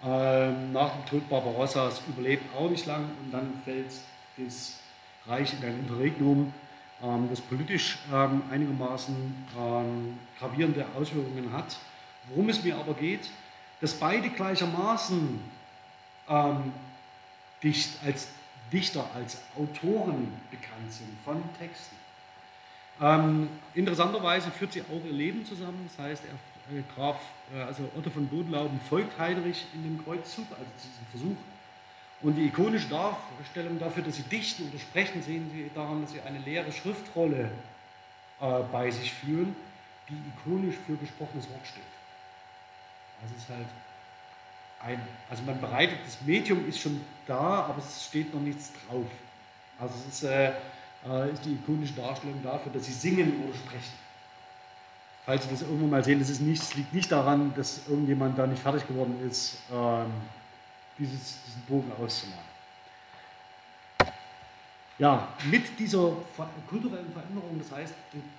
[0.04, 3.92] ähm, nach dem Tod Barbarossas überlebt auch nicht lang und dann fällt
[4.38, 4.80] das
[5.26, 6.54] Reich in ein Interregnum,
[7.04, 11.78] ähm, das politisch ähm, einigermaßen ähm, gravierende Auswirkungen hat.
[12.30, 13.30] Worum es mir aber geht,
[13.82, 15.40] dass beide gleichermaßen
[16.30, 16.74] ähm,
[17.64, 18.28] dicht, als
[18.72, 21.96] Dichter, als Autoren bekannt sind von Texten.
[23.00, 26.34] Ähm, interessanterweise führt sie auch ihr Leben zusammen, das heißt, er
[26.96, 27.20] Graf,
[27.56, 31.38] äh, also Otto von Bodenlauben folgt Heinrich in dem Kreuzzug, also zu diesem Versuch.
[32.22, 36.22] Und die ikonische Darstellung dafür, dass sie dichten oder sprechen, sehen Sie daran, dass sie
[36.22, 37.52] eine leere Schriftrolle
[38.42, 39.56] äh, bei sich führen,
[40.10, 41.84] die ikonisch für gesprochenes Wort steht.
[43.22, 43.68] Also es ist halt
[44.80, 49.06] ein, also man bereitet, das Medium ist schon da, aber es steht noch nichts drauf.
[49.80, 50.54] Also es ist, äh,
[51.08, 54.07] äh ist die ikonische Darstellung dafür, dass sie singen oder sprechen
[55.28, 58.62] falls Sie das irgendwann mal sehen, das nicht, liegt nicht daran, dass irgendjemand da nicht
[58.62, 60.06] fertig geworden ist, ähm,
[60.98, 62.48] dieses, diesen Bogen auszumalen.
[64.98, 66.14] Ja, mit dieser
[66.68, 67.94] kulturellen Veränderung, das heißt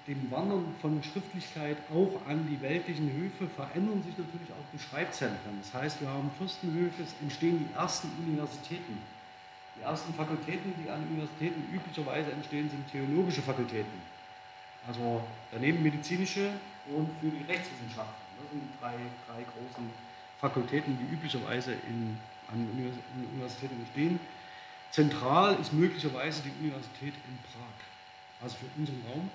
[0.09, 5.61] dem Wandern von Schriftlichkeit auch an die weltlichen Höfe, verändern sich natürlich auch die Schreibzentren.
[5.63, 8.99] Das heißt, wir haben Fürstenhöfe, es entstehen die ersten Universitäten.
[9.77, 14.03] Die ersten Fakultäten, die an Universitäten üblicherweise entstehen, sind theologische Fakultäten.
[14.89, 15.21] Also
[15.53, 16.51] daneben medizinische
[16.95, 18.29] und für die Rechtswissenschaften.
[18.41, 18.95] Das sind drei,
[19.27, 19.91] drei großen
[20.41, 22.17] Fakultäten, die üblicherweise in,
[22.53, 22.69] an
[23.33, 24.21] Universitäten bestehen.
[24.91, 27.77] Zentral ist möglicherweise die Universität in Prag,
[28.43, 29.31] also für unseren Raum.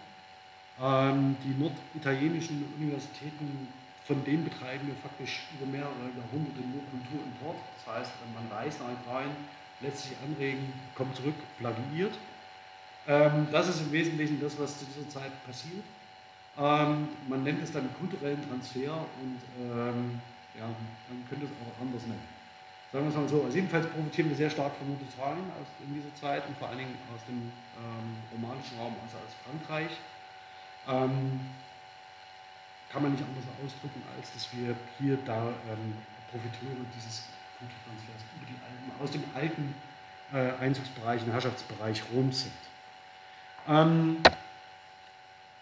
[0.82, 3.68] Ähm, die norditalienischen Universitäten,
[4.06, 7.58] von denen betreiben wir faktisch über mehrere Jahrhunderte nur Kulturimport.
[7.78, 9.36] Das heißt, wenn man reist nach Italien,
[9.82, 12.14] lässt sich anregen, kommt zurück, plagiiert.
[13.08, 15.84] Ähm, das ist im Wesentlichen das, was zu dieser Zeit passiert.
[16.58, 20.22] Ähm, man nennt es dann kulturellen Transfer und ähm,
[20.58, 22.28] ja, man könnte es auch anders nennen.
[22.92, 23.44] Sagen wir es mal so.
[23.44, 25.46] Also jedenfalls profitieren wir sehr stark von Norditalien
[25.88, 27.52] in dieser Zeit und vor allen Dingen aus dem
[27.82, 29.90] ähm, romanischen Raum, also aus Frankreich.
[30.88, 31.42] Ähm,
[32.92, 35.98] kann man nicht anders ausdrücken, als dass wir hier da ähm,
[36.30, 37.26] Profiteure dieses
[37.58, 39.74] Kulturtransfers über die Alpen, aus dem alten
[40.32, 42.54] äh, Einzugsbereich, und Herrschaftsbereich Roms sind.
[43.68, 44.18] Ähm,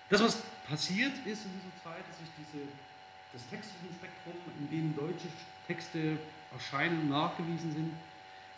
[0.09, 2.63] das, was passiert ist in dieser Zeit, dass sich diese
[3.33, 5.27] das Textspektrum, in dem deutsche
[5.67, 6.17] Texte
[6.53, 7.91] erscheinen, nachgewiesen sind,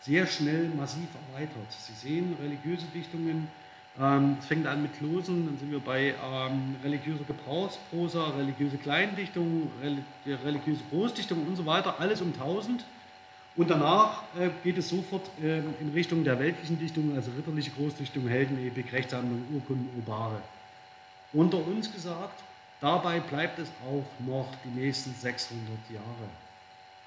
[0.00, 1.70] sehr schnell massiv erweitert.
[1.70, 3.48] Sie sehen religiöse Dichtungen,
[4.00, 9.70] ähm, es fängt an mit Losen, dann sind wir bei ähm, religiöser Gebrauchsprosa, religiöse Kleindichtung,
[10.26, 12.84] religiöse Großdichtung und so weiter, alles um 1000.
[13.56, 18.26] Und danach äh, geht es sofort äh, in Richtung der weltlichen Dichtung, also ritterliche Großdichtung,
[18.26, 20.42] Heldenepik, Rechtssammlung, Urkunden, Obare.
[21.34, 22.42] Unter uns gesagt,
[22.80, 26.28] dabei bleibt es auch noch die nächsten 600 Jahre.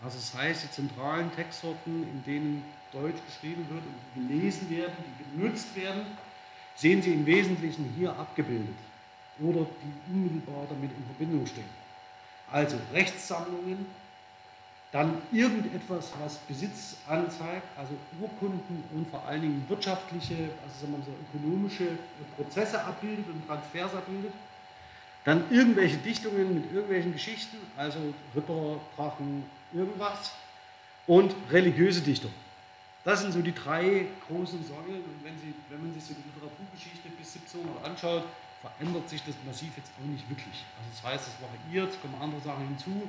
[0.03, 5.39] Also das heißt, die zentralen Textsorten, in denen Deutsch geschrieben wird und gelesen werden, die
[5.39, 6.05] genutzt werden,
[6.75, 8.75] sehen Sie im Wesentlichen hier abgebildet
[9.39, 11.69] oder die unmittelbar damit in Verbindung stehen.
[12.51, 13.85] Also Rechtssammlungen,
[14.91, 21.03] dann irgendetwas, was Besitz anzeigt, also Urkunden und vor allen Dingen wirtschaftliche, also sagen wir
[21.05, 21.97] so ökonomische
[22.35, 24.31] Prozesse abbildet und Transfers abbildet.
[25.25, 27.99] Dann irgendwelche Dichtungen mit irgendwelchen Geschichten, also
[28.33, 29.43] Ritter, Drachen,
[29.73, 30.31] irgendwas.
[31.05, 32.31] Und religiöse Dichtung.
[33.03, 35.03] Das sind so die drei großen Säulen.
[35.03, 38.23] Und wenn, Sie, wenn man sich so die Literaturgeschichte bis 1700 anschaut,
[38.61, 40.63] verändert sich das massiv jetzt auch nicht wirklich.
[40.75, 43.07] Also das heißt, es variiert, es kommen andere Sachen hinzu,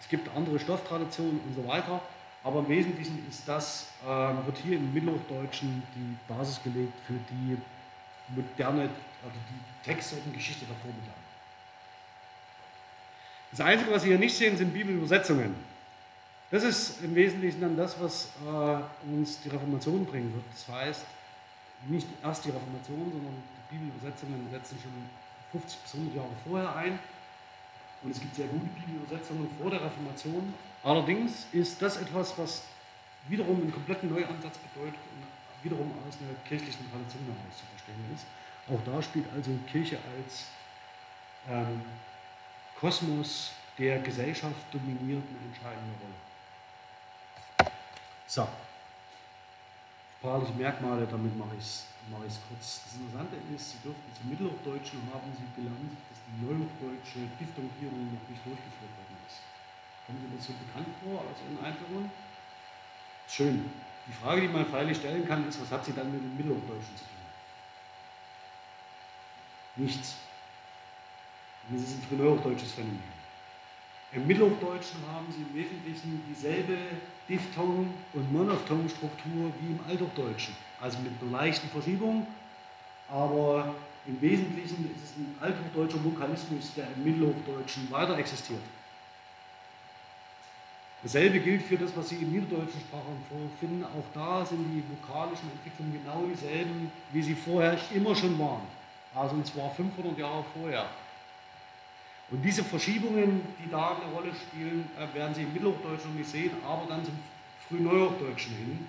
[0.00, 2.00] es gibt andere Stofftraditionen und so weiter.
[2.42, 7.58] Aber im Wesentlichen ist das, äh, wird hier im Mittelhochdeutschen die Basis gelegt für die
[8.34, 11.20] moderne, also die Textsortengeschichte der Vormoderne.
[13.50, 15.54] Das Einzige, was Sie hier nicht sehen, sind Bibelübersetzungen.
[16.50, 20.44] Das ist im Wesentlichen dann das, was äh, uns die Reformation bringen wird.
[20.52, 21.04] Das heißt,
[21.88, 23.34] nicht erst die Reformation, sondern
[23.70, 24.92] die Bibelübersetzungen setzen schon
[25.60, 26.98] 50 bis 100 Jahre vorher ein.
[28.02, 30.54] Und es gibt sehr gute Bibelübersetzungen vor der Reformation.
[30.82, 32.62] Allerdings ist das etwas, was
[33.28, 38.24] wiederum einen kompletten Neuansatz bedeutet und wiederum aus einer kirchlichen Tradition heraus zu verstehen ist.
[38.68, 40.46] Auch da spielt also Kirche als
[41.48, 41.82] ähm,
[42.78, 47.72] Kosmos der Gesellschaft dominiert eine entscheidende Rolle.
[48.26, 48.48] So,
[50.18, 52.84] sprachliche Merkmale, damit mache ich es mache kurz.
[52.84, 55.96] Das Interessante ist, Sie dürften zum Mittelhochdeutschen haben Sie gelernt,
[56.38, 59.42] neudeutsche Diphthongierung noch nicht durchgeführt worden ist.
[60.06, 62.10] Kommen Sie das so bekannt vor aus Ihren Einführungen?
[63.28, 63.70] Schön.
[64.06, 66.96] Die Frage, die man freilich stellen kann, ist, was hat sie dann mit dem Mittelhochdeutschen
[66.96, 67.20] zu tun?
[69.76, 70.16] Nichts.
[71.70, 73.20] Das ist ein frühneuhochdeutsches Phänomen.
[74.12, 76.76] Im Mittelhochdeutschen haben sie im Wesentlichen dieselbe
[77.28, 82.26] Diphthong- und Monophthong-Struktur wie im Althochdeutschen, also mit einer leichten Verschiebung,
[83.08, 83.72] aber
[84.06, 88.60] im Wesentlichen ist es ein althochdeutscher Vokalismus, der im Mittelhochdeutschen weiter existiert.
[91.02, 93.84] Dasselbe gilt für das, was Sie in niederdeutschen Sprachen vorfinden.
[93.84, 98.66] Auch da sind die vokalischen Entwicklungen genau dieselben, wie sie vorher immer schon waren.
[99.14, 100.86] Also und zwar 500 Jahre vorher.
[102.30, 106.52] Und diese Verschiebungen, die da eine Rolle spielen, äh, werden Sie im Mittelhochdeutschen nicht sehen,
[106.64, 107.18] aber dann zum
[107.68, 108.88] Frühneuhochdeutschen hin.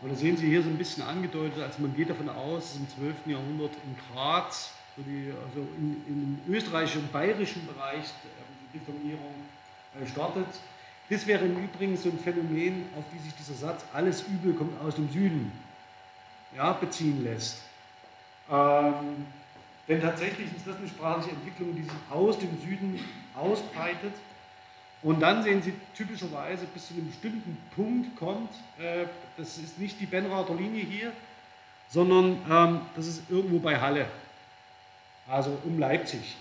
[0.00, 2.76] Und da sehen Sie hier so ein bisschen angedeutet, also man geht davon aus, dass
[2.76, 3.26] im 12.
[3.26, 8.78] Jahrhundert in Graz, so die, also in, in im österreichischen und bayerischen Bereich äh, die
[8.78, 9.34] Diffamierung
[10.00, 10.46] äh, startet.
[11.08, 14.78] Das wäre im Übrigen so ein Phänomen, auf die sich dieser Satz, alles Übel kommt
[14.80, 15.52] aus dem Süden,
[16.54, 17.62] ja, beziehen lässt.
[18.50, 19.26] Ähm,
[19.88, 22.98] denn tatsächlich ist das eine sprachliche Entwicklung, die sich aus dem Süden
[23.34, 24.12] ausbreitet.
[25.02, 29.06] Und dann sehen Sie typischerweise bis zu einem bestimmten Punkt kommt, äh,
[29.36, 31.12] das ist nicht die Benrather Linie hier,
[31.88, 34.06] sondern ähm, das ist irgendwo bei Halle,
[35.28, 36.36] also um Leipzig.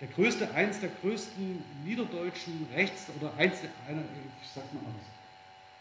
[0.00, 3.58] Der größte, eins der größten niederdeutschen Rechts- oder eins,
[3.88, 4.02] einer,
[4.42, 5.06] ich sag's mal anders,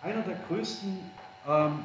[0.02, 1.00] einer der größten
[1.48, 1.80] ähm,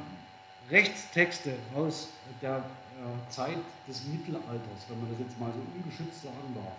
[0.69, 2.09] Rechtstexte aus
[2.41, 3.57] der äh, Zeit
[3.87, 6.77] des Mittelalters, wenn man das jetzt mal so ungeschützt sagen darf,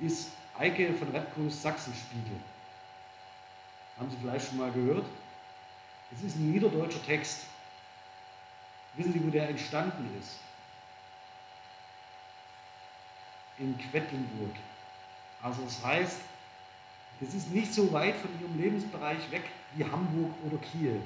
[0.00, 2.36] ist Eike von Redkos Sachsenspiegel.
[3.98, 5.06] Haben Sie vielleicht schon mal gehört?
[6.14, 7.46] Es ist ein niederdeutscher Text.
[8.94, 10.38] Wissen Sie, wo der entstanden ist?
[13.58, 14.54] In Quedlinburg.
[15.40, 16.20] Also das heißt,
[17.20, 21.00] es ist nicht so weit von Ihrem Lebensbereich weg wie Hamburg oder Kiel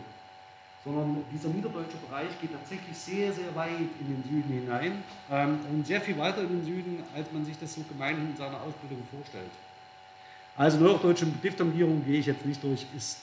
[0.86, 5.84] sondern dieser niederdeutsche Bereich geht tatsächlich sehr, sehr weit in den Süden hinein ähm, und
[5.84, 9.02] sehr viel weiter in den Süden, als man sich das so gemeinhin in seiner Ausbildung
[9.10, 9.50] vorstellt.
[10.56, 13.18] Also neuhochdeutsche Diphthongierung gehe ich jetzt nicht durch, ist,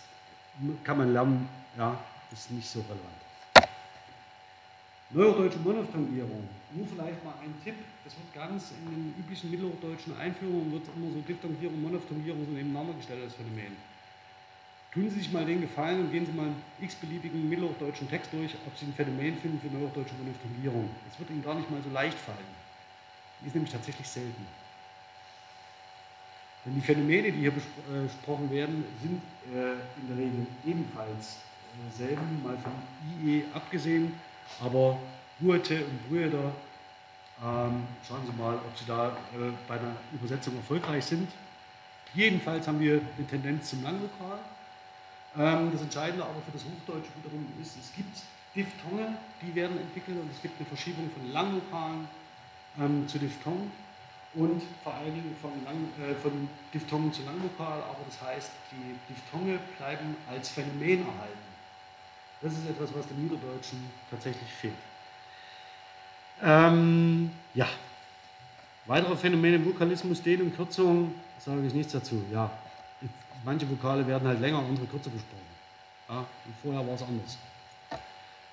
[0.83, 1.97] kann man lernen, ja,
[2.33, 3.71] ist nicht so relevant.
[5.11, 10.73] Neuhochdeutsche Monophthongierung, nur vielleicht mal ein Tipp, das wird ganz in den üblichen mittelhochdeutschen Einführungen,
[10.73, 13.92] wird immer so Diphthongierung, Monophthongierung so nebeneinander gestellt als Phänomen.
[14.93, 18.53] Tun Sie sich mal den Gefallen und gehen Sie mal einen x-beliebigen mittelhochdeutschen Text durch,
[18.67, 20.87] ob Sie ein Phänomen finden für neuhochdeutsche Monophthongierung.
[21.09, 22.37] Das wird Ihnen gar nicht mal so leicht fallen.
[23.41, 24.45] Die ist nämlich tatsächlich selten.
[26.65, 31.39] Denn die Phänomene, die hier besprochen werden, sind in der Regel ebenfalls
[31.91, 32.73] selben, mal vom
[33.25, 34.13] IE abgesehen,
[34.61, 34.99] aber
[35.41, 36.53] Goethe und Brüder,
[37.43, 41.29] ähm, schauen Sie mal, ob Sie da äh, bei einer Übersetzung erfolgreich sind.
[42.13, 44.39] Jedenfalls haben wir eine Tendenz zum Langvokal.
[45.37, 48.21] Ähm, das Entscheidende aber für das Hochdeutsche wiederum ist, es gibt
[48.55, 52.07] Diphthonge, die werden entwickelt und es gibt eine Verschiebung von Langvokalen
[52.79, 53.71] ähm, zu Diphthongen
[54.35, 59.13] und vor allen Dingen von, Lang, äh, von Diphthongen zu Langvokal, aber das heißt, die
[59.13, 61.53] Diphthonge bleiben als Phänomen erhalten.
[62.41, 63.79] Das ist etwas, was dem Niederdeutschen
[64.11, 64.73] tatsächlich fehlt.
[66.43, 67.67] Ähm, ja,
[68.85, 72.21] weitere Phänomene im Vokalismus, Dehnung, Kürzung, sage ich nichts dazu.
[72.31, 72.51] Ja,
[73.43, 75.41] manche Vokale werden halt länger, andere kürzer gesprochen.
[76.09, 77.37] Ja, und vorher war es anders.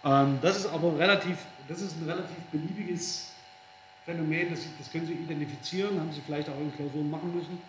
[0.04, 1.38] Ähm, das ist aber relativ,
[1.68, 3.32] das ist ein relativ beliebiges
[4.04, 7.60] Phänomen, das, das können Sie identifizieren, haben Sie vielleicht auch in Klausuren machen müssen.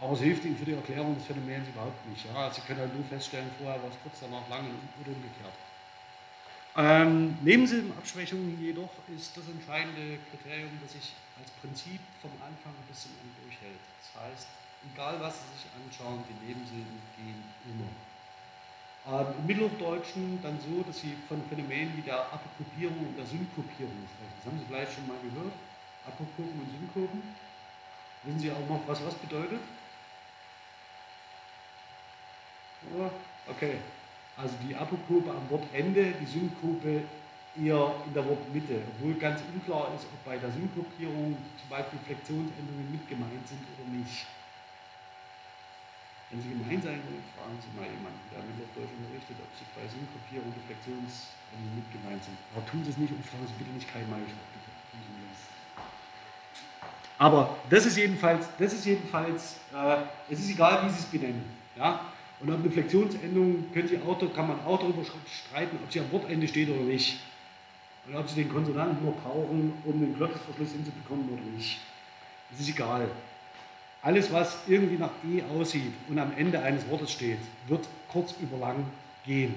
[0.00, 2.26] Aber es hilft Ihnen für die Erklärung des Phänomens überhaupt nicht.
[2.26, 2.50] Ja?
[2.50, 4.66] Sie können halt nur feststellen, vorher war es kurz, danach lang
[5.00, 5.54] oder umgekehrt.
[6.76, 13.12] Ähm, Nebensilbenabschwächung jedoch ist das entscheidende Kriterium, das sich als Prinzip vom Anfang bis zum
[13.22, 13.78] Ende durchhält.
[14.02, 14.48] Das heißt,
[14.92, 17.88] egal was Sie sich anschauen, die Nebensilben gehen immer.
[19.06, 24.00] Ähm, Im Mittelhochdeutschen dann so, dass Sie von Phänomenen wie der Apokopierung und der Synkopierung
[24.08, 24.34] sprechen.
[24.38, 25.52] Das haben Sie vielleicht schon mal gehört.
[26.06, 27.22] Apokopen und Synkopen.
[28.24, 29.60] Wissen Sie auch noch, was was bedeutet?
[33.48, 33.76] Okay,
[34.36, 37.02] also die Apokope am Wortende, die Synkope
[37.56, 42.90] eher in der Wortmitte, obwohl ganz unklar ist, ob bei der Synkopierung zum Beispiel Flexionsendungen
[42.90, 44.26] mit gemeint sind oder nicht.
[46.30, 49.66] Wenn Sie gemein sein wollen, fragen Sie mal jemanden, der mit Hochdeutsch unterrichtet, ob Sie
[49.76, 52.38] bei Synkopierung die Flexionsendungen mit gemeint sind.
[52.54, 54.34] Aber tun Sie es nicht und fragen Sie bitte nicht kein Maisch.
[57.18, 59.96] Aber das ist jedenfalls, das ist jedenfalls äh,
[60.28, 61.44] es ist egal, wie Sie es benennen.
[61.76, 62.00] Ja?
[62.40, 66.10] Und ab eine Flexionsendung können Sie auch, kann man auch darüber streiten, ob sie am
[66.12, 67.20] Wortende steht oder nicht.
[68.06, 71.78] Und ob Sie den Konsonanten nur brauchen, um den Glottisverschluss hinzubekommen oder nicht.
[72.50, 73.08] Das ist egal.
[74.04, 78.58] Alles, was irgendwie nach E aussieht und am Ende eines Wortes steht, wird kurz über
[78.58, 78.84] lang
[79.24, 79.54] gehen.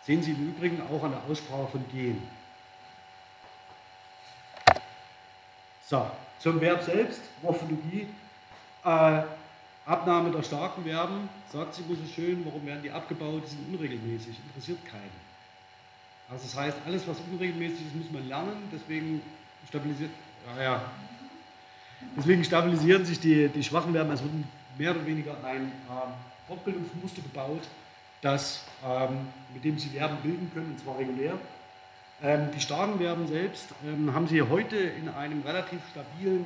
[0.00, 2.20] Sehen Sie im Übrigen auch an der Aussprache von gehen.
[5.78, 6.10] So,
[6.40, 8.08] zum Verb selbst, Morphologie.
[8.84, 9.22] Äh,
[9.84, 14.40] Abnahme der starken Verben, sagt sie so schön, warum werden die abgebaut, die sind unregelmäßig,
[14.44, 15.12] interessiert keinen.
[16.26, 19.20] Also das heißt, alles was unregelmäßig ist, muss man lernen, deswegen
[19.68, 20.10] stabilisiert,
[20.58, 21.13] ja.
[22.16, 24.32] Deswegen stabilisieren sich die, die schwachen Verben, es wird
[24.78, 26.12] mehr oder weniger ein ähm,
[26.46, 27.62] Fortbildungsmuster gebaut,
[28.20, 31.38] das, ähm, mit dem Sie Verben bilden können, und zwar regulär.
[32.22, 36.44] Ähm, die starken Verben selbst ähm, haben Sie heute in einem relativ stabilen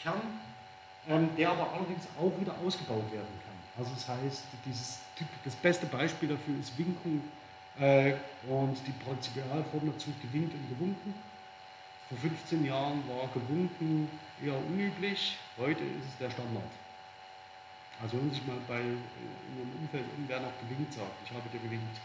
[0.00, 0.20] Kern
[1.08, 3.54] ähm, der aber allerdings auch wieder ausgebaut werden kann.
[3.78, 4.98] Also das heißt, dieses,
[5.44, 7.22] das beste Beispiel dafür ist Winken
[7.78, 8.14] äh,
[8.48, 11.14] und die Prinzipialform dazu gewinkt und gewunken.
[12.08, 14.08] Vor 15 Jahren war gewunken
[14.40, 16.70] eher unüblich, heute ist es der Standard.
[18.00, 18.94] Also wenn sich mal bei in
[19.58, 21.98] einem Umfeld irgendwer noch gewinkt sagt, ich habe dir gewinkt.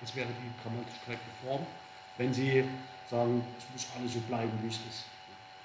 [0.00, 1.66] Das wäre die grammatisch korrekte Form,
[2.16, 2.64] wenn Sie
[3.10, 5.04] sagen, es muss alles so bleiben, wie es ist.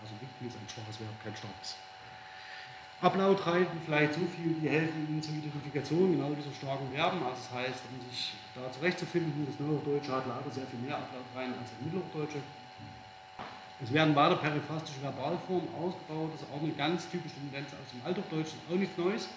[0.04, 1.76] Also winken ist ein schwaches Verb, kein starkes.
[3.00, 7.24] Ablaut reiten, vielleicht so viel, die helfen Ihnen zur Identifikation genau dieser starken Verben.
[7.24, 11.00] Also das heißt, um sich da zurechtzufinden, das Neuhochdeutsche hat leider sehr viel mehr
[11.36, 12.44] rein als das Mittelhochdeutsche.
[13.84, 18.06] Es werden weiter periphrastische Verbalformen ausgebaut, das ist auch eine ganz typische Tendenz aus dem
[18.06, 19.28] Althochdeutschen, auch nichts Neues.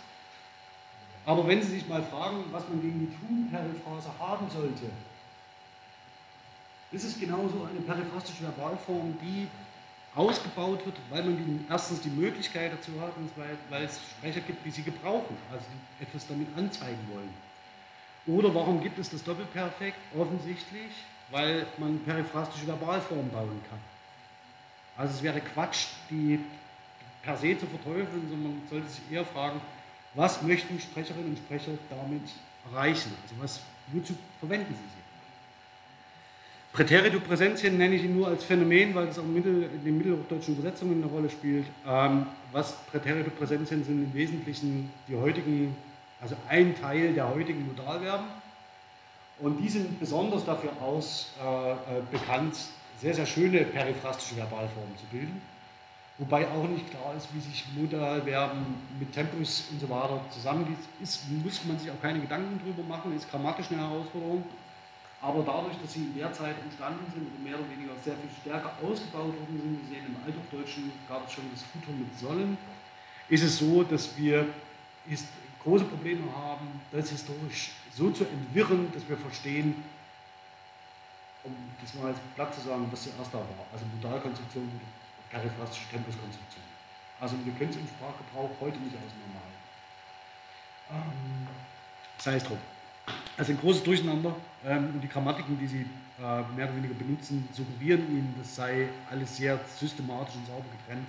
[1.25, 4.91] Aber wenn Sie sich mal fragen, was man gegen die Tun-Periphrase haben sollte,
[6.93, 9.49] ist es genauso eine periphrastische Verbalform, die
[10.15, 14.41] ausgebaut wird, weil man die, erstens die Möglichkeit dazu hat und weil, weil es Sprecher
[14.41, 15.65] gibt, die sie gebrauchen, also
[15.99, 17.35] die etwas damit anzeigen wollen.
[18.27, 19.99] Oder warum gibt es das Doppelperfekt?
[20.17, 20.93] Offensichtlich,
[21.31, 23.94] weil man periphrastische Verbalformen bauen kann.
[24.97, 26.41] Also es wäre Quatsch, die
[27.23, 29.61] per se zu verteufeln, sondern man sollte sich eher fragen,
[30.15, 32.23] was möchten Sprecherinnen und Sprecher damit
[32.71, 33.13] erreichen?
[33.23, 33.61] Also was,
[33.93, 35.05] wozu verwenden sie sie?
[36.75, 41.11] Präteritopräsenzien nenne ich ihn nur als Phänomen, weil es auch in den mittelhochdeutschen Übersetzungen eine
[41.11, 41.67] Rolle spielt.
[41.87, 45.77] Ähm, was Präteritopräsenzien sind im Wesentlichen die heutigen,
[46.21, 48.27] also ein Teil der heutigen Modalverben.
[49.39, 51.77] Und die sind besonders dafür aus äh, äh,
[52.11, 52.57] bekannt,
[53.01, 55.41] sehr, sehr schöne periphrastische Verbalformen zu bilden.
[56.19, 58.65] Wobei auch nicht klar ist, wie sich Modalverben
[59.01, 60.79] mit Tempus und so weiter zusammengeht.
[61.03, 64.45] Ist, muss man sich auch keine Gedanken drüber machen, ist grammatisch eine Herausforderung.
[65.21, 68.31] Aber dadurch, dass sie in der Zeit entstanden sind und mehr oder weniger sehr viel
[68.43, 72.59] stärker ausgebaut worden sind, wir sehen im Althochdeutschen gab es schon das Futter mit Sollen,
[73.29, 74.47] ist es so, dass wir
[75.65, 79.75] große Probleme haben, das historisch so zu entwirren, dass wir verstehen,
[81.45, 83.67] um das mal als platt zu sagen, was zuerst da war.
[83.73, 84.81] Also Modalkonstruktion und
[85.31, 86.65] periphrastische Tempuskonstruktion.
[87.21, 89.63] Also wir können es im Sprachgebrauch heute nicht auseinanderhalten.
[90.91, 91.47] Ähm,
[92.19, 92.59] sei es drum.
[93.37, 94.35] Also ein großes Durcheinander
[94.65, 95.87] ähm, und die Grammatiken, die Sie
[96.19, 101.07] äh, mehr oder weniger benutzen, suggerieren Ihnen, das sei alles sehr systematisch und sauber getrennt.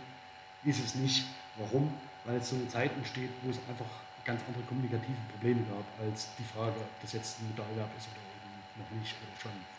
[0.63, 1.25] Ist es nicht.
[1.57, 1.93] Warum?
[2.25, 3.85] Weil es so eine Zeit entsteht, wo es einfach
[4.25, 8.25] ganz andere kommunikative Probleme gab, als die Frage, ob das jetzt ein Modalverb ist oder
[8.25, 9.74] eben noch nicht oder schon.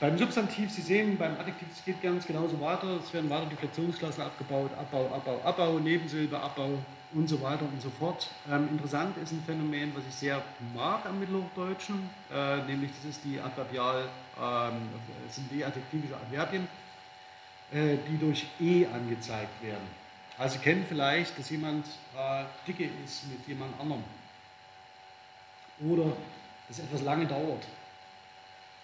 [0.00, 2.98] Beim Substantiv, Sie sehen, beim Adjektiv, es geht ganz genauso weiter.
[3.04, 6.78] Es werden weiter die Flexionsklassen abgebaut, Abbau, Abbau, Abbau, Nebensilbe, Abbau
[7.14, 8.28] und so weiter und so fort.
[8.50, 10.42] Ähm, interessant ist ein Phänomen, was ich sehr
[10.74, 14.08] mag am Mittelhochdeutschen, äh, nämlich das ist die Adverbial,
[14.40, 14.88] ähm,
[15.28, 16.66] sind die adjektivische Adverbien,
[17.72, 20.02] äh, die durch E angezeigt werden.
[20.38, 21.86] Also Sie kennen vielleicht, dass jemand
[22.16, 24.02] äh, dicke ist mit jemand anderem
[25.80, 26.12] oder
[26.68, 27.64] dass etwas lange dauert.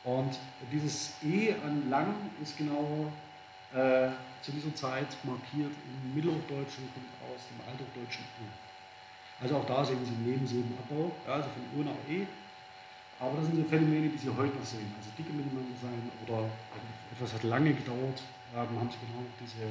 [0.08, 0.38] Und
[0.72, 3.12] dieses E an lang ist genau
[3.74, 4.08] äh,
[4.40, 8.48] zu dieser Zeit markiert im Mittelhochdeutschen, kommt aus dem Althochdeutschen E.
[9.42, 12.24] Also auch da sehen Sie Nebensilbenabbau, ja, also von O nach E.
[13.20, 14.88] Aber das sind so Phänomene, die Sie heute noch sehen.
[14.96, 16.48] Also dicke miteinander sein oder
[17.12, 18.22] etwas hat lange gedauert.
[18.54, 19.68] Ja, dann haben Sie genau diese,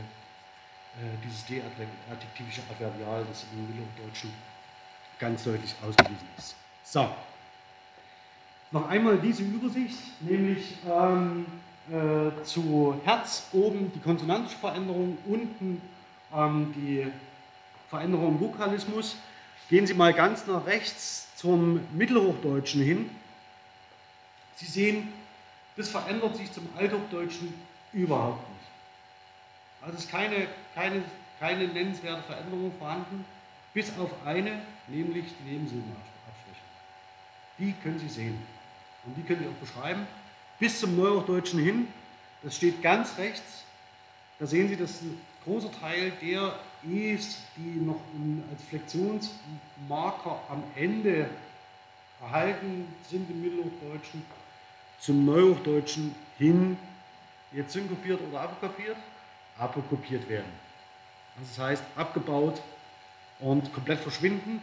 [1.02, 4.30] äh, dieses D-adjektivische Adverbial, das im Mittelhochdeutschen
[5.18, 6.56] ganz deutlich ausgewiesen ist.
[6.84, 7.10] So,
[8.72, 11.46] noch einmal diese Übersicht, nämlich ähm,
[11.90, 15.82] äh, zu Herz oben die konsonantische Veränderung, unten
[16.34, 17.08] ähm, die
[17.90, 19.16] Veränderung im Vokalismus.
[19.70, 23.10] Gehen Sie mal ganz nach rechts zum Mittelhochdeutschen hin.
[24.56, 25.14] Sie sehen,
[25.76, 27.54] das verändert sich zum Althochdeutschen
[27.94, 28.68] überhaupt nicht.
[29.82, 31.04] Also es ist keine, keine,
[31.40, 33.24] keine nennenswerte Veränderung vorhanden,
[33.74, 36.62] bis auf eine, nämlich die Nebensilbenabstriche.
[37.60, 38.57] Die können Sie sehen.
[39.08, 40.06] Und die können Sie auch beschreiben.
[40.60, 41.88] Bis zum Neuhochdeutschen hin,
[42.44, 43.64] das steht ganz rechts,
[44.40, 48.00] da sehen Sie, dass ein großer Teil der E's, die noch
[48.52, 51.30] als Flexionsmarker am Ende
[52.22, 54.24] erhalten sind im Mittelhochdeutschen,
[55.00, 56.78] zum Neuhochdeutschen hin
[57.52, 58.98] jetzt synkopiert oder apokopiert,
[59.58, 60.52] apokopiert werden.
[61.38, 62.62] Also das heißt abgebaut
[63.40, 64.62] und komplett verschwinden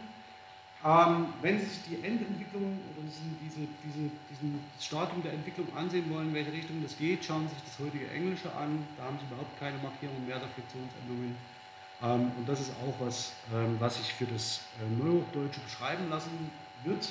[0.85, 3.01] ähm, wenn Sie sich die Endentwicklung oder
[3.41, 7.55] diese, diese, diesen Stadium der Entwicklung ansehen wollen, in welche Richtung das geht, schauen Sie
[7.55, 8.85] sich das heutige Englische an.
[8.95, 11.35] Da haben Sie überhaupt keine Markierung mehr der Flexionsendungen.
[12.03, 16.51] Ähm, und das ist auch was, ähm, was sich für das äh, Neuhochdeutsche beschreiben lassen
[16.83, 17.09] wird.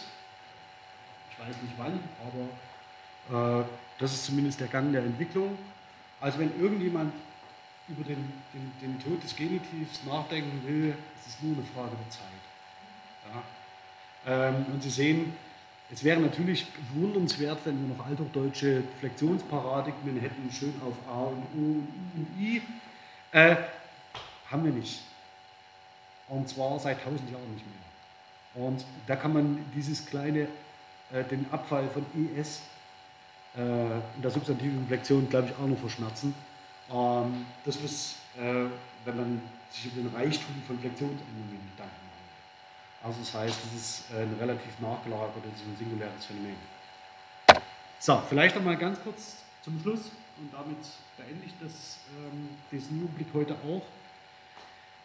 [1.33, 3.65] Ich weiß nicht wann, aber äh,
[3.99, 5.59] das ist zumindest der Gang der Entwicklung.
[6.21, 7.13] Also wenn irgendjemand
[7.89, 12.11] über den, den, den Tod des Genitivs nachdenken will, ist es nur eine Frage der
[12.11, 12.45] Zeit.
[13.35, 13.43] Ja.
[14.27, 15.35] Ähm, und Sie sehen,
[15.93, 21.83] es wäre natürlich bewundernswert, wenn wir noch althochdeutsche Flexionsparadigmen hätten, schön auf A und U
[22.17, 22.63] und I.
[23.33, 23.57] Äh,
[24.51, 25.03] haben wir nicht.
[26.29, 28.65] Und zwar seit tausend Jahren nicht mehr.
[28.67, 30.49] Und da kann man dieses kleine,
[31.13, 32.63] äh, den Abfall von ES
[33.57, 36.35] äh, in der substantiven Flexion, glaube ich, auch noch verschmerzen.
[36.91, 38.67] Ähm, das muss, äh,
[39.05, 42.04] wenn man sich über den Reichtum von Flexionsänderungen Gedanken
[43.05, 46.57] also das heißt, es ist äh, ein relativ nachgelagertes und singuläres Phänomen.
[48.01, 50.79] So, vielleicht noch mal ganz kurz zum Schluss und damit
[51.19, 53.83] beende ich das, ähm, diesen Überblick heute auch.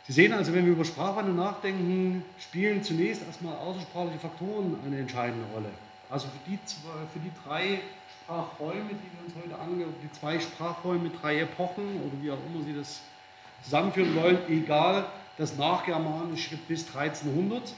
[0.07, 5.45] Sie sehen also, wenn wir über Sprachwandel nachdenken, spielen zunächst erstmal außersprachliche Faktoren eine entscheidende
[5.53, 5.69] Rolle.
[6.09, 7.79] Also für die, für die drei
[8.23, 12.63] Sprachräume, die wir uns heute angehen, die zwei Sprachräume, drei Epochen oder wie auch immer
[12.65, 13.01] Sie das
[13.61, 15.05] zusammenführen wollen, egal,
[15.37, 17.73] das Nachgermanische bis 1300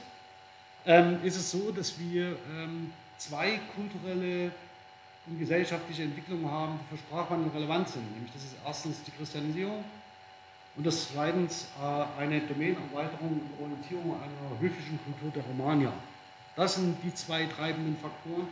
[0.86, 4.50] ähm, ist es so, dass wir ähm, zwei kulturelle
[5.26, 8.10] und gesellschaftliche Entwicklungen haben, die für Sprachwandel relevant sind.
[8.12, 9.84] Nämlich das ist erstens die Christianisierung
[10.76, 15.92] und das zweitens äh, eine Domänenerweiterung und Orientierung einer höfischen Kultur der Romanier.
[16.56, 18.48] Das sind die zwei treibenden Faktoren,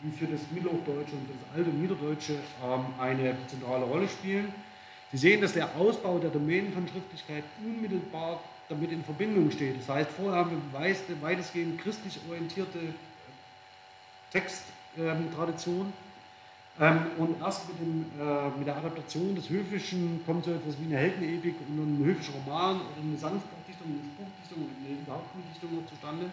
[0.00, 4.52] die für das Mittelhochdeutsche und das alte Niederdeutsche ähm, eine zentrale Rolle spielen.
[5.12, 9.80] Sie sehen, dass der Ausbau der Domänen von Schriftlichkeit unmittelbar damit in Verbindung steht.
[9.80, 12.80] Das heißt, vorher haben wir weitestgehend christlich orientierte
[14.30, 15.92] Texttradition.
[16.80, 20.86] Ähm, und erst mit, dem, äh, mit, der Adaptation des Höfischen kommt so etwas wie
[20.86, 25.86] eine Heldenepik und ein höfischer Roman oder eine Sanftdichtung, eine Spruchdichtung oder eine überhaupt Dichtung
[25.86, 26.30] zustande.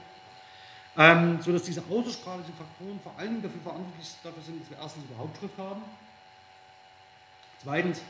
[0.98, 5.38] Ähm, sodass diese außersprachlichen Faktoren vor allem dafür verantwortlich dafür sind, dass wir erstens überhaupt
[5.38, 5.82] Schrift haben.
[7.64, 8.02] Zweitens,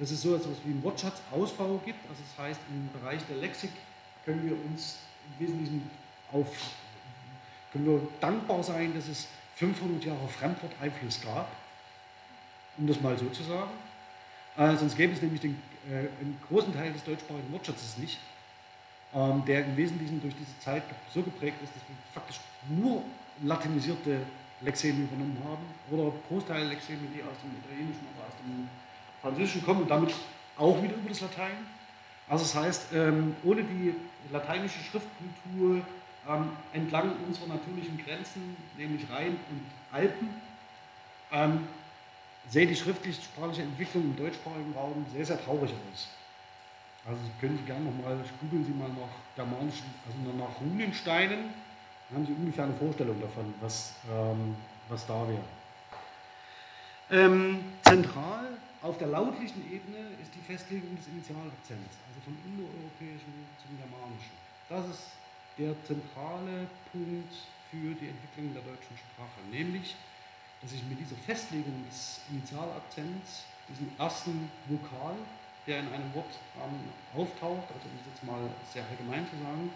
[0.00, 1.98] dass es so etwas wie einen Wortschatzausbau gibt.
[2.08, 3.70] Also das heißt, im Bereich der Lexik
[4.24, 4.98] können wir uns
[5.38, 5.90] im Wesentlichen
[6.32, 6.48] auf,
[7.72, 11.48] können wir dankbar sein, dass es 500 Jahre Fremdworteinfluss gab,
[12.78, 13.70] um das mal so zu sagen.
[14.56, 18.18] Äh, sonst gäbe es nämlich den, äh, einen großen Teil des deutschsprachigen Wortschatzes nicht
[19.14, 20.82] ähm, der im Wesentlichen durch diese Zeit
[21.12, 23.02] so geprägt ist, dass wir faktisch nur
[23.42, 24.20] latinisierte
[24.60, 28.68] Lexeme übernommen haben oder Großteil Lexeme, die aus dem Italienischen oder aus dem
[29.22, 30.14] Französischen kommen und damit
[30.56, 31.52] auch wieder über das Latein.
[32.28, 33.94] Also das heißt, ähm, ohne die
[34.32, 35.82] lateinische Schriftkultur
[36.28, 40.28] ähm, entlang unserer natürlichen Grenzen, nämlich Rhein und Alpen,
[42.48, 46.08] sähe die schriftlich-sprachliche Entwicklung im deutschsprachigen Raum sehr, sehr traurig aus.
[47.06, 51.54] Also können Sie gerne nochmal, googeln Sie mal nach germanischen, also nach Runensteinen,
[52.08, 54.56] dann haben Sie ungefähr eine Vorstellung davon, was, ähm,
[54.88, 55.44] was da wäre.
[57.10, 58.48] Ähm, zentral
[58.82, 64.32] auf der lautlichen Ebene ist die Festlegung des Initialakzents, also vom indoeuropäischen zum germanischen.
[64.68, 65.10] Das ist
[65.58, 67.34] der zentrale Punkt
[67.70, 69.96] für die Entwicklung der deutschen Sprache, nämlich,
[70.62, 75.16] dass ich mit dieser Festlegung des Initialakzents, diesen ersten Vokal,
[75.66, 79.70] der in einem Wort ähm, auftaucht, also um es jetzt mal sehr allgemein zu sagen,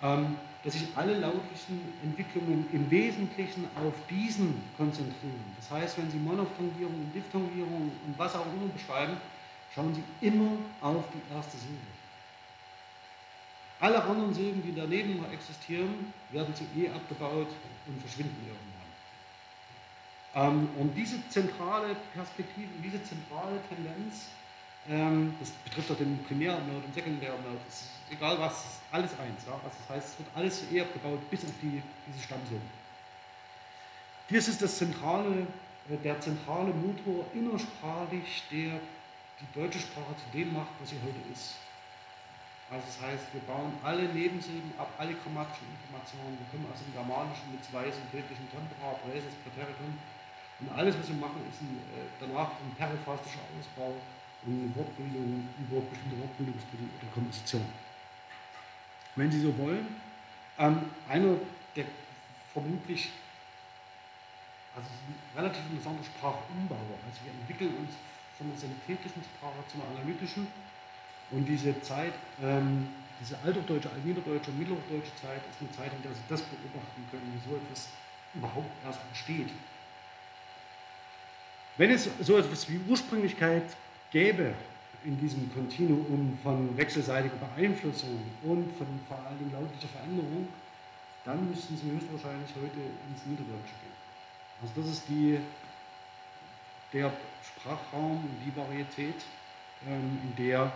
[0.00, 5.44] dass sich alle lautlichen Entwicklungen im Wesentlichen auf diesen konzentrieren.
[5.56, 9.16] Das heißt, wenn Sie Monophthongierung und Diphthongierung und was auch immer beschreiben,
[9.74, 11.76] schauen Sie immer auf die erste Silbe.
[13.80, 17.48] Alle anderen Silben, die daneben noch existieren, werden zu E abgebaut
[17.86, 18.80] und verschwinden irgendwann.
[20.34, 24.28] Ähm, und diese zentrale Perspektive, diese zentrale Tendenz
[24.88, 27.58] ähm, das betrifft auch den Primärnode und Sekundärnode.
[27.68, 29.44] Es ist egal was, alles eins.
[29.46, 29.54] Ja?
[29.54, 32.80] Also das heißt, es wird alles eher gebaut bis auf die, diese Stammsilben.
[34.30, 35.46] Dies ist das zentrale,
[35.88, 38.80] äh, der zentrale Motor innersprachlich, der
[39.40, 41.56] die deutsche Sprache zu dem macht, was sie heute ist.
[42.70, 46.38] Also das heißt, wir bauen alle Nebensilben ab, alle grammatischen Informationen.
[46.38, 49.98] Wir kommen aus dem Germanischen mit zwei synthetischen Tempora, Präses, Präteritum.
[50.62, 55.80] Und alles, was wir machen, ist ein, äh, danach ein periphastischer Ausbau und Wortbildung über
[55.82, 57.64] bestimmte Wortbildungsmittel oder Komposition.
[59.16, 59.86] Wenn Sie so wollen,
[60.58, 61.36] ähm, einer
[61.76, 61.84] der
[62.52, 63.10] vermutlich
[64.74, 64.88] also
[65.36, 66.98] relativ interessanter Sprachumbauer.
[67.04, 67.90] Also wir entwickeln uns
[68.38, 70.46] von der synthetischen Sprache zu einer analytischen
[71.30, 72.88] und diese Zeit, ähm,
[73.20, 77.50] diese alterdeutsche, altniederdeutsche, mitteldeutsche Zeit ist eine Zeit, in der Sie das beobachten können, wie
[77.50, 77.88] so etwas
[78.34, 79.50] überhaupt erst entsteht.
[81.76, 83.64] Wenn es so etwas wie Ursprünglichkeit
[84.10, 84.54] gäbe
[85.04, 90.48] in diesem Kontinuum von wechselseitiger Beeinflussung und von vor allem lautlicher Veränderung,
[91.24, 93.98] dann müssten Sie höchstwahrscheinlich heute ins Niederdeutsche gehen.
[94.60, 95.38] Also das ist die,
[96.92, 97.12] der
[97.42, 99.24] Sprachraum und die Varietät,
[99.86, 100.72] ähm, in der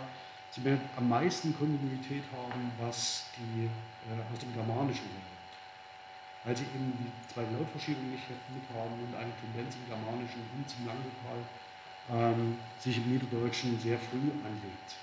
[0.51, 0.61] Sie
[0.95, 5.35] am meisten Kontinuität haben, was die äh, aus dem Germanischen kommt.
[6.45, 10.63] Weil Sie eben die zweite Lautverschiebung nicht mit haben und eine Tendenz im Germanischen hin
[10.65, 11.43] zum Langvokal
[12.11, 14.95] ähm, sich im Niederdeutschen sehr früh anlegt.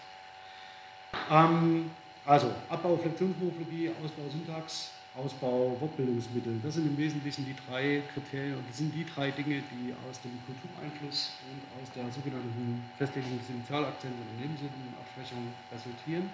[1.31, 1.91] Ähm,
[2.25, 6.61] also Abbau Flexionsmorphologie, Ausbau Syntax, Ausbau Wortbildungsmittel.
[6.63, 10.21] Das sind im Wesentlichen die drei Kriterien und das sind die drei Dinge, die aus
[10.23, 16.31] dem Kultureinfluss und aus der sogenannten Festlegung des Initialakzents und Nebensilbenabschwächung resultieren.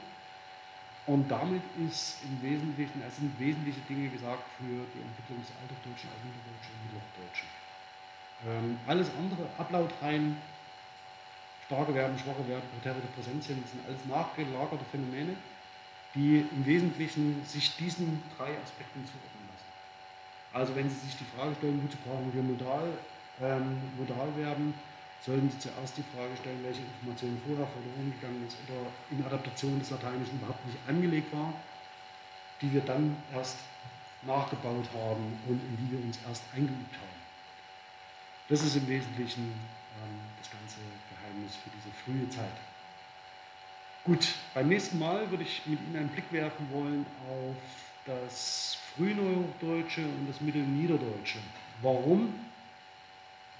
[1.09, 6.13] Und damit ist im Wesentlichen, es sind wesentliche Dinge gesagt für die Entwicklung des Alterdeutschen,
[6.13, 7.49] Altniederdeutschen und Mittelhochdeutschen.
[8.47, 10.37] Ähm, alles andere, Ablautreihen,
[11.69, 15.37] starke Verben, schwache Verben, präterierte Präsenzien, sind alles nachgelagerte Phänomene,
[16.15, 19.69] die im Wesentlichen sich diesen drei Aspekten zuordnen lassen.
[20.57, 22.89] Also wenn Sie sich die Frage stellen, wozu brauchen wir Modal,
[23.45, 24.73] ähm, Modalverben,
[25.21, 29.79] sollten Sie zuerst die Frage stellen, welche Information vorher verloren gegangen ist oder in Adaptation
[29.79, 31.53] des Lateinischen überhaupt nicht angelegt war,
[32.63, 33.59] die wir dann erst
[34.23, 37.19] nachgebaut haben und in die wir uns erst eingeübt haben.
[38.49, 39.53] Das ist im Wesentlichen
[40.39, 40.81] das ganze
[41.11, 42.57] Geheimnis für diese frühe Zeit.
[44.05, 47.57] Gut, beim nächsten Mal würde ich mit Ihnen einen Blick werfen wollen auf
[48.07, 51.39] das Frühneuhochdeutsche und das Mittelniederdeutsche.
[51.83, 52.33] Warum?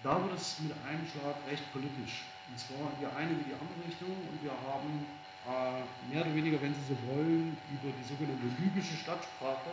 [0.03, 2.25] Da wird es mit einem Schlag recht politisch.
[2.49, 5.07] Und zwar in die eine wie die andere Richtung und wir haben
[5.47, 5.83] äh,
[6.13, 9.71] mehr oder weniger, wenn Sie so wollen, über die sogenannte libysche Stadtsprache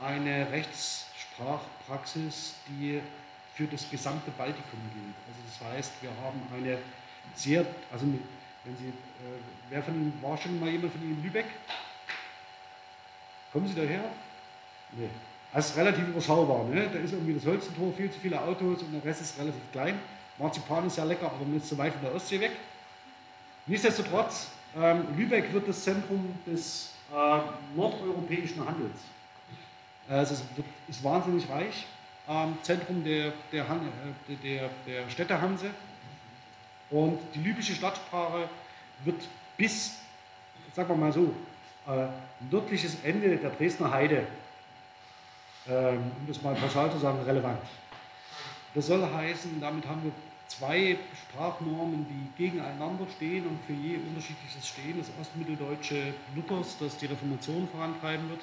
[0.00, 3.00] eine Rechtssprachpraxis, die
[3.54, 5.14] für das gesamte Baltikum gilt.
[5.28, 6.78] Also das heißt, wir haben eine
[7.34, 8.06] sehr, also
[8.64, 8.92] wenn Sie, äh,
[9.70, 11.46] wer von Ihnen, war schon mal jemand von Ihnen in Lübeck?
[13.52, 14.04] Kommen Sie daher?
[14.92, 15.08] Nee.
[15.52, 16.64] Das ist relativ überschaubar.
[16.64, 16.88] Ne?
[16.92, 20.00] Da ist irgendwie das Holzentor, viel zu viele Autos und der Rest ist relativ klein.
[20.38, 22.52] Marzipan ist sehr lecker, aber man ist zu weit von der Ostsee weg.
[23.66, 27.38] Nichtsdestotrotz, ähm, Lübeck wird das Zentrum des äh,
[27.76, 28.98] nordeuropäischen Handels.
[30.08, 31.86] Also es wird, ist wahnsinnig reich.
[32.26, 33.80] Ähm, Zentrum der, der, Han
[34.28, 35.70] äh, der, der Städte Hanse.
[36.90, 38.48] Und die libysche Stadtsprache
[39.04, 39.98] wird bis,
[40.74, 41.34] sagen wir mal so,
[41.86, 42.06] äh,
[42.50, 44.26] nördliches Ende der Dresdner Heide,
[45.68, 47.60] ähm, um das mal pauschal zu sagen, relevant.
[48.74, 50.12] Das soll heißen, damit haben wir
[50.48, 54.98] zwei Sprachnormen, die gegeneinander stehen und für je unterschiedliches stehen.
[54.98, 58.40] Das Ostmitteldeutsche Luthers, das die Reformation vorantreiben wird,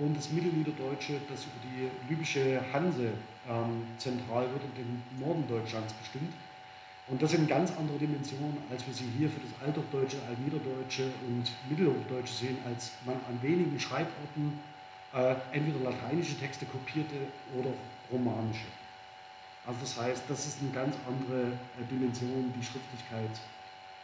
[0.00, 3.12] und das Mittelniederdeutsche, das über die libysche Hanse
[3.48, 6.32] ähm, zentral wird und den Norden Deutschlands bestimmt.
[7.06, 11.44] Und das sind ganz andere Dimensionen, als wir sie hier für das Althochdeutsche, Altniederdeutsche und
[11.68, 14.58] Mittelhochdeutsche sehen, als man an wenigen Schreiborten
[15.12, 17.16] äh, entweder lateinische Texte kopierte
[17.58, 17.70] oder
[18.10, 18.66] romanische.
[19.66, 23.36] Also das heißt, das ist eine ganz andere äh, Dimension, die Schriftlichkeit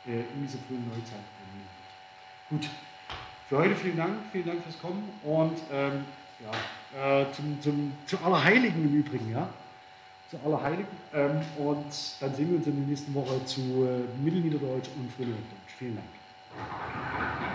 [0.07, 1.25] äh, in dieser frühen Neuzeit.
[2.51, 2.69] Gut,
[3.49, 6.05] für heute vielen Dank, vielen Dank fürs Kommen und ähm,
[6.43, 9.49] ja, äh, zum, zum, zu Allerheiligen im Übrigen, ja,
[10.31, 10.87] zu Allerheiligen.
[11.15, 11.87] Ähm, und
[12.21, 15.75] dann sehen wir uns in der nächsten Woche zu äh, Mittelniederdeutsch und Frühniederdeutsch.
[15.79, 17.46] Vielen Dank.